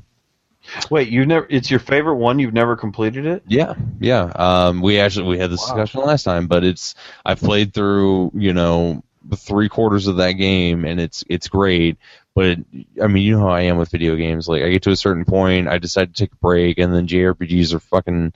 [0.90, 1.48] Wait, you've never?
[1.50, 2.40] It's your favorite one.
[2.40, 3.44] You've never completed it?
[3.48, 4.32] yeah, yeah.
[4.36, 5.76] Um, we actually we had this Wow.
[5.76, 6.96] discussion last time, but it's
[7.26, 9.04] I've played through you know
[9.36, 11.98] three quarters of that game, and it's it's great.
[12.36, 12.60] But
[13.02, 14.48] I mean, you know how I am with video games.
[14.48, 17.08] Like I get to a certain point, I decide to take a break, and then
[17.08, 18.34] JRPGs are fucking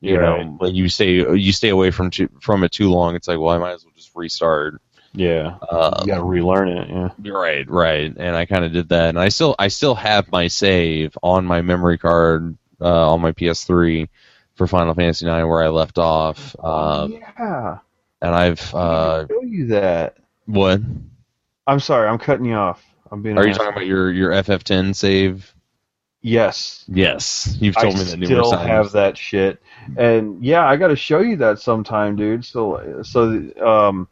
[0.00, 3.14] you know, like you stay you stay away from too, from it too long.
[3.14, 4.80] It's like, well, I might as well just restart.
[5.14, 5.58] Yeah.
[5.70, 6.88] Um, you got to relearn it.
[6.88, 7.32] Yeah.
[7.32, 10.48] Right, right, and I kind of did that, and I still I still have my
[10.48, 14.08] save on my memory card uh, on my PS3
[14.56, 17.78] for Final Fantasy IX where I left off, um, yeah.
[18.20, 20.16] and I've I uh, didn't show you that.
[20.46, 20.80] what
[21.66, 22.08] I'm sorry.
[22.08, 22.84] I'm cutting you off.
[23.10, 23.38] I'm being.
[23.38, 25.54] are you talking about your your FF10 save?
[26.22, 26.84] Yes.
[26.88, 29.62] Yes, you've told I me that numerous still have that shit,
[29.96, 32.44] and yeah, I got to show you that sometime, dude.
[32.46, 34.08] So, so um,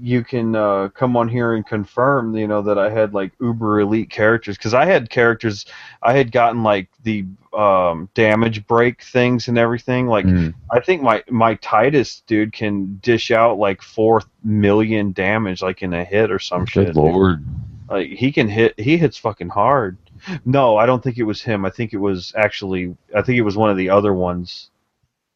[0.00, 3.80] you can uh, come on here and confirm, you know, that I had like uber
[3.80, 5.66] elite characters because I had characters,
[6.02, 10.06] I had gotten like the um, damage break things and everything.
[10.06, 10.54] Like, Mm.
[10.70, 15.92] I think my my Tidus dude can dish out like four million damage, like in
[15.94, 16.86] a hit or some shit.
[16.86, 17.44] Good lord.
[17.90, 18.78] Like he can hit.
[18.78, 19.96] He hits fucking hard.
[20.44, 21.64] No, I don't think it was him.
[21.64, 22.96] I think it was actually.
[23.14, 24.70] I think it was one of the other ones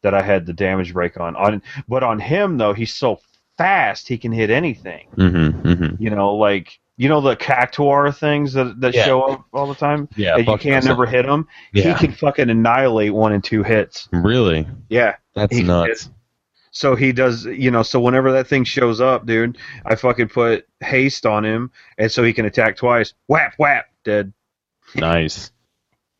[0.03, 1.35] that I had the damage break on.
[1.35, 3.19] On, but on him though, he's so
[3.57, 5.07] fast he can hit anything.
[5.15, 6.03] Mm-hmm, mm-hmm.
[6.03, 9.05] You know, like you know the cactuar things that that Yeah.
[9.05, 10.07] show up all the time.
[10.15, 11.47] Yeah, and you can't those never hit them.
[11.73, 14.07] Yeah, He can fucking annihilate one in two hits.
[14.11, 14.67] really.
[14.89, 15.15] Yeah.
[15.35, 16.03] That's nuts.
[16.05, 16.13] hit-
[16.71, 17.83] So he does, you know.
[17.83, 22.23] So whenever that thing shows up, dude, I fucking put haste on him, and so
[22.23, 23.13] he can attack twice.
[23.27, 24.33] Whap, whap, dead.
[24.95, 25.51] nice.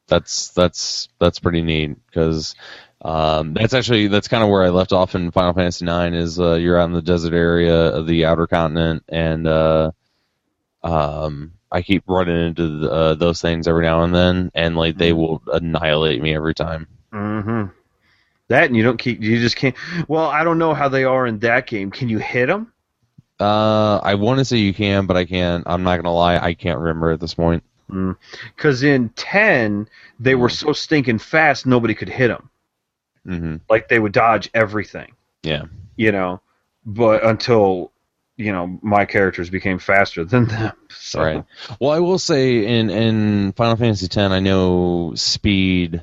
[0.08, 2.56] That's that's that's pretty neat because
[3.04, 6.16] um, that's actually that's kind of where I left off in Final Fantasy IX.
[6.16, 9.92] Is uh, you're out in the desert area of the outer continent, and uh,
[10.84, 14.98] um, I keep running into the, uh, those things every now and then, and like
[14.98, 16.88] they will annihilate me every time.
[17.12, 17.66] Mm-hmm.
[18.48, 19.22] That and you don't keep.
[19.22, 19.76] You just can't.
[20.08, 21.92] Well, I don't know how they are in that game.
[21.92, 22.72] Can you hit them?
[23.40, 25.64] Uh, I want to say you can, but I can't.
[25.66, 27.64] I'm not gonna lie, I can't remember at this point.
[28.56, 29.88] Because in ten,
[30.20, 32.50] they were so stinking fast, nobody could hit them.
[33.26, 35.14] Hmm Like they would dodge everything.
[35.44, 35.64] Yeah.
[35.96, 36.42] You know,
[36.86, 37.92] but until
[38.36, 40.74] you know my characters became faster than them.
[40.96, 41.22] So.
[41.22, 41.44] Right.
[41.82, 46.02] Well, I will say in in Final Fantasy X, I know speed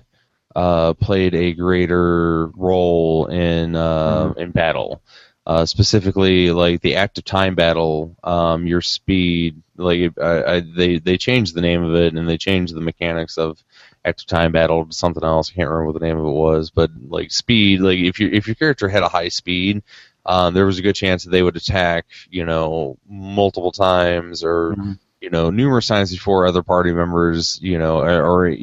[0.54, 5.00] uh, played a greater role in uh, in battle.
[5.46, 11.16] Uh, specifically, like the active time battle, um, your speed, like I, I, they they
[11.16, 13.62] changed the name of it and they changed the mechanics of
[14.04, 15.50] active time battle to something else.
[15.50, 18.28] I can't remember what the name of it was, but like speed, like if you
[18.32, 19.82] if your character had a high speed,
[20.26, 24.74] um, there was a good chance that they would attack, you know, multiple times or
[24.74, 24.98] Mhm.
[25.20, 28.54] you know numerous times before other party members, you know, or, or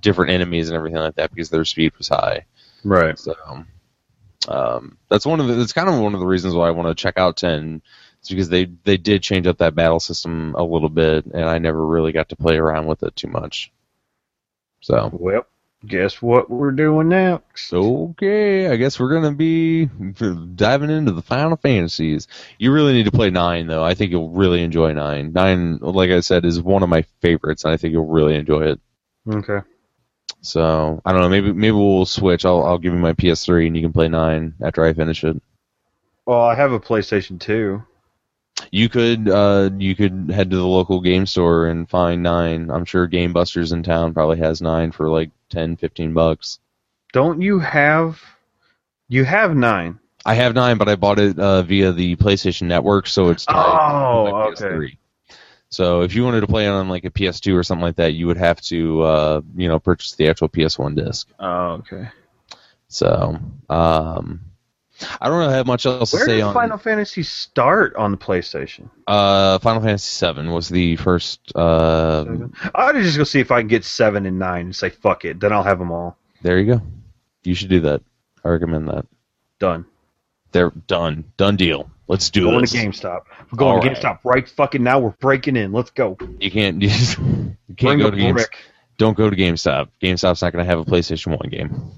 [0.00, 2.44] different enemies and everything like that because their speed was high.
[2.84, 3.18] Right.
[3.18, 3.34] So
[4.48, 6.88] um, that's one of the, that's kind of one of the reasons why I want
[6.88, 7.82] to check out ten.
[8.20, 11.58] It's because they they did change up that battle system a little bit, and I
[11.58, 13.70] never really got to play around with it too much.
[14.80, 15.46] So Well,
[15.86, 17.72] guess what we're doing next?
[17.72, 19.86] okay, I guess we're gonna be
[20.54, 22.26] diving into the Final Fantasies.
[22.58, 23.84] You really need to play nine though.
[23.84, 25.32] I think you'll really enjoy nine.
[25.32, 28.62] Nine, like I said, is one of my favorites, and I think you'll really enjoy
[28.62, 28.80] it.
[29.28, 29.60] Okay.
[30.40, 31.28] So I don't know.
[31.28, 32.44] Maybe maybe we'll switch.
[32.44, 35.40] I'll I'll give you my PS3 and you can play nine after I finish it.
[36.26, 37.82] Well, I have a PlayStation 2.
[38.70, 42.70] You could uh you could head to the local game store and find nine.
[42.70, 46.58] I'm sure Game Busters in town probably has nine for like 10, 15 bucks.
[47.12, 48.20] Don't you have?
[49.08, 49.98] You have nine.
[50.26, 54.26] I have nine, but I bought it uh, via the PlayStation Network, so it's Oh,
[54.52, 54.54] okay.
[54.54, 54.98] PS3.
[55.70, 58.12] So if you wanted to play it on like a PS2 or something like that,
[58.14, 61.28] you would have to uh, you know purchase the actual PS1 disc.
[61.38, 62.08] Oh, okay.
[62.88, 63.38] So
[63.70, 64.40] um,
[65.20, 67.94] I don't really have much else Where to say Where did on Final Fantasy start
[67.96, 68.90] on the PlayStation?
[69.06, 71.40] Uh, Final Fantasy VII was the first.
[71.54, 72.24] Uh,
[72.74, 74.90] I ought to just go see if I can get seven and nine and say
[74.90, 75.40] fuck it.
[75.40, 76.82] Then I'll have them all there you go.
[77.44, 78.02] You should do that.
[78.44, 79.06] I recommend that.
[79.58, 79.86] done.
[80.52, 81.24] They're done.
[81.36, 81.90] Done deal.
[82.06, 82.50] Let's do it.
[82.50, 82.72] Going this.
[82.72, 83.22] to GameStop.
[83.50, 84.02] We're going to All right.
[84.02, 84.98] GameStop right fucking now.
[84.98, 85.72] We're breaking in.
[85.72, 86.16] Let's go.
[86.40, 86.82] You can't.
[87.70, 88.34] You can't Bring go to Games.
[88.34, 88.56] brick.
[88.96, 89.88] Don't go to GameStop.
[90.02, 91.92] GameStop's not going to have a PlayStation One game.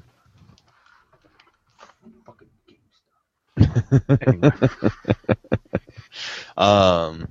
[4.27, 4.51] Anyway.
[6.57, 7.29] Um,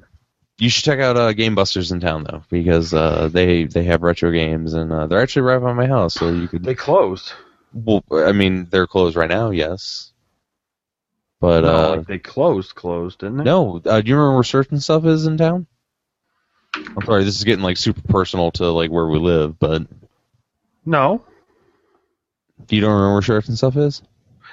[0.57, 4.01] you should check out uh, Game Busters in town though, because uh, they they have
[4.01, 6.63] retro games and uh, they're actually right by my house, so you could.
[6.63, 7.33] They closed.
[7.73, 10.11] Well, I mean, they're closed right now, yes.
[11.39, 13.43] But no, uh, like they closed, closed, didn't they?
[13.43, 15.67] No, uh, do you remember where certain stuff is in town?
[16.75, 19.83] I'm sorry, this is getting like super personal to like where we live, but
[20.85, 21.23] No.
[22.69, 24.01] you don't remember where certain stuff is?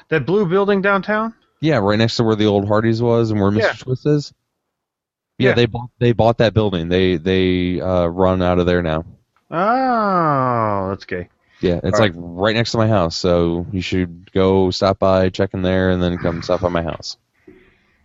[0.09, 1.35] That blue building downtown?
[1.61, 3.59] Yeah, right next to where the old Hardee's was and where Mr.
[3.61, 3.73] Yeah.
[3.73, 4.35] Twist is.
[5.39, 5.55] Yeah, Yeah.
[5.55, 6.89] they bought they bought that building.
[6.89, 9.05] They they uh, run out of there now.
[9.51, 11.29] Oh, that's gay.
[11.61, 15.31] Yeah, it's All like right next to my house, so you should go stop by,
[15.31, 17.17] check in there, and then come stop by my house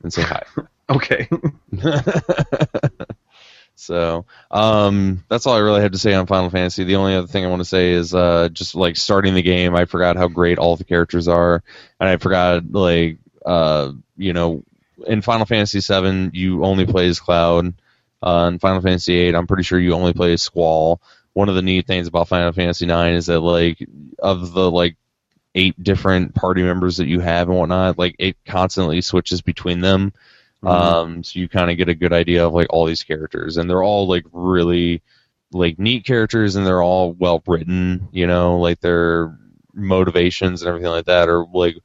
[0.04, 0.43] and say hi.
[0.89, 1.30] Okay.
[3.76, 6.84] so um, that's all I really have to say on Final Fantasy.
[6.84, 9.74] The only other thing I want to say is uh, just like starting the game,
[9.74, 11.64] I forgot how great all the characters are,
[11.99, 14.64] and I forgot like uh, you know
[15.08, 17.74] in Final Fantasy VII you only play as Cloud.
[18.24, 21.02] Uh, in Final Fantasy VIII, I'm pretty sure you only play as Squall.
[21.34, 23.80] One of the neat things about Final Fantasy IX is that like
[24.20, 24.96] of the like
[25.56, 30.14] eight different party members that you have and whatnot, like it constantly switches between them.
[30.64, 33.70] Um, so you kind of get a good idea of like all these characters, and
[33.70, 35.02] they're all like really
[35.52, 38.08] like neat characters, and they're all well written.
[38.12, 39.38] You know, like their
[39.74, 41.78] motivations and everything like that are like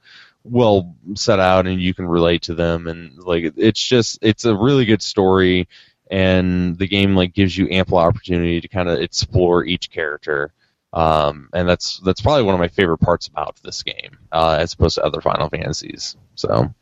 [0.49, 4.55] well set out, and you can relate to them, and like it's just it's a
[4.57, 5.69] really good story,
[6.11, 10.53] and the game like gives you ample opportunity to kind of explore each character.
[10.93, 14.73] Um, and that's that's probably one of my favorite parts about this game, uh, as
[14.73, 16.17] opposed to other Final Fantasies.
[16.37, 16.73] So,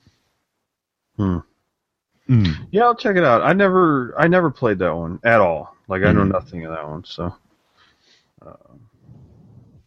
[1.16, 1.38] Hmm.
[2.28, 2.68] Mm.
[2.70, 3.42] Yeah, I'll check it out.
[3.42, 5.76] I never, I never played that one at all.
[5.88, 6.32] Like I know Mhm.
[6.32, 7.04] nothing of that one.
[7.04, 7.34] So,
[8.44, 8.52] uh,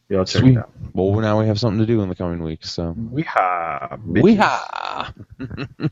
[0.09, 0.53] yeah, I'll check Sweet.
[0.55, 0.71] it out.
[0.93, 2.71] Well, now we have something to do in the coming weeks.
[2.71, 4.37] So Weehaw, bitches.
[4.37, 5.91] Weehaw!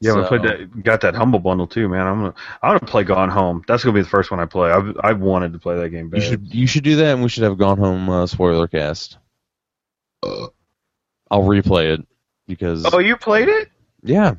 [0.00, 0.82] Yeah, I So- played that.
[0.82, 2.06] Got that humble bundle too, man.
[2.06, 3.62] I'm gonna, I'm gonna play Gone Home.
[3.68, 4.70] That's gonna be the first one I play.
[4.70, 6.08] I've, I've wanted to play that game.
[6.08, 6.22] Bad.
[6.22, 9.18] You should you should do that, and we should have gone home uh, spoiler cast.
[10.22, 10.46] Uh,
[11.30, 12.06] I'll replay it
[12.48, 13.68] because Oh, you played it?
[14.02, 14.34] yeah,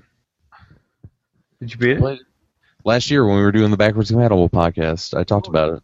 [1.60, 2.04] Did you beat it?
[2.04, 2.20] It.
[2.84, 5.84] last year when we were doing the backwards compatible podcast, I talked about it.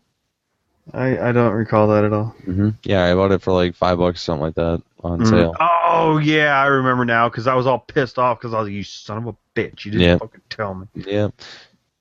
[0.93, 2.35] I, I don't recall that at all.
[2.45, 5.29] hmm Yeah, I bought it for like five bucks, something like that, on Mm.
[5.29, 5.55] sale.
[5.59, 8.73] Oh yeah, I remember now because I was all pissed off because I was like,
[8.73, 9.85] "You son of a bitch!
[9.85, 10.17] You didn't Yeah.
[10.17, 11.29] fucking tell me." Yeah.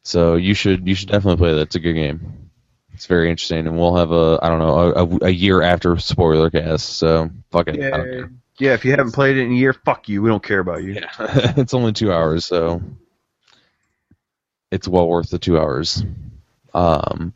[0.03, 1.63] So you should you should definitely play that.
[1.63, 2.51] It's a good game.
[2.95, 5.97] It's very interesting, and we'll have a I don't know a, a, a year after
[5.99, 6.97] spoiler cast.
[6.99, 7.77] So fuck it.
[7.83, 8.31] I don't care.
[8.59, 10.23] Yeah, if you haven't played it in a year, fuck you.
[10.23, 10.93] We don't care about you.
[10.95, 11.11] Yeah,
[11.59, 12.81] it's only two hours, so
[14.71, 16.05] it's well worth the two hours.
[16.73, 17.35] Um,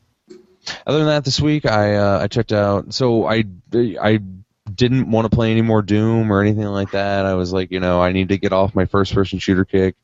[0.86, 2.92] other than that, this week I uh, I checked out.
[2.94, 3.44] So I
[3.74, 4.20] I
[4.74, 7.26] didn't want to play any more Doom or anything like that.
[7.26, 9.96] I was like, you know, I need to get off my first person shooter kick.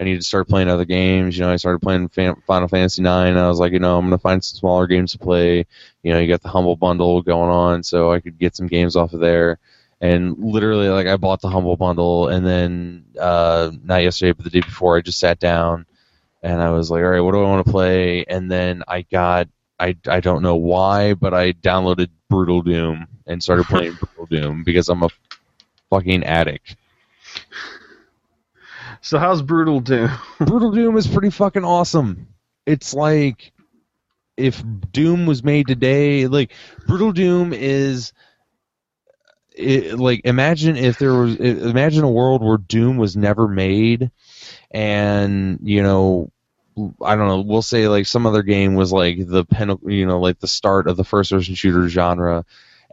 [0.00, 1.36] I need to start playing other games.
[1.36, 3.36] You know, I started playing Final Fantasy Nine.
[3.36, 5.66] I was like, you know, I'm gonna find some smaller games to play.
[6.02, 8.96] You know, you got the Humble Bundle going on, so I could get some games
[8.96, 9.58] off of there.
[10.00, 14.50] And literally, like, I bought the Humble Bundle, and then uh, not yesterday, but the
[14.50, 15.86] day before, I just sat down
[16.42, 18.24] and I was like, all right, what do I want to play?
[18.24, 19.48] And then I got,
[19.82, 24.62] I, I don't know why, but I downloaded Brutal Doom and started playing Brutal Doom
[24.62, 25.08] because I'm a
[25.90, 26.76] fucking addict.
[29.00, 30.10] So how's Brutal Doom?
[30.38, 32.28] Brutal Doom is pretty fucking awesome.
[32.64, 33.52] It's like
[34.36, 34.62] if
[34.92, 36.52] Doom was made today, like
[36.86, 38.12] Brutal Doom is
[39.50, 44.12] it, like imagine if there was imagine a world where Doom was never made
[44.70, 46.30] and you know
[47.02, 50.20] I don't know, we'll say like some other game was like the pinnacle, you know,
[50.20, 52.44] like the start of the first person shooter genre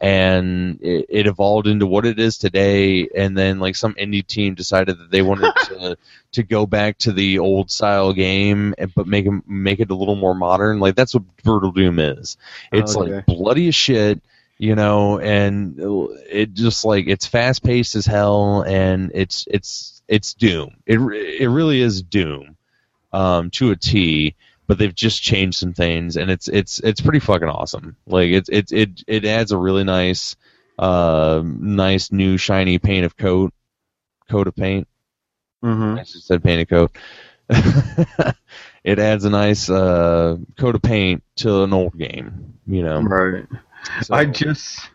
[0.02, 4.54] and it, it evolved into what it is today and then like some indie team
[4.54, 5.96] decided that they wanted to
[6.32, 9.94] to go back to the old style game and- but make 'em- make it a
[9.94, 10.80] little more modern.
[10.80, 12.36] Like that's what brutal doom is.
[12.72, 13.14] It's Okay.
[13.16, 14.22] like bloody as shit
[14.58, 15.74] you know and
[16.30, 20.76] it just like it's fast paced as hell and it's it's it's doom.
[20.86, 22.56] It it really is doom
[23.12, 24.34] um to a T
[24.66, 28.48] but they've just changed some things and it's it's it's pretty fucking awesome like it's
[28.50, 30.36] it's it it adds a really nice
[30.78, 33.52] uh nice new shiny paint of coat
[34.28, 34.86] coat of paint
[35.62, 35.98] Mm-hmm.
[35.98, 36.96] I just said paint of coat.
[38.82, 43.00] it adds a nice uh, coat of paint to an old game, you know.
[43.02, 43.44] Right.
[44.02, 44.88] So- I just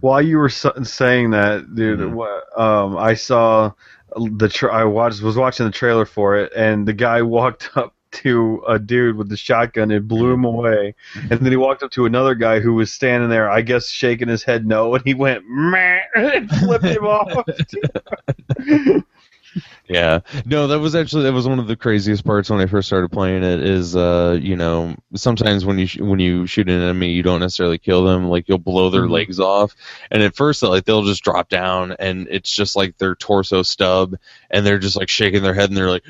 [0.00, 2.12] while you were saying that, dude, Mhm.
[2.12, 3.72] what, um, I saw
[4.16, 7.94] the tra- I watched was watching the trailer for it, and the guy walked up
[8.12, 11.90] to a dude with the shotgun and blew him away, and then he walked up
[11.92, 15.14] to another guy who was standing there, I guess shaking his head no, and he
[15.14, 17.44] went meh and flipped him off.
[19.88, 22.88] Yeah, no, that was actually that was one of the craziest parts when I first
[22.88, 23.60] started playing it.
[23.60, 27.40] Is uh, you know, sometimes when you sh- when you shoot an enemy, you don't
[27.40, 28.28] necessarily kill them.
[28.28, 29.10] Like you'll blow their Mhm.
[29.10, 29.74] legs off,
[30.10, 34.14] and at first, like they'll just drop down, and it's just like their torso stub,
[34.50, 36.04] and they're just like shaking their head, and they're like,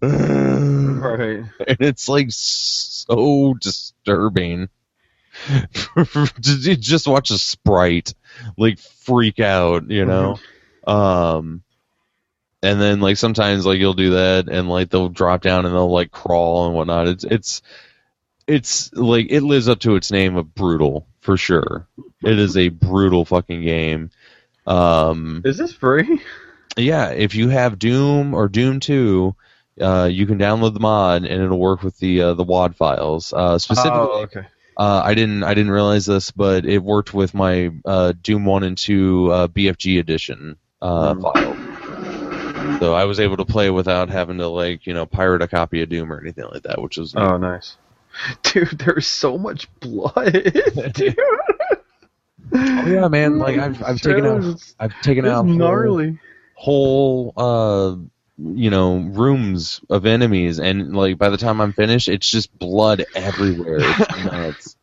[0.00, 1.44] right.
[1.68, 4.68] and it's like so disturbing.
[6.40, 8.14] just watch a sprite
[8.56, 10.38] like freak out, you know.
[10.86, 11.62] Um,
[12.64, 15.92] and then like sometimes like you'll do that, and like they'll drop down and they'll
[15.92, 17.08] like crawl and whatnot.
[17.08, 17.62] It's it's
[18.46, 21.86] it's like it lives up to its name of brutal for sure.
[22.22, 24.10] It is a brutal fucking game.
[24.66, 26.20] Um, Is this free?
[26.76, 29.36] yeah, if you have Doom or Doom Two,
[29.80, 33.32] uh, you can download the mod and it'll work with the uh, the WAD files.
[33.32, 34.46] Uh, specifically, Oh, okay.
[34.76, 38.62] uh, I didn't I didn't realize this, but it worked with my uh, Doom One
[38.64, 41.20] and Two uh, BFG edition uh, Hmm.
[41.22, 41.56] file.
[42.80, 45.82] So I was able to play without having to like you know pirate a copy
[45.82, 47.76] of Doom or anything like that, which was Oh, nice.
[48.42, 50.32] Dude, there's so much blood.
[50.94, 51.18] Dude.
[52.52, 53.38] Oh, yeah, man.
[53.38, 56.18] Like I've I've taken out I've taken It's out whole- gnarly.
[56.54, 57.96] whole uh
[58.38, 63.04] you know rooms of enemies and like by the time i'm finished it's just blood
[63.14, 64.76] everywhere it's nuts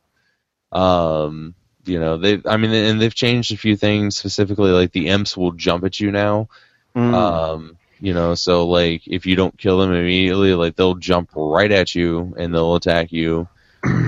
[0.72, 1.54] um
[1.86, 5.36] you know they i mean and they've changed a few things specifically like the imps
[5.36, 6.48] will jump at you now
[6.96, 7.42] Mm.
[7.54, 11.72] um you know so like if you don't kill them immediately like they'll jump right
[11.72, 13.48] at you and they'll attack you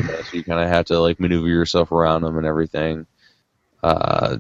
[0.06, 3.08] You know, so you kind of have to like maneuver yourself around them and everything
[3.84, 4.38] uh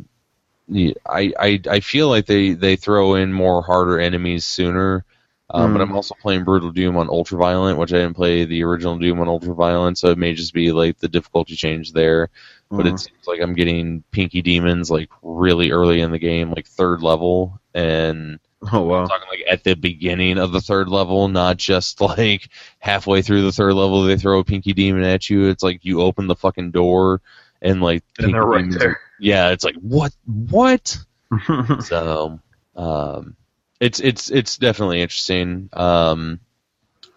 [1.07, 5.05] I, I I feel like they, they throw in more harder enemies sooner,
[5.49, 5.83] um, but Mm.
[5.83, 9.27] I'm also playing Brutal Doom on Ultraviolent, which I didn't play the original Doom on
[9.27, 12.29] Ultraviolent, so it may just be like the difficulty change there.
[12.75, 12.93] But Mm.
[12.93, 17.01] it seems like I'm getting Pinky Demons like really early in the game, like third
[17.03, 18.39] level, and
[18.71, 19.01] oh wow.
[19.03, 22.49] I'm talking like at the beginning of the third level, not just like
[22.79, 25.49] halfway through the third level they throw a Pinky Demon at you.
[25.49, 27.21] It's like you open the fucking door
[27.61, 28.99] and like And they're right Demons there.
[29.19, 30.97] yeah, it's like what what?
[31.81, 32.39] so
[32.75, 33.35] um,
[33.79, 35.69] it's it's it's definitely interesting.
[35.73, 36.39] Um,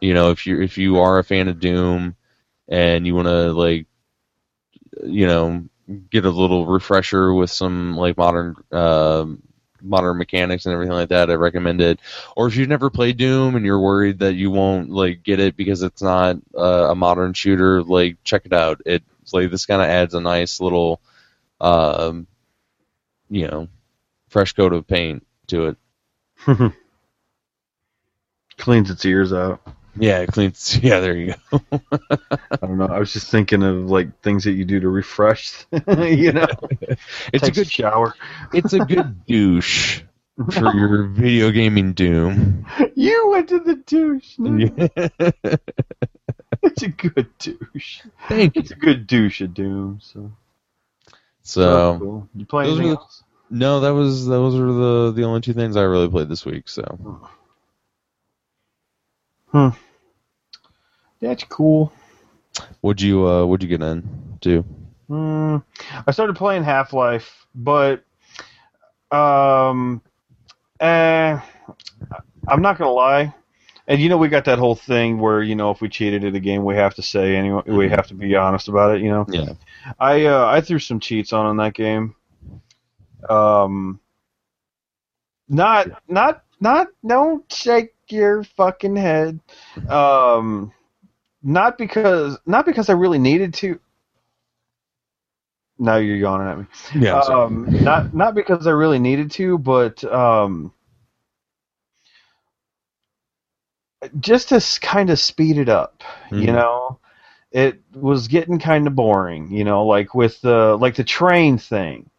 [0.01, 2.17] you know, if you if you are a fan of Doom
[2.69, 3.87] and you want to like
[5.05, 5.65] you know,
[6.11, 9.27] get a little refresher with some like modern uh,
[9.83, 12.01] modern mechanics and everything like that, I recommend it.
[12.37, 15.57] Or if you've never played Doom and you're worried that you won't like get it
[15.57, 18.81] because it's not uh, a modern shooter, like check it out.
[18.85, 21.01] It's like this kind of adds a nice little,
[21.61, 22.27] um,
[23.31, 23.69] you know,
[24.29, 25.77] fresh coat of paint to it.
[28.59, 29.61] Cleans its ears out.
[29.99, 30.79] Yeah, it cleans.
[30.83, 31.61] Yeah, there you go.
[31.71, 32.87] I don't know.
[32.87, 35.67] I was just thinking of like things that you do to refresh.
[35.73, 36.47] you know,
[37.33, 38.15] it's a good shower.
[38.53, 40.03] It's a good douche
[40.53, 42.67] for your video gaming Doom.
[42.95, 44.35] You went to the douche.
[44.39, 44.89] No.
[46.63, 48.03] It's a good douche.
[48.29, 48.63] Thank you.
[48.63, 50.01] It's a good douche of Doom.
[50.03, 50.33] So,
[51.43, 52.29] So cool.
[52.35, 53.23] You play those anything else?
[53.51, 56.69] no, that was those were the the only two things I really played this week.
[56.69, 57.31] So oh.
[61.21, 61.93] That's cool.
[62.83, 64.65] would you uh would you get into?
[65.09, 65.59] Hmm.
[66.07, 68.05] I started playing Half Life, but
[69.11, 70.03] um,
[70.81, 71.41] eh,
[72.49, 73.35] I'm not gonna lie.
[73.89, 76.35] And you know, we got that whole thing where you know, if we cheated at
[76.35, 77.63] a game, we have to say anyway.
[77.67, 79.03] We have to be honest about it.
[79.03, 79.53] You know, Yeah.
[79.99, 82.15] I uh, I threw some cheats on in that game.
[83.29, 84.01] Um,
[85.49, 89.41] not not not don't shake your fucking head.
[89.89, 90.73] Um,
[91.43, 93.79] not because not because I really needed to.
[95.79, 96.67] Now you're yawning at me.
[96.95, 97.21] Yeah.
[97.29, 100.73] Um, not not because I really needed to, but um,
[104.21, 106.03] just to kind of speed it up.
[106.35, 106.53] You Mhm.
[106.53, 106.99] know,
[107.53, 109.51] it was getting kind of boring.
[109.53, 112.11] You know, like with the like the train thing.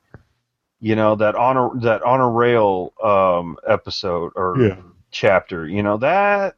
[0.79, 4.96] You know that on a that on a rail um, episode or Yeah.
[5.11, 5.67] Chapter.
[5.67, 6.55] You know that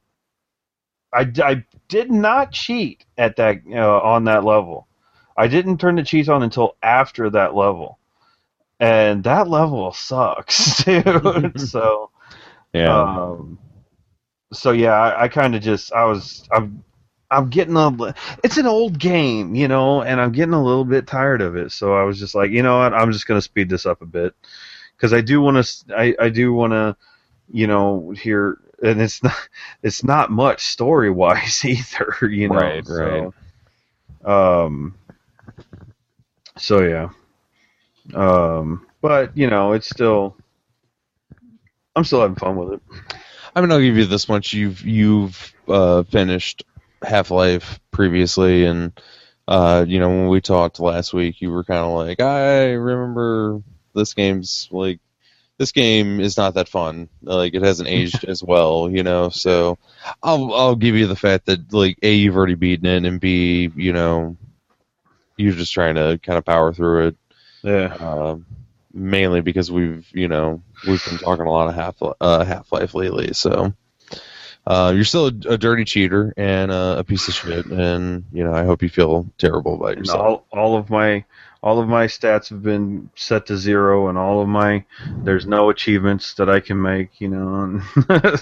[1.14, 4.88] I, I did not cheat at that uh, on that level.
[5.36, 7.98] I didn't turn the cheats on until after that level,
[8.80, 11.60] and that level sucks, dude.
[11.70, 12.12] so,
[12.74, 13.14] yeah.
[13.14, 13.58] um,
[14.54, 16.84] so yeah, I, I kind of just I was I'm
[17.32, 21.08] I'm getting a it's an old game, you know, and I'm getting a little bit
[21.08, 21.72] tired of it.
[21.72, 24.06] So I was just like, you know what, I'm just gonna speed this up a
[24.06, 24.36] bit
[24.96, 26.96] because I do want to I I do want to
[27.52, 29.36] you know here and it's not
[29.84, 32.56] it's not much story wise either, you know.
[32.56, 33.34] Right, so,
[34.24, 34.96] Um.
[36.58, 37.10] So yeah.
[38.14, 38.86] Um.
[39.02, 40.36] But you know, it's still.
[41.96, 42.82] I'm still having fun with it.
[43.56, 44.54] I mean, I'll give you this much.
[44.54, 46.64] You've you've uh, finished
[47.04, 48.92] Half Life previously, and
[49.48, 53.62] uh, you know when we talked last week, you were kind of like, I remember
[53.96, 55.00] this game's like
[55.60, 57.10] this game is not that fun.
[57.22, 59.30] Like it hasn't aged as well, you know.
[59.30, 59.78] So
[60.24, 63.70] I'll I'll give you the fact that like a you've already beaten it, and b
[63.76, 64.36] you know
[65.38, 67.18] you're just trying to kind of power through it.
[67.62, 67.94] Yeah.
[68.00, 68.46] Um,
[68.94, 72.96] mainly because we've you know we've been talking a lot of half uh, Half Life
[72.96, 73.34] lately.
[73.34, 73.74] So
[74.66, 78.44] uh, you're still a, a dirty cheater and uh, a piece of shit, and you
[78.46, 80.22] know I hope you feel terrible about And yourself.
[80.22, 81.26] all all of my
[81.62, 84.86] all of my stats have been set to zero, and all of my
[85.24, 87.20] there's no achievements that I can make.
[87.20, 87.82] You know,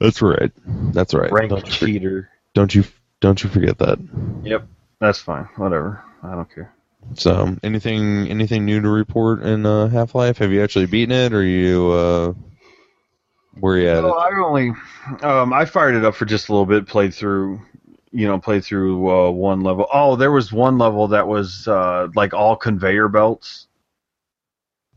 [0.00, 0.50] That's right.
[0.92, 1.30] That's right.
[1.30, 2.30] rank Don't you, for- cheater.
[2.54, 2.84] don't you
[3.20, 3.98] don't you forget that.
[4.42, 4.66] Yep,
[4.98, 5.44] that's fine.
[5.56, 6.02] Whatever.
[6.24, 6.74] I don't care.
[7.14, 10.38] So anything anything new to report in uh, Half Life?
[10.38, 12.32] Have you actually beaten it, or you uh,
[13.60, 14.02] where you at?
[14.02, 14.18] No, it?
[14.18, 14.72] I only
[15.22, 16.86] um, I fired it up for just a little bit.
[16.86, 17.60] Played through,
[18.12, 19.86] you know, play through uh, one level.
[19.92, 23.68] Oh, there was one level that was uh, like all conveyor belts.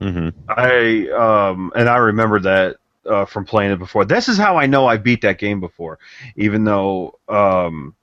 [0.01, 4.05] hmm I um, and I remember that uh, from playing it before.
[4.05, 5.99] This is how I know I beat that game before,
[6.35, 7.95] even though um,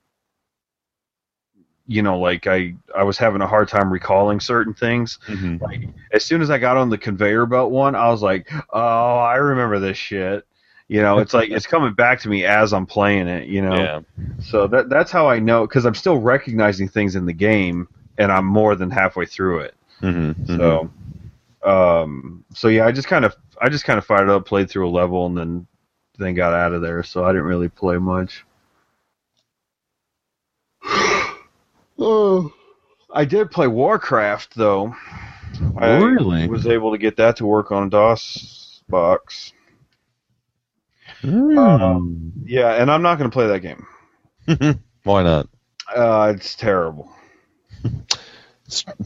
[1.86, 5.18] you know, like I I was having a hard time recalling certain things.
[5.26, 8.50] hmm Like as soon as I got on the conveyor belt one, I was like,
[8.72, 10.46] "Oh, I remember this shit."
[10.88, 13.48] You know, it's like it's coming back to me as I'm playing it.
[13.48, 14.00] You know, Yeah.
[14.40, 18.30] so that that's how I know because I'm still recognizing things in the game, and
[18.30, 19.74] I'm more than halfway through it.
[20.00, 20.90] hmm So,
[21.64, 24.88] um, so yeah, I just kind of I just kind of fired up, played through
[24.88, 25.66] a level, and then
[26.18, 27.02] then got out of there.
[27.02, 28.44] So I didn't really play much.
[31.98, 32.52] oh,
[33.12, 34.94] I did play Warcraft though.
[35.76, 36.48] I Really?
[36.48, 39.52] was able to get that to work on a DOSBox.
[41.22, 42.32] Mm.
[42.44, 43.86] Yeah, and I'm not going to play that game.
[45.04, 45.48] Why not?
[45.94, 47.10] Uh, it's terrible.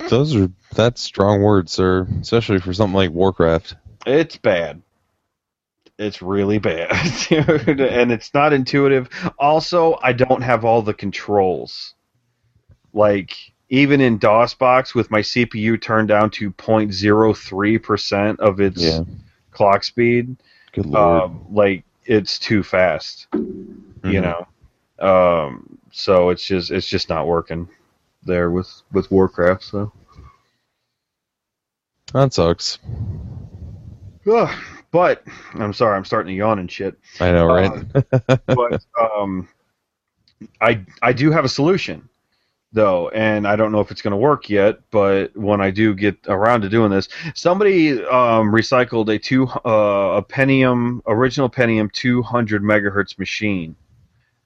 [0.09, 2.07] Those are that's strong words, sir.
[2.21, 3.75] Especially for something like Warcraft.
[4.07, 4.83] It's bad.
[5.99, 6.95] It's really bad,
[7.29, 9.09] dude, and it's not intuitive.
[9.39, 11.95] Also, I don't have all the controls.
[12.93, 13.35] Like
[13.71, 19.01] even in DOSBox with my CPU turned down to 0.03 percent of its Yeah.
[19.53, 20.37] clock speed,
[20.95, 23.27] um, like it's too fast.
[23.33, 24.47] You Mhm.
[25.01, 27.69] know, um, so it's just it's just not working
[28.23, 29.65] there with with Warcraft.
[29.65, 29.93] So.
[32.13, 32.79] That sucks.
[34.31, 36.99] Ugh, but I'm sorry, I'm starting to yawn and shit.
[37.21, 37.85] I know, right?
[38.49, 39.49] but um,
[40.61, 42.09] I I do have a solution
[42.73, 44.79] though, and I don't know if it's going to work yet.
[44.91, 50.19] But when I do get around to doing this, somebody um, recycled a two uh,
[50.19, 53.77] a Pentium original Pentium 200 megahertz machine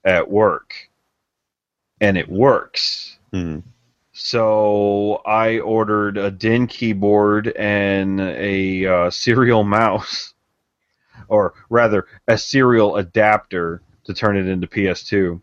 [0.05, 0.75] at work,
[2.01, 3.19] and it works.
[3.33, 3.63] Mhm.
[4.13, 10.35] So I ordered a DIN keyboard and a uh, serial mouse,
[11.29, 15.41] or rather, a serial adapter to turn it into PS2.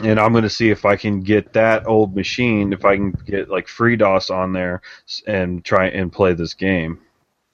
[0.00, 3.10] And I'm going to see if I can get that old machine, if I can
[3.10, 4.80] get like FreeDOS on there,
[5.26, 6.98] and try and play this game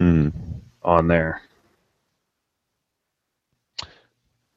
[0.01, 0.33] Mhm.
[0.83, 1.43] on there.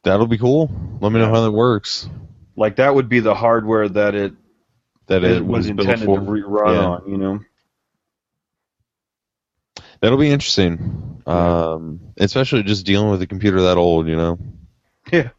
[0.04, 0.70] That'll be cool.
[1.00, 2.10] Let me know how that works.
[2.56, 4.34] Like that would be the hardware that it,
[5.08, 6.86] That it it was built intended to re- run Yeah.
[6.86, 7.10] on.
[7.10, 7.40] You know.
[10.02, 11.22] That'll be interesting.
[11.28, 14.40] Um, especially just dealing with a computer that old, you know.
[15.12, 15.30] Yeah.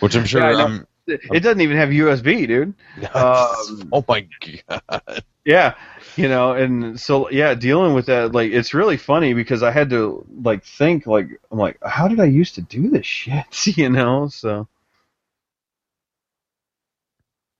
[0.00, 0.40] Which I'm sure.
[0.40, 2.74] Yeah, I'm, It doesn't even have USB, dude.
[3.14, 4.26] Um, oh my
[4.68, 5.22] god.
[5.44, 5.74] Yeah,
[6.16, 9.88] you know, and so yeah, dealing with that, like, it's really funny because I had
[9.90, 13.88] to like think, like, I'm like, how did I used to do this shit, you
[13.88, 14.28] know?
[14.28, 14.68] So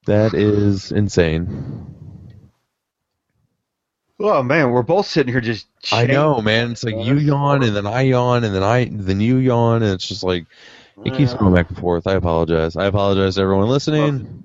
[0.06, 1.86] That is insane.
[4.20, 5.66] oh man, we're both sitting here just.
[5.92, 6.72] I know, man.
[6.72, 9.92] It's like you yawn and then I yawn and then I then you yawn and
[9.92, 10.46] it's just like
[11.04, 12.06] it keeps going back and forth.
[12.06, 12.76] I apologize.
[12.76, 14.44] I apologize to everyone listening.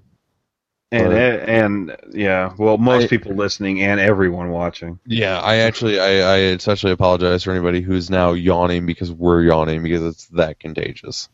[0.92, 5.00] and but- and yeah, well, most I- people listening and everyone watching.
[5.06, 9.82] Yeah, I actually I, I especially apologize for anybody who's now yawning because we're yawning
[9.84, 11.30] because it's that contagious.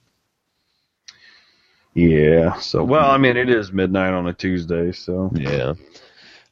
[1.94, 2.58] Yeah.
[2.60, 5.74] So well, I mean, it is midnight on a Tuesday, so Yeah.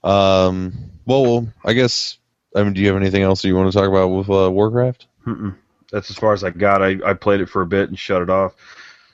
[0.03, 0.73] Um.
[1.05, 2.17] Well, I guess.
[2.55, 4.49] I mean, do you have anything else that you want to talk about with uh,
[4.51, 5.05] Warcraft?
[5.25, 5.55] mm-mm.
[5.91, 6.81] That's as far as I got.
[6.83, 8.55] I I played it for a bit and shut it off.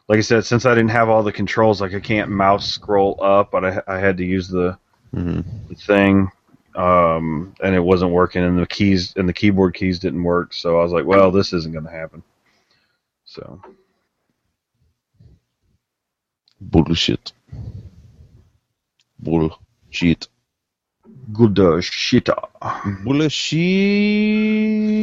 [0.09, 3.19] Like I said, since I didn't have all the controls, like I can't mouse scroll
[3.23, 4.77] up, but I I had to use the
[5.15, 5.41] Mm-hmm.
[5.75, 6.29] thing
[6.75, 10.79] um, and it wasn't working and the keys and the keyboard keys didn't work so
[10.79, 12.23] i was like well this isn't going to happen
[13.25, 13.61] so
[16.61, 17.33] Bullshit.
[19.19, 20.27] Bullshit.
[21.33, 22.29] good uh, shit
[22.83, 23.31] Bullshit.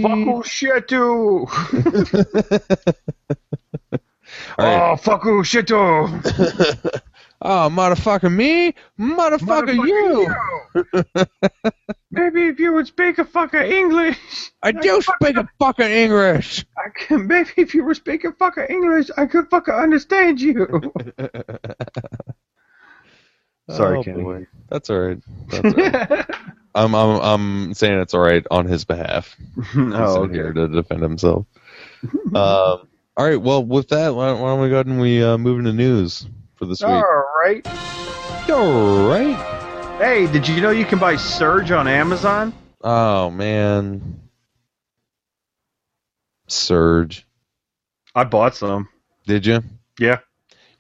[0.03, 1.49] Fuck shit All
[4.59, 4.93] right.
[4.93, 5.71] oh fuck shit
[7.43, 10.29] Oh, motherfucker me, motherfucker, you.
[12.11, 16.67] maybe if you would speak a fucking english I do speak a fucking English.
[16.77, 20.93] I can, maybe if you were speaking fucking english i could fucking understand you
[23.71, 24.47] sorry oh, kenny boy.
[24.69, 25.19] That's all right.
[25.49, 26.27] That's all right.
[26.75, 29.37] I'm, I'm, I'm saying it's all right on his behalf.
[29.73, 31.47] He's oh in here to defend himself.
[32.05, 33.41] um, all right.
[33.41, 35.73] Well, with that, why don't, why don't we go ahead and we uh, move into
[35.73, 37.05] news for this week?
[37.05, 37.67] all right
[38.51, 39.37] All right.
[39.99, 42.53] hey did you know you can buy surge on amazon
[42.83, 44.21] Oh man,
[46.49, 47.27] Surge.
[48.15, 48.89] i bought some
[49.27, 49.63] Did you?
[49.99, 50.19] Yeah.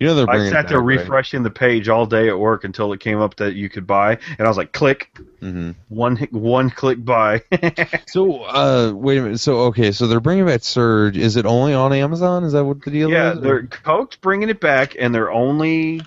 [0.00, 0.98] You know they're I sat there back, right?
[0.98, 4.18] refreshing the page all day at work until it came up that you could buy,
[4.38, 5.10] and I was like, click
[5.42, 5.74] Mhm.
[5.88, 7.42] one one click buy.
[8.06, 9.40] So, uh, wait a minute.
[9.40, 11.16] So, okay, so they're bringing back Surge.
[11.16, 12.44] Is it only on Amazon?
[12.44, 13.12] Is that what the deal is?
[13.12, 13.40] yeah, is?
[13.42, 16.00] they're Coke's bringing it back, and they're only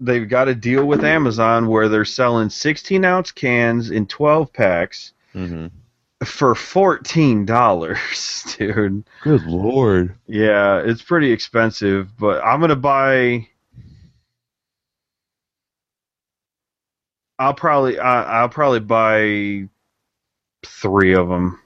[0.00, 5.12] they've got a deal with Amazon where they're selling 16 ounce cans in 12 packs
[5.32, 5.66] hmm
[6.24, 9.04] for fourteen dollars, dude.
[9.20, 10.16] Good lord.
[10.26, 13.48] Yeah, it's pretty expensive, but I'm gonna buy.
[17.38, 19.68] I'll probably I, I'll probably buy
[20.64, 21.60] three of them,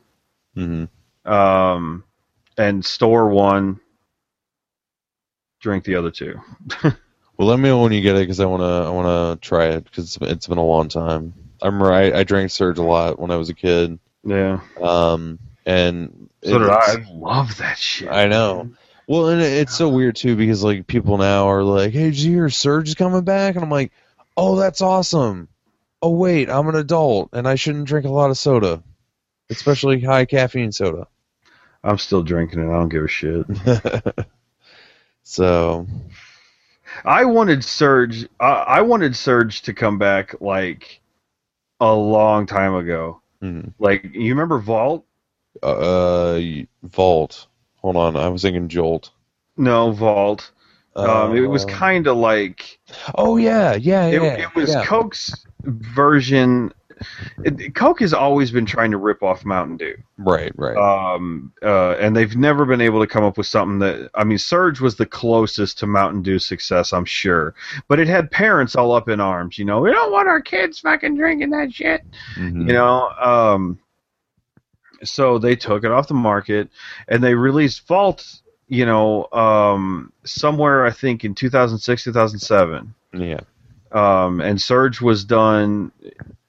[0.54, 0.84] hmm
[1.24, 2.04] um,
[2.56, 3.80] and store one.
[5.60, 6.40] Drink the other two.
[7.36, 9.84] Well, let me know when you get it because I wanna I wanna try it
[9.84, 11.34] because it's, it's been a long time.
[11.62, 13.98] I remember I, I drank Surge a lot when I was a kid.
[14.28, 16.74] Yeah, Um, and so did I.
[16.92, 18.08] I love that shit.
[18.10, 18.70] I know.
[19.06, 22.18] Well, and it- it's so weird too because like people now are like, "Hey, did
[22.18, 23.90] you hear Surge is coming back?" And I'm like,
[24.36, 25.48] "Oh, that's awesome."
[26.02, 28.82] Oh wait, I'm an adult and I shouldn't drink a lot of soda,
[29.50, 31.06] especially high caffeine soda.
[31.82, 32.68] I'm still drinking it.
[32.70, 33.46] I don't give a shit.
[35.22, 35.86] so
[37.04, 38.24] I wanted Surge.
[38.40, 41.00] Uh, I wanted Surge to come back like
[41.80, 43.20] a long time ago.
[43.42, 43.72] Mhm.
[43.78, 45.04] Like you remember Vault?
[45.62, 46.40] Uh,
[46.82, 47.46] Vault.
[47.76, 49.10] Hold on, I was thinking Jolt.
[49.56, 50.50] No, Vault.
[50.96, 52.80] Um, it was Uh, kind of like
[53.14, 54.40] Oh yeah, yeah, it, yeah.
[54.42, 54.84] it was yeah.
[54.84, 55.32] Coke's
[55.62, 56.72] version.
[57.44, 60.76] It, Coke has always been trying to rip off Mountain Dew, Right, right.
[60.76, 64.10] um, uh, and they've never been able to come up with something that.
[64.14, 67.54] I mean, Surge was the closest to Mountain Dew success, I'm sure,
[67.88, 69.58] but it had parents all up in arms.
[69.58, 72.02] You know, we don't want our kids fucking drinking that shit.
[72.36, 72.66] Mhm.
[72.66, 73.78] you know um
[75.04, 76.68] so they took it off the market
[77.08, 83.40] and they released vault you know um somewhere i think in 2006 2007 yeah.
[83.92, 85.92] um and surge was done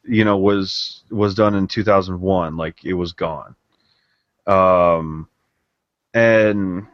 [0.09, 3.55] you know was was done in 2001 like it was gone
[4.47, 5.27] um
[6.13, 6.87] and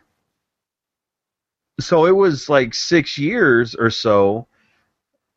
[1.80, 4.48] so it was like 6 years or so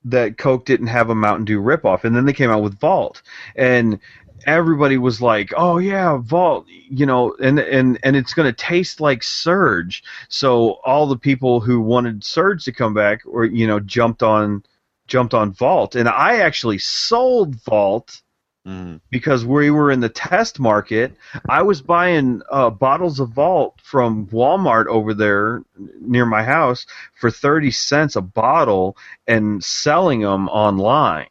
[0.05, 3.23] that Coke didn't have a Mountain Dew ripoff, and then they came out with Vault,
[3.57, 3.99] and
[4.47, 9.01] everybody was like, "Oh yeah, Vault," you know, and and and it's going to taste
[9.01, 10.03] like Surge.
[10.29, 14.63] So all the people who wanted Surge to come back, or you know, jumped on
[15.09, 18.23] jumped on Vault, and I actually sold Vault
[18.67, 19.01] Mhm.
[19.11, 21.17] because we were in the test market.
[21.49, 25.63] I was buying uh, bottles of Vault from Walmart over there
[26.01, 26.85] near my house
[27.19, 31.29] for 30 cents a bottle and selling them online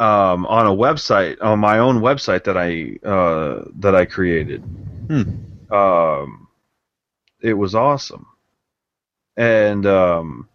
[0.00, 4.62] um, on a website, on my own website that I uh, that I created.
[5.08, 5.74] Hmm.
[5.74, 6.48] Um,
[7.40, 8.26] it was awesome,
[9.36, 10.48] and um,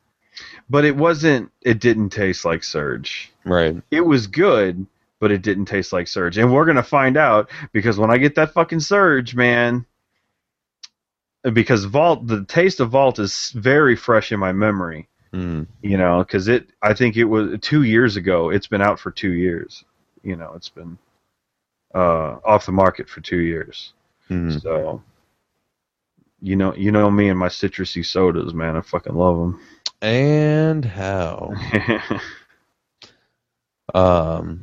[0.69, 1.52] but it wasn't.
[1.61, 3.81] It didn't taste like Surge Right.
[3.91, 4.85] it was good,
[5.19, 6.38] but it didn't taste like Surge.
[6.38, 9.85] And we're gonna find out because when I get that fucking Surge, man,
[11.52, 15.10] because Vault, the taste of Vault is very fresh in my memory.
[15.34, 15.68] Mhm.
[15.81, 18.49] You know, because it, I think it was two years ago.
[18.52, 19.84] It's been out for two years.
[20.23, 20.98] You know, it's been
[21.95, 23.94] uh, off the market for two years.
[24.30, 24.61] Mhm.
[24.61, 25.03] So,
[26.41, 28.76] you know, you know me and my citrusy sodas, man.
[28.76, 29.38] I fucking love
[30.03, 31.53] And how?
[33.93, 34.61] Um.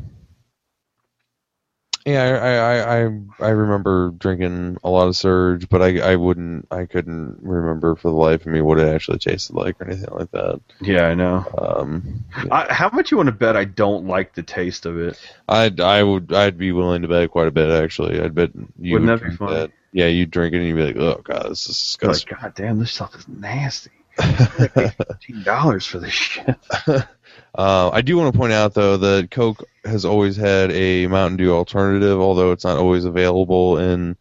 [2.06, 6.66] Yeah, I, I, I, I- remember drinking a lot of Surge, but I, I wouldn't,
[6.70, 10.08] I couldn't remember for the life of me what it actually tasted like or anything
[10.12, 10.60] like that.
[10.80, 11.44] yeah, I know.
[11.58, 15.20] Um, I, how much you want to bet I don't like the taste of it?
[15.46, 18.18] I'd, I would, I'd be willing to bet quite a bit actually.
[18.20, 19.70] I'd bet you Wouldn't would that be that.
[19.92, 22.38] Yeah, you drink it and you'd be like, oh god, this is Like, disgusting.
[22.40, 23.90] God damn, this stuff is nasty.
[24.20, 26.56] Fifteen dollars for this shit.
[27.55, 31.36] Uh, I do want to point out though that Coke has always had a Mountain
[31.36, 34.16] Dew alternative, although it's not always available in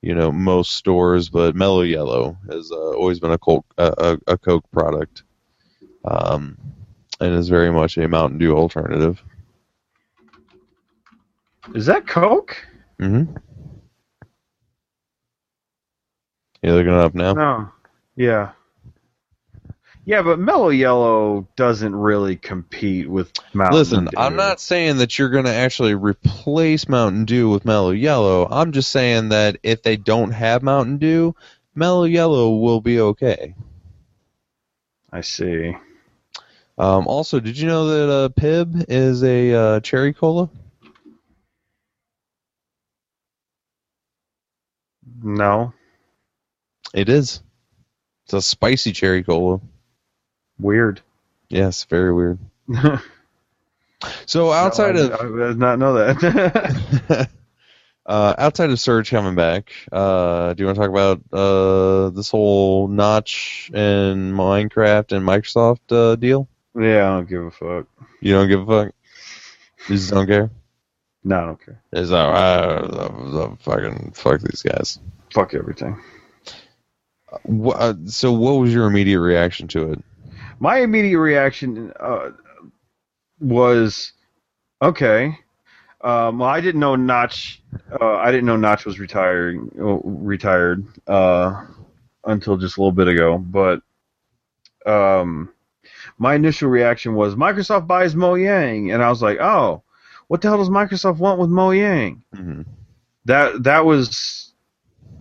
[0.00, 1.28] you know most stores.
[1.28, 5.24] But Mellow Yellow has uh, always been a Coke a, a, a Coke product,
[6.06, 6.56] um,
[7.20, 9.22] and is very much a Mountain Dew alternative.
[11.74, 12.56] Is that Coke?
[12.98, 13.36] Mm-hmm.
[16.62, 17.32] You looking it up now?
[17.34, 17.68] No.
[18.16, 18.52] Yeah.
[20.06, 23.78] Yeah, but Mellow Yellow doesn't really compete with Mountain Dew.
[23.78, 24.16] Listen, Dew.
[24.16, 28.48] I'm not saying that you're going to actually replace Mountain Dew with Mellow Yellow.
[28.50, 31.36] I'm just saying that if they don't have Mountain Dew,
[31.74, 33.54] Mellow Yellow will be okay.
[35.12, 35.76] I see.
[36.78, 40.48] Um, also, did you know that uh, Pibb is a uh, cherry cola?
[45.22, 45.74] No.
[46.94, 47.42] It is.
[48.24, 49.60] It's a spicy cherry cola.
[50.60, 51.00] Weird.
[51.48, 52.38] Yes, very weird.
[54.24, 57.28] So outside No, of I, I did not know that.
[58.06, 62.30] uh, outside of Surge coming back, uh, do you want to talk about uh, this
[62.30, 66.48] whole Notch and Minecraft and Microsoft uh, deal?
[66.74, 67.86] yeah, I don't give a fuck.
[68.20, 68.94] You don't give a fuck.
[69.88, 70.50] You just don't care.
[71.22, 71.82] No, I don't care.
[71.92, 74.98] Is that uh, fucking fuck these guys?
[75.34, 76.00] Fuck everything.
[77.30, 80.04] Uh, so, what was your immediate reaction to it?
[80.60, 82.30] My immediate reaction uh,
[83.40, 84.12] was,
[84.82, 85.38] okay.
[86.02, 87.62] Um, well, I didn't know Notch.
[88.00, 91.66] Uh, I didn't know Notch was retiring, uh, retired uh,
[92.24, 93.38] until just a little bit ago.
[93.38, 93.82] But
[94.86, 95.52] um,
[96.18, 99.82] my initial reaction was Microsoft buys Mojang, and I was like, oh,
[100.28, 102.20] what the hell does Microsoft want with Mojang?
[102.34, 102.66] Mhm.
[103.26, 104.54] That that was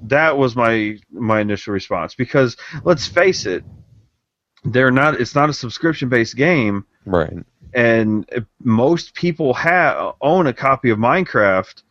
[0.03, 3.63] that was my my initial response because let's face it,
[4.65, 5.19] they're not.
[5.19, 7.33] It's not a subscription based game Right.
[7.73, 8.29] and
[8.63, 11.81] most people have own a copy of Minecraft.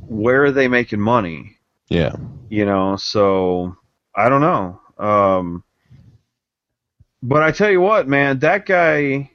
[0.00, 1.56] Where are they making money?
[1.88, 2.14] Yeah.
[2.48, 3.76] You know, so
[4.14, 4.80] I don't know.
[4.98, 5.62] Um,
[7.22, 9.30] But I tell you what, man, that guy.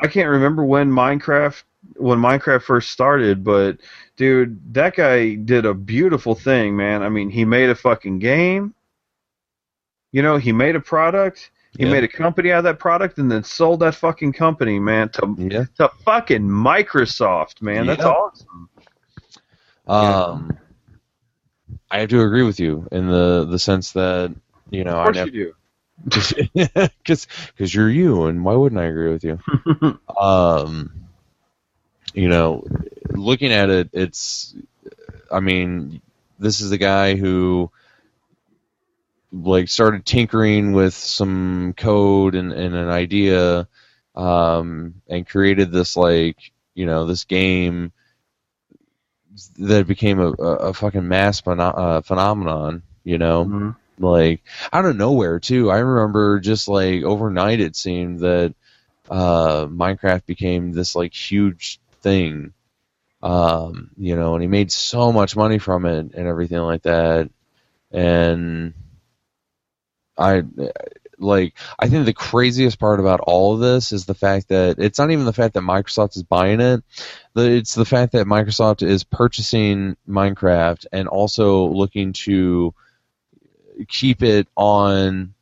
[0.00, 1.62] I can't remember when Minecraft
[1.96, 3.78] when Minecraft first started, but
[4.16, 7.02] dude, that guy did a beautiful thing, man.
[7.02, 8.74] I mean, he made a fucking game.
[10.12, 11.50] You know, he made a product.
[11.76, 11.90] He Yeah.
[11.92, 15.34] made a company out of that product and then sold that fucking company, man, to
[15.38, 15.64] Yeah.
[15.76, 17.86] to fucking Microsoft, man.
[17.86, 18.08] That's Yeah.
[18.10, 18.68] awesome.
[19.86, 20.58] Um,
[21.90, 24.34] I have to agree with you in the the sense that
[24.70, 25.54] you know Of I course never you do.
[27.04, 29.38] because because you're you, and why wouldn't I agree with you?
[30.16, 30.90] um,
[32.14, 32.64] you know,
[33.10, 34.54] looking at it, it's,
[35.30, 36.00] I mean,
[36.38, 37.70] this is the guy who
[39.32, 43.68] like started tinkering with some code and, and an idea,
[44.14, 46.36] um, and created this like
[46.74, 47.92] you know this game
[49.58, 52.82] that became a, a, fucking mass pheno- uh, phenomenon.
[53.04, 53.76] You know, Mhm.
[53.98, 54.42] like
[54.72, 55.70] out of nowhere too.
[55.70, 58.54] I remember just like overnight it seemed that
[59.10, 62.52] uh, Minecraft became this like huge thing.
[63.22, 67.30] Um, you know, and he made so much money from it and everything like that.
[67.90, 68.74] And
[70.18, 70.42] I
[71.18, 74.98] like I think the craziest part about all of this is the fact that it's
[74.98, 76.82] not even the fact that Microsoft is buying it.
[77.36, 82.74] It's the fact that Microsoft is purchasing Minecraft and also looking to
[83.88, 85.34] keep it on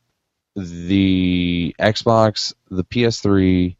[0.55, 3.75] the Xbox, the PS3,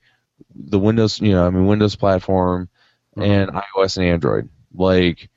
[0.55, 2.69] the Windows, you know, I mean Windows platform,
[3.15, 3.29] mm-hmm.
[3.29, 4.49] and iOS and Android.
[4.73, 5.29] Like,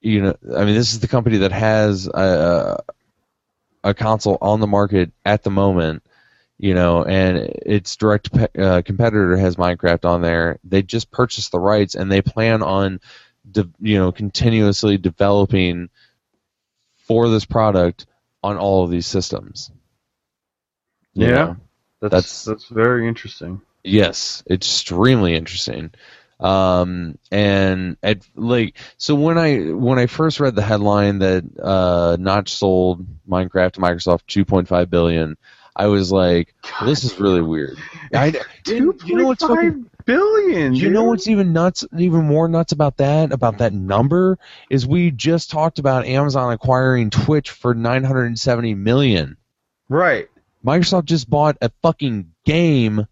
[0.00, 2.82] you know, I mean, this is the company that has a,
[3.86, 6.02] a console on the market at the moment.
[6.58, 10.58] You know, and its direct pe- uh, competitor has Minecraft on there.
[10.64, 13.00] They just purchased the rights, and they plan on,
[13.50, 15.90] de- you know, continuously developing
[16.96, 18.06] for this product
[18.42, 19.70] on all of these systems.
[21.12, 21.34] You Yeah.
[21.34, 21.56] know?
[22.00, 23.60] That's, That's- that's very interesting.
[23.84, 25.90] Yes, extremely interesting.
[26.38, 32.16] Um, and at like so when I when I first read the headline that uh,
[32.20, 35.36] Notch sold Minecraft to Microsoft 2.5 billion,
[35.74, 36.54] I was like,
[36.84, 37.78] this is really weird.
[38.14, 38.32] I,
[38.64, 40.74] Two you know what's point fucking five billion.
[40.74, 40.92] you dude.
[40.92, 44.38] know what's even nuts, even more nuts about that, about that number,
[44.70, 49.36] is we just talked about Amazon acquiring Twitch for 970 million.
[49.88, 50.28] right?
[50.64, 53.06] Microsoft just bought a fucking game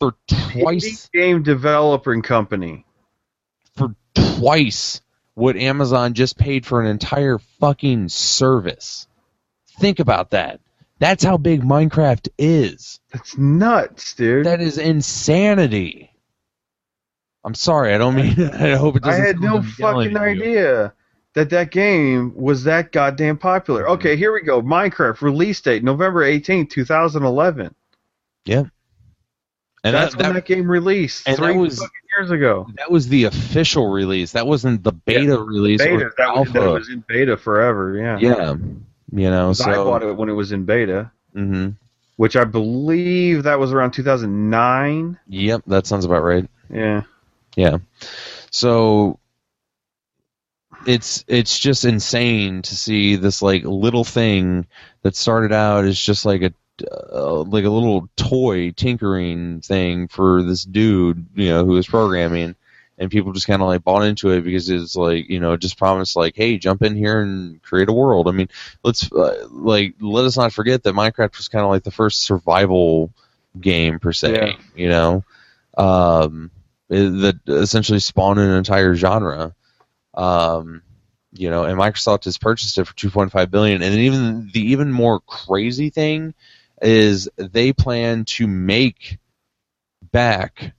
[0.00, 2.84] for twice game developer company.
[3.76, 5.00] for twice
[5.34, 9.06] what Amazon just paid for an entire fucking service.
[9.78, 10.60] Think about that.
[10.98, 13.00] That's how big Minecraft is.
[13.12, 14.46] That's nuts, dude.
[14.46, 16.10] That is insanity.
[17.42, 17.94] I'm sorry.
[17.94, 18.38] I don't mean.
[18.52, 19.22] I hope it doesn't.
[19.22, 20.92] I had no like I'm yelling fucking idea
[21.34, 23.84] that that game was that goddamn popular.
[23.84, 23.92] Mm-hmm.
[23.92, 24.60] Okay, here we go.
[24.60, 27.74] Minecraft release date November eighteenth, two 2011.
[29.82, 32.66] And That's that, when that, that game released three was- fucking years ago.
[32.76, 34.32] that was the official release.
[34.32, 36.06] That wasn't the beta release Beta.
[36.06, 37.96] or That was, that was in beta forever.
[37.96, 38.18] Yeah.
[38.18, 38.54] yeah,
[39.12, 39.70] you know, So.
[39.70, 41.70] I bought it when it was in beta, Mm-hmm.
[42.16, 45.18] which I believe that was around 2009.
[45.28, 46.46] Yep, that sounds about right.
[46.68, 47.02] Yeah.
[47.56, 47.78] Yeah.
[48.50, 49.18] So
[50.86, 54.66] it's it's just insane to see this like little thing
[55.02, 56.52] that started out as just like a
[56.82, 62.54] uh, like a little toy tinkering thing for this dude, you know, who was programming
[62.98, 65.78] and people just kind of like bought into it because it's like, you know, just
[65.78, 68.28] promised like, hey, jump in here and create a world.
[68.28, 68.48] I mean,
[68.84, 72.22] let's uh, like let us not forget that Minecraft was kind of like the first
[72.22, 73.10] survival
[73.58, 74.56] game per se, Yeah.
[74.76, 75.24] you know.
[75.76, 76.50] Um
[76.88, 79.54] that essentially spawned an entire genre.
[80.14, 80.82] Um,
[81.32, 83.80] you know, and Microsoft has purchased it for 2.5 billion.
[83.82, 86.34] And even the even more crazy thing
[86.80, 89.18] is they plan to make
[90.12, 90.72] back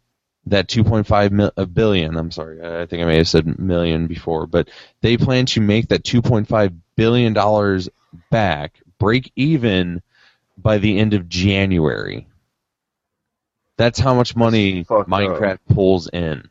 [0.47, 2.17] that 2.5 mil- billion.
[2.17, 4.69] I'm sorry, I think I may have said million before, but
[5.01, 7.89] they plan to make that 2.5 billion dollars
[8.29, 10.01] back, break even
[10.57, 12.27] by the end of January.
[13.77, 15.07] That's how much money fucked up.
[15.07, 16.49] Minecraft pulls in.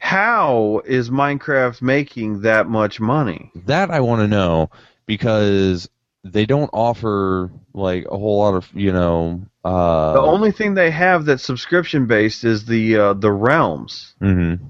[0.00, 3.52] How is Minecraft making that much money?
[3.66, 4.70] That I want to know
[5.06, 5.88] because
[6.32, 9.42] they don't offer like a whole lot of you know.
[9.64, 14.14] Uh, the only thing they have that's subscription based is the uh, the realms.
[14.20, 14.60] mhm.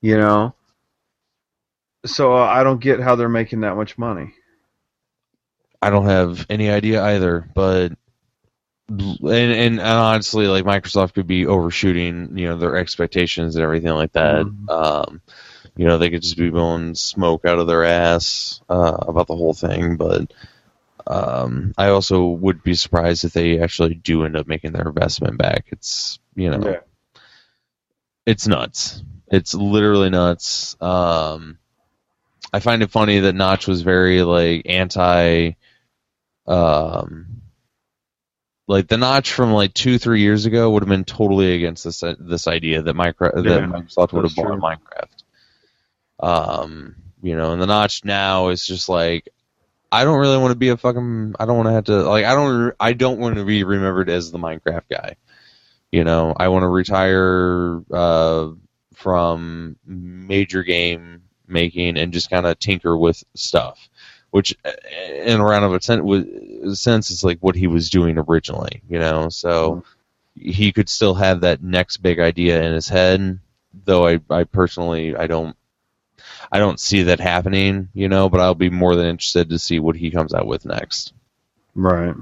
[0.00, 0.54] You know.
[2.06, 4.32] So uh, I don't get how they're making that much money.
[5.82, 7.92] I don't have any idea either, but
[8.88, 14.12] and, and honestly, like Microsoft could be overshooting, you know, their expectations and everything like
[14.12, 14.46] that.
[14.46, 14.68] Mhm.
[14.70, 15.20] Um,
[15.76, 19.36] you know, they could just be blowing smoke out of their ass uh, about the
[19.36, 20.32] whole thing, but
[21.06, 25.38] um, I also would be surprised if they actually do end up making their investment
[25.38, 25.66] back.
[25.68, 26.80] It's you know, Yeah.
[28.26, 29.02] it's nuts.
[29.28, 30.76] It's literally nuts.
[30.80, 31.58] Um,
[32.52, 35.52] I find it funny that Notch was very like anti,
[36.46, 37.42] um,
[38.68, 42.02] like the Notch from like two three years ago would have been totally against this
[42.18, 44.60] this idea that Minecraft Yeah, that Microsoft would have bought true.
[44.60, 45.19] Minecraft.
[46.20, 49.28] Um, you know, and the Notch now is just like.
[49.92, 51.34] I don't really want to be a fucking.
[51.40, 52.24] I don't want to have to like.
[52.24, 52.74] I don't.
[52.78, 55.16] I don't want to be remembered as the Minecraft guy.
[55.90, 58.50] You know, I want to retire uh,
[58.94, 63.88] from major game making and just kind of tinker with stuff,
[64.30, 64.56] which,
[65.24, 68.82] in a round of sen- wa- sense, is like what he was doing originally.
[68.88, 69.82] You know, so
[70.36, 73.40] he could still have that next big idea in his head.
[73.84, 75.56] Though I, I personally, I don't,
[76.52, 77.88] I don't see that happening.
[77.94, 80.64] You know, but I'll be more than interested to see what he comes out with
[80.64, 81.12] next.
[81.74, 82.14] Right.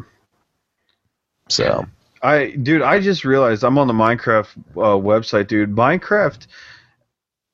[1.49, 1.87] So.
[2.23, 5.75] I dude, I just realized I'm on the Minecraft uh, website, dude.
[5.75, 6.47] Minecraft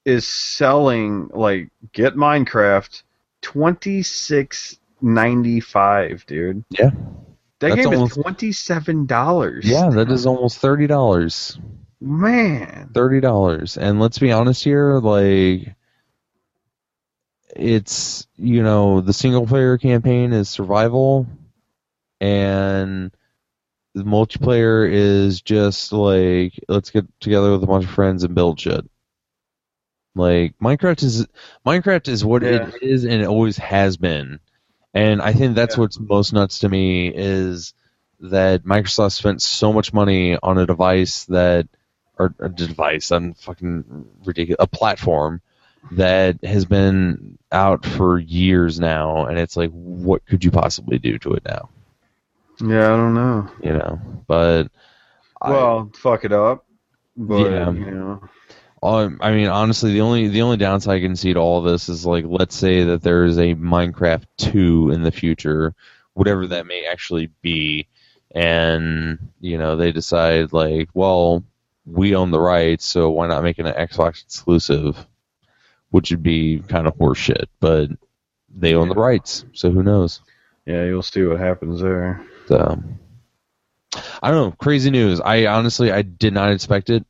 [0.07, 3.03] is selling like get Minecraft
[3.43, 6.65] twenty six ninety five, dude.
[6.71, 6.91] Yeah.
[7.61, 9.67] That That's game almost- is twenty seven dollars.
[9.67, 11.59] Yeah, that is almost thirty dollars.
[12.01, 12.91] man.
[12.95, 15.75] Thirty dollars, and let's be honest here, like
[17.55, 21.27] it's you know the single player campaign is survival,
[22.21, 23.11] and
[23.95, 28.61] the multiplayer is just like let's get together with a bunch of friends and build
[28.61, 28.85] shit.
[30.15, 31.27] Like Minecraft is
[31.67, 32.69] Minecraft is what Yeah.
[32.69, 34.41] it is and it always has been,
[34.93, 35.81] and I think that's Yeah.
[35.83, 37.75] what's most nuts to me is
[38.21, 41.69] that Microsoft spent so much money on a device that
[42.17, 45.41] or a device, I'm fucking ridiculous, a platform
[45.93, 51.19] that has been out for years now, and it's like, what could you possibly do
[51.19, 51.69] to it now?
[52.61, 53.51] Yeah, I don't know.
[53.63, 54.69] You know, but
[55.41, 56.65] I- Well, fuck it up.
[57.17, 57.71] But Yeah.
[57.71, 58.21] you know.
[58.83, 61.65] Um, I mean, honestly, the only the only downside I can see to all of
[61.65, 65.75] this is like, let's say that there is a Minecraft two in the future,
[66.13, 67.87] whatever that may actually be,
[68.35, 71.45] and you know they decide like, well,
[71.87, 75.07] we own the rights, so why not make it an Xbox exclusive,
[75.95, 77.89] which would be kind of horseshit, but
[78.53, 80.23] they own the rights, so who knows?
[80.67, 82.21] Yeah, you'll see what happens there.
[82.49, 82.83] So,
[84.21, 85.21] I don't know, crazy news.
[85.21, 87.07] I honestly I did not expect it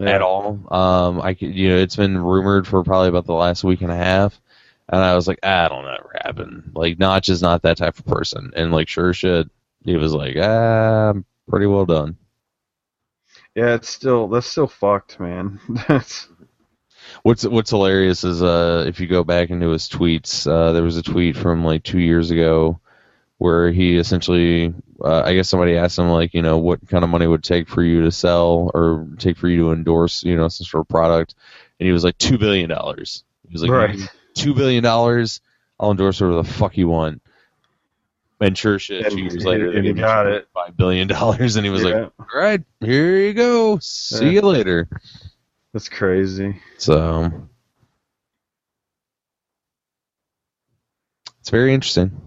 [0.00, 0.08] Yeah.
[0.10, 0.58] at all.
[0.74, 3.92] Um, I could, you know, it's been rumored for probably about the last week and
[3.92, 4.40] a half,
[4.88, 6.72] and I was like, ah, it'll never happen.
[6.74, 9.48] Like, Notch is not that type of person, and like, sure shit,
[9.84, 11.12] he was like, ah,
[11.48, 12.16] pretty well done.
[13.54, 15.60] Yeah, it's still that's still fucked, man.
[15.88, 16.28] That's
[17.26, 20.96] What's what's hilarious is uh, if you go back into his tweets, uh, there was
[20.96, 22.78] a tweet from like two years ago
[23.38, 24.72] where he essentially,
[25.04, 27.42] uh, I guess somebody asked him like, you know, what kind of money would it
[27.42, 30.82] take for you to sell or take for you to endorse, you know, some sort
[30.82, 31.34] of product,
[31.80, 33.24] and he was like two billion dollars.
[33.48, 33.98] He was like, Right.
[34.34, 35.40] two billion dollars,
[35.80, 37.22] I'll endorse whatever the fuck you want.
[38.40, 40.46] And sure shit, two years later, and they he gave got it.
[40.54, 44.30] five billion dollars, and he was like, all right, here you go, see Yeah.
[44.30, 44.88] you later.
[45.76, 46.58] That's crazy.
[46.78, 47.30] So
[51.38, 52.18] it's very interesting.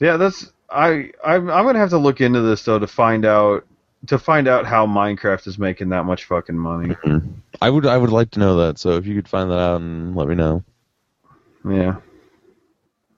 [0.00, 3.64] Yeah, that's I I'm, I'm gonna have to look into this though to find out
[4.08, 6.96] to find out how Minecraft is making that much fucking money.
[6.96, 7.30] Mm-hmm.
[7.60, 8.80] I would I would like to know that.
[8.80, 10.64] So if you could find that out and let me know.
[11.64, 11.98] Yeah.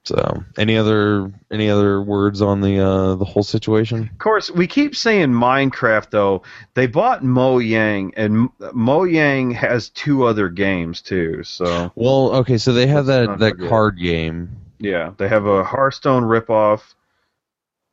[0.05, 4.11] So any other any other words on the uh, the whole situation?
[4.13, 6.43] Of course, we keep saying Minecraft though.
[6.75, 11.43] They bought Mojang, and Mojang has two other games too.
[11.43, 14.51] So Well, okay, so they have that that card game.
[14.79, 16.83] yeah, they have a Hearthstone ripoff,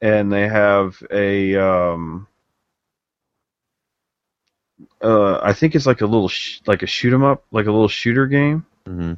[0.02, 2.28] and they have a um.
[5.02, 7.72] Uh, I think it's like a little sh- like a shoot 'em up, like a
[7.72, 8.66] little shooter game.
[8.86, 9.14] hmm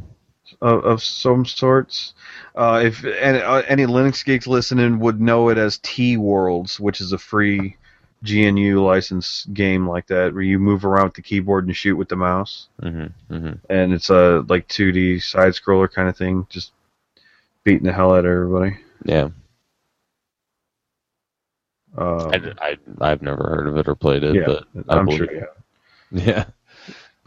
[0.61, 2.13] of, of some sorts.
[2.55, 7.11] Uh, if any, uh, any Linux geeks listening would know it as Teeworlds, which is
[7.13, 7.75] a free
[8.21, 12.09] GNU license game like that, where you move around with the keyboard and shoot with
[12.09, 16.71] the mouse, hmm hmm and it's a like 2D side scroller kind of thing, just
[17.63, 18.77] beating the hell out of everybody.
[19.05, 19.29] Yeah,
[21.97, 25.09] Um, I, I have never heard of it or played it, yeah, but I I'm
[25.09, 25.25] sure.
[25.25, 25.31] it.
[25.35, 25.45] Yeah.
[26.25, 26.45] Yeah.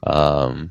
[0.04, 0.70] Um.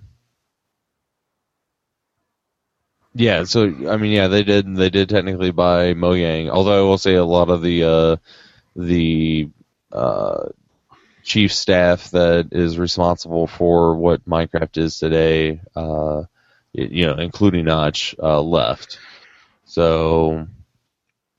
[3.16, 3.46] Yeah.
[3.46, 4.76] So I mean, yeah, they did.
[4.76, 6.50] They did technically buy Mojang.
[6.50, 8.16] Although I will say a lot of the uh,
[8.76, 9.50] the
[9.92, 10.50] uh,
[11.24, 16.24] chief staff that is responsible for what Minecraft is today, uh,
[16.74, 19.00] you know, including Notch, uh, left.
[19.66, 20.48] So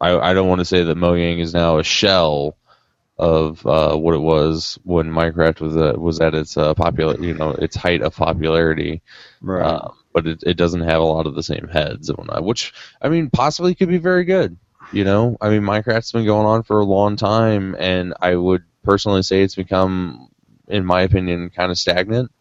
[0.01, 2.57] I, I don't want to say that Mojang is now a shell
[3.19, 7.35] of uh, what it was when Minecraft was uh, was at its uh, popular, you
[7.35, 9.03] know, its height of popularity.
[9.41, 9.63] Right.
[9.65, 12.73] Uh, but it, it doesn't have a lot of the same heads and whatnot, which
[13.03, 14.57] I mean possibly could be very good.
[14.91, 18.65] You know, I mean Minecraft's been going on for a long time, and I would
[18.83, 20.31] personally say it's become,
[20.69, 22.33] in my opinion, kind of stagnant.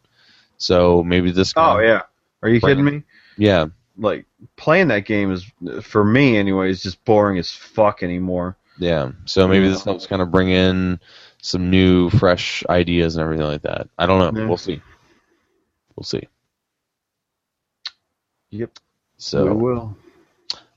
[0.57, 1.51] So maybe this.
[1.57, 2.03] oh yeah.
[2.41, 3.03] Are you kidding me?
[3.37, 3.65] yeah,
[3.97, 4.25] Like
[4.55, 5.45] playing that game is
[5.81, 8.55] for me anyway is just boring as fuck anymore.
[8.79, 9.11] yeah.
[9.25, 11.01] So maybe this helps kind of bring in
[11.41, 13.89] some new, fresh ideas and everything like that.
[13.97, 14.39] I don't know.
[14.39, 14.47] Yeah.
[14.47, 14.81] We'll see.
[15.97, 16.29] We'll see.
[18.51, 18.79] Yep.
[19.17, 19.97] So We will.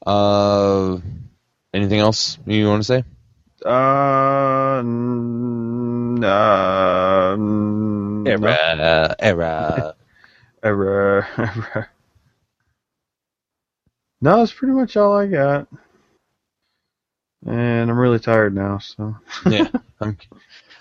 [0.06, 0.98] uh,
[1.74, 3.04] anything else you want to say?
[3.64, 8.30] Uh, n- uh, n- no.
[8.30, 9.94] Era, era.
[10.62, 11.26] Error.
[11.38, 11.88] Error.
[14.20, 15.68] No, that's pretty much all I got.
[17.46, 19.16] And I'm really tired now, so.
[19.48, 19.68] yeah,
[20.00, 20.18] I'm,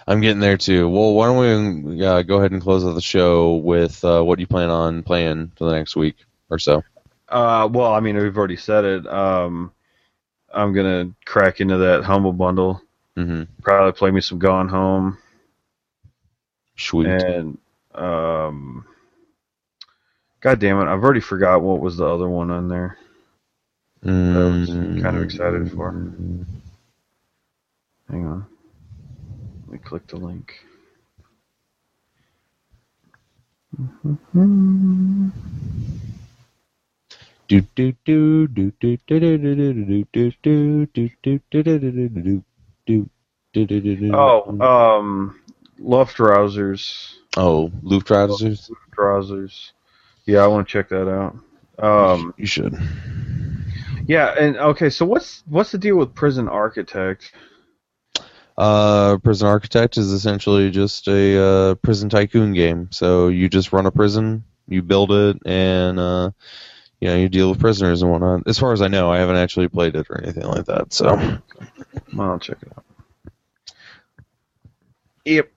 [0.08, 0.90] I'm getting there too.
[0.90, 4.40] Well, why don't we uh, go ahead and close out the show with uh, what
[4.40, 6.16] you plan on playing for the next week
[6.50, 6.84] or so?
[7.30, 9.08] Uh, well, I mean, we've already said it.
[9.08, 9.72] Um,
[10.54, 12.82] I'm gonna crack into that humble bundle.
[13.16, 15.18] hmm Probably play me some Gone Home,
[16.78, 17.06] Sweet.
[17.08, 17.58] and
[17.96, 18.86] um,
[20.42, 22.98] God damn it, I've already forgot what was the other one on there.
[24.06, 25.96] I was kind of excited for.
[28.10, 28.46] Hang on,
[29.68, 30.54] let me click the link.
[33.78, 33.90] Do
[37.48, 38.72] do do do do.
[44.14, 45.40] Oh, um,
[45.80, 47.14] Luftrausers.
[47.38, 47.72] oh.
[47.84, 49.72] Luftrausers.
[50.26, 51.38] Yeah, I want to check that out.
[51.80, 52.76] Um, You should.
[54.08, 57.32] yeah, and okay, so what's what's the deal with Prison Architect?
[58.58, 62.88] Uh, Prison Architect is essentially just a uh, prison tycoon game.
[62.92, 66.32] So you just run a prison, you build it, and uh,
[67.00, 68.44] you know you deal with prisoners and whatnot.
[68.48, 70.94] As far as I know, I haven't actually played it or anything like that.
[70.94, 71.16] So
[72.14, 72.84] Well, I'll check it out.
[75.26, 75.52] Yep,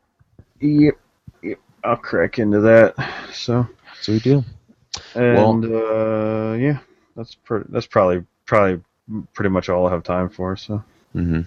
[0.60, 0.94] yep,
[1.42, 1.58] yep.
[1.84, 2.94] I'll crack into that.
[3.32, 3.66] So,
[4.00, 4.44] sweet deal.
[5.14, 6.78] and uh, yeah,
[7.16, 7.66] that's pretty.
[7.70, 8.82] That's probably probably
[9.32, 10.56] pretty much all I have time for.
[10.56, 11.42] So, hmm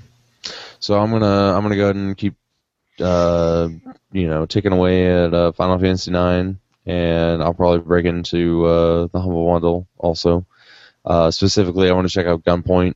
[0.79, 2.35] So I'm gonna I'm gonna go ahead and keep
[2.99, 3.69] uh,
[4.11, 9.07] you know ticking away at uh, Final Fantasy IX, and I'll probably break into uh,
[9.11, 10.45] the Humble Bundle also.
[11.05, 12.95] Uh, specifically, I want to check out Gunpoint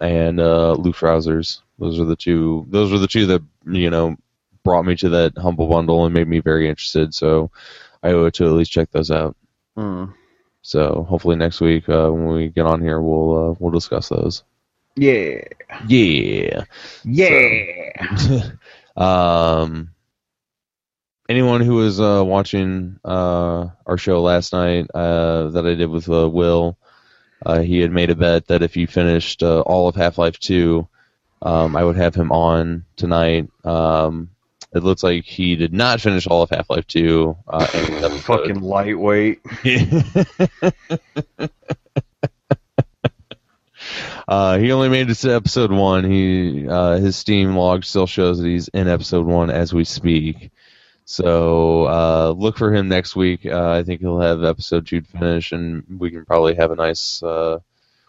[0.00, 1.62] and uh, Loot Trousers.
[1.78, 2.66] Those are the two.
[2.70, 4.16] Those are the two that you know
[4.64, 7.14] brought me to that Humble Bundle and made me very interested.
[7.14, 7.50] So
[8.02, 9.36] I owe it to at least check those out.
[9.76, 10.06] hmm.
[10.62, 14.42] So hopefully next week uh, when we get on here, we'll uh, we'll discuss those.
[14.96, 15.40] yeah,
[15.88, 16.64] Yeah.
[17.04, 18.50] yeah.
[18.96, 19.90] um,
[21.28, 26.08] anyone who was uh, watching uh, our show last night uh, that I did with
[26.08, 26.78] uh, Will,
[27.44, 30.38] uh, he had made a bet that if he finished uh, all of Half Life
[30.40, 30.88] 2,
[31.42, 33.48] um, I would have him on tonight.
[33.64, 34.30] Um,
[34.72, 37.36] it looks like he did not finish all of Half Life 2.
[37.46, 38.22] Uh, in this episode.
[38.22, 39.40] Fucking lightweight.
[44.28, 46.04] uh, he only made it to episode one.
[46.10, 50.50] He uh, his Steam log still shows that he's in episode one as we speak.
[51.10, 53.46] So uh, look for him next week.
[53.46, 57.22] Uh, I think he'll have episode two finish, and we can probably have a nice.
[57.22, 57.60] Uh,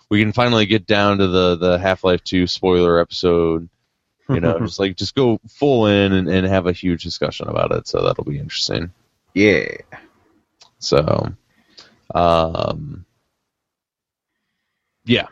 [0.09, 3.69] we can finally get down to the the Half Life Two spoiler episode.
[4.27, 7.71] You know, just like just go full in and, and have a huge discussion about
[7.71, 7.87] it.
[7.87, 8.91] So that'll be interesting.
[9.33, 9.77] Yeah.
[10.79, 11.31] So,
[12.13, 13.05] um,
[15.05, 15.27] yeah,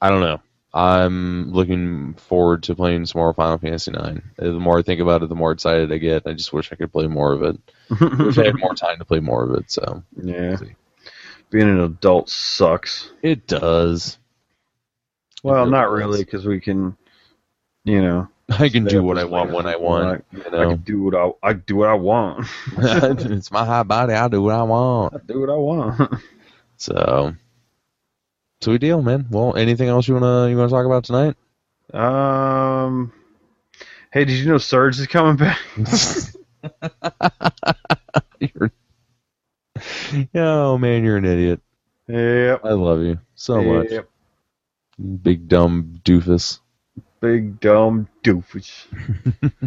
[0.00, 0.40] I don't know.
[0.74, 4.20] I'm looking forward to playing some more Final Fantasy IX.
[4.38, 6.26] Uh, the more I think about it, the more excited I get.
[6.26, 7.58] I just wish I could play more of it.
[8.18, 9.70] wish I had more time to play more of it.
[9.70, 10.56] So yeah.
[11.50, 13.10] Being an adult sucks.
[13.22, 14.18] it does.
[15.42, 16.96] Well, really not really, because we can,
[17.84, 20.24] you know, I can do what I want when I want.
[20.32, 22.46] I, You I can do what I I do what I want.
[22.78, 24.14] it's my high body.
[24.14, 25.14] I do what I want.
[25.14, 26.14] I do what I want.
[26.76, 27.34] So,
[28.62, 29.26] sweet deal, man.
[29.30, 31.36] Well, anything else you wanna you wanna talk about tonight?
[31.94, 33.12] um.
[34.12, 35.58] Hey, did you know Surge is coming back?
[40.34, 41.60] oh man, you're an idiot.
[42.08, 42.60] Yep.
[42.64, 43.92] I love you so much,
[45.22, 46.60] big dumb doofus.
[47.20, 48.86] Big dumb doofus.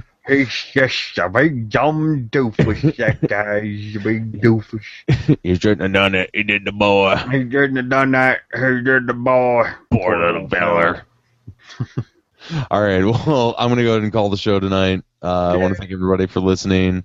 [0.28, 2.96] He's just a big dumb doofus.
[2.98, 4.84] That guy's a big doofus.
[5.44, 6.32] You shouldn't have done it.
[6.34, 7.16] He did the boy.
[7.32, 8.40] He didn't have done that.
[8.54, 9.70] He did the boy.
[9.92, 11.04] Poor little feller.
[12.72, 13.04] All right.
[13.04, 15.04] Well, I'm going to go ahead and call the show tonight.
[15.22, 17.04] Uh, I want to thank everybody for listening.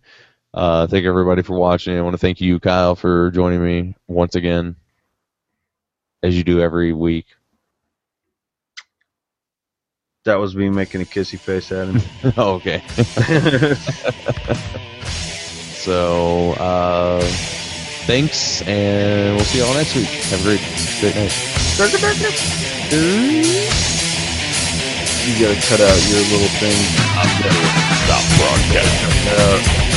[0.52, 1.96] Uh, thank everybody for watching.
[1.96, 4.76] I want to thank you, Kyle, for joining me once again,
[6.22, 7.26] as you do every week.
[10.24, 12.02] That was me making a kissy face at him.
[12.38, 12.82] okay.
[15.80, 17.22] so, uh,
[18.04, 20.04] thanks, and we'll see you all next week.
[20.04, 20.60] Have a great,
[21.00, 21.32] great night.
[25.24, 26.76] You gotta cut out your little thing.
[28.04, 29.89] Stop broadcast.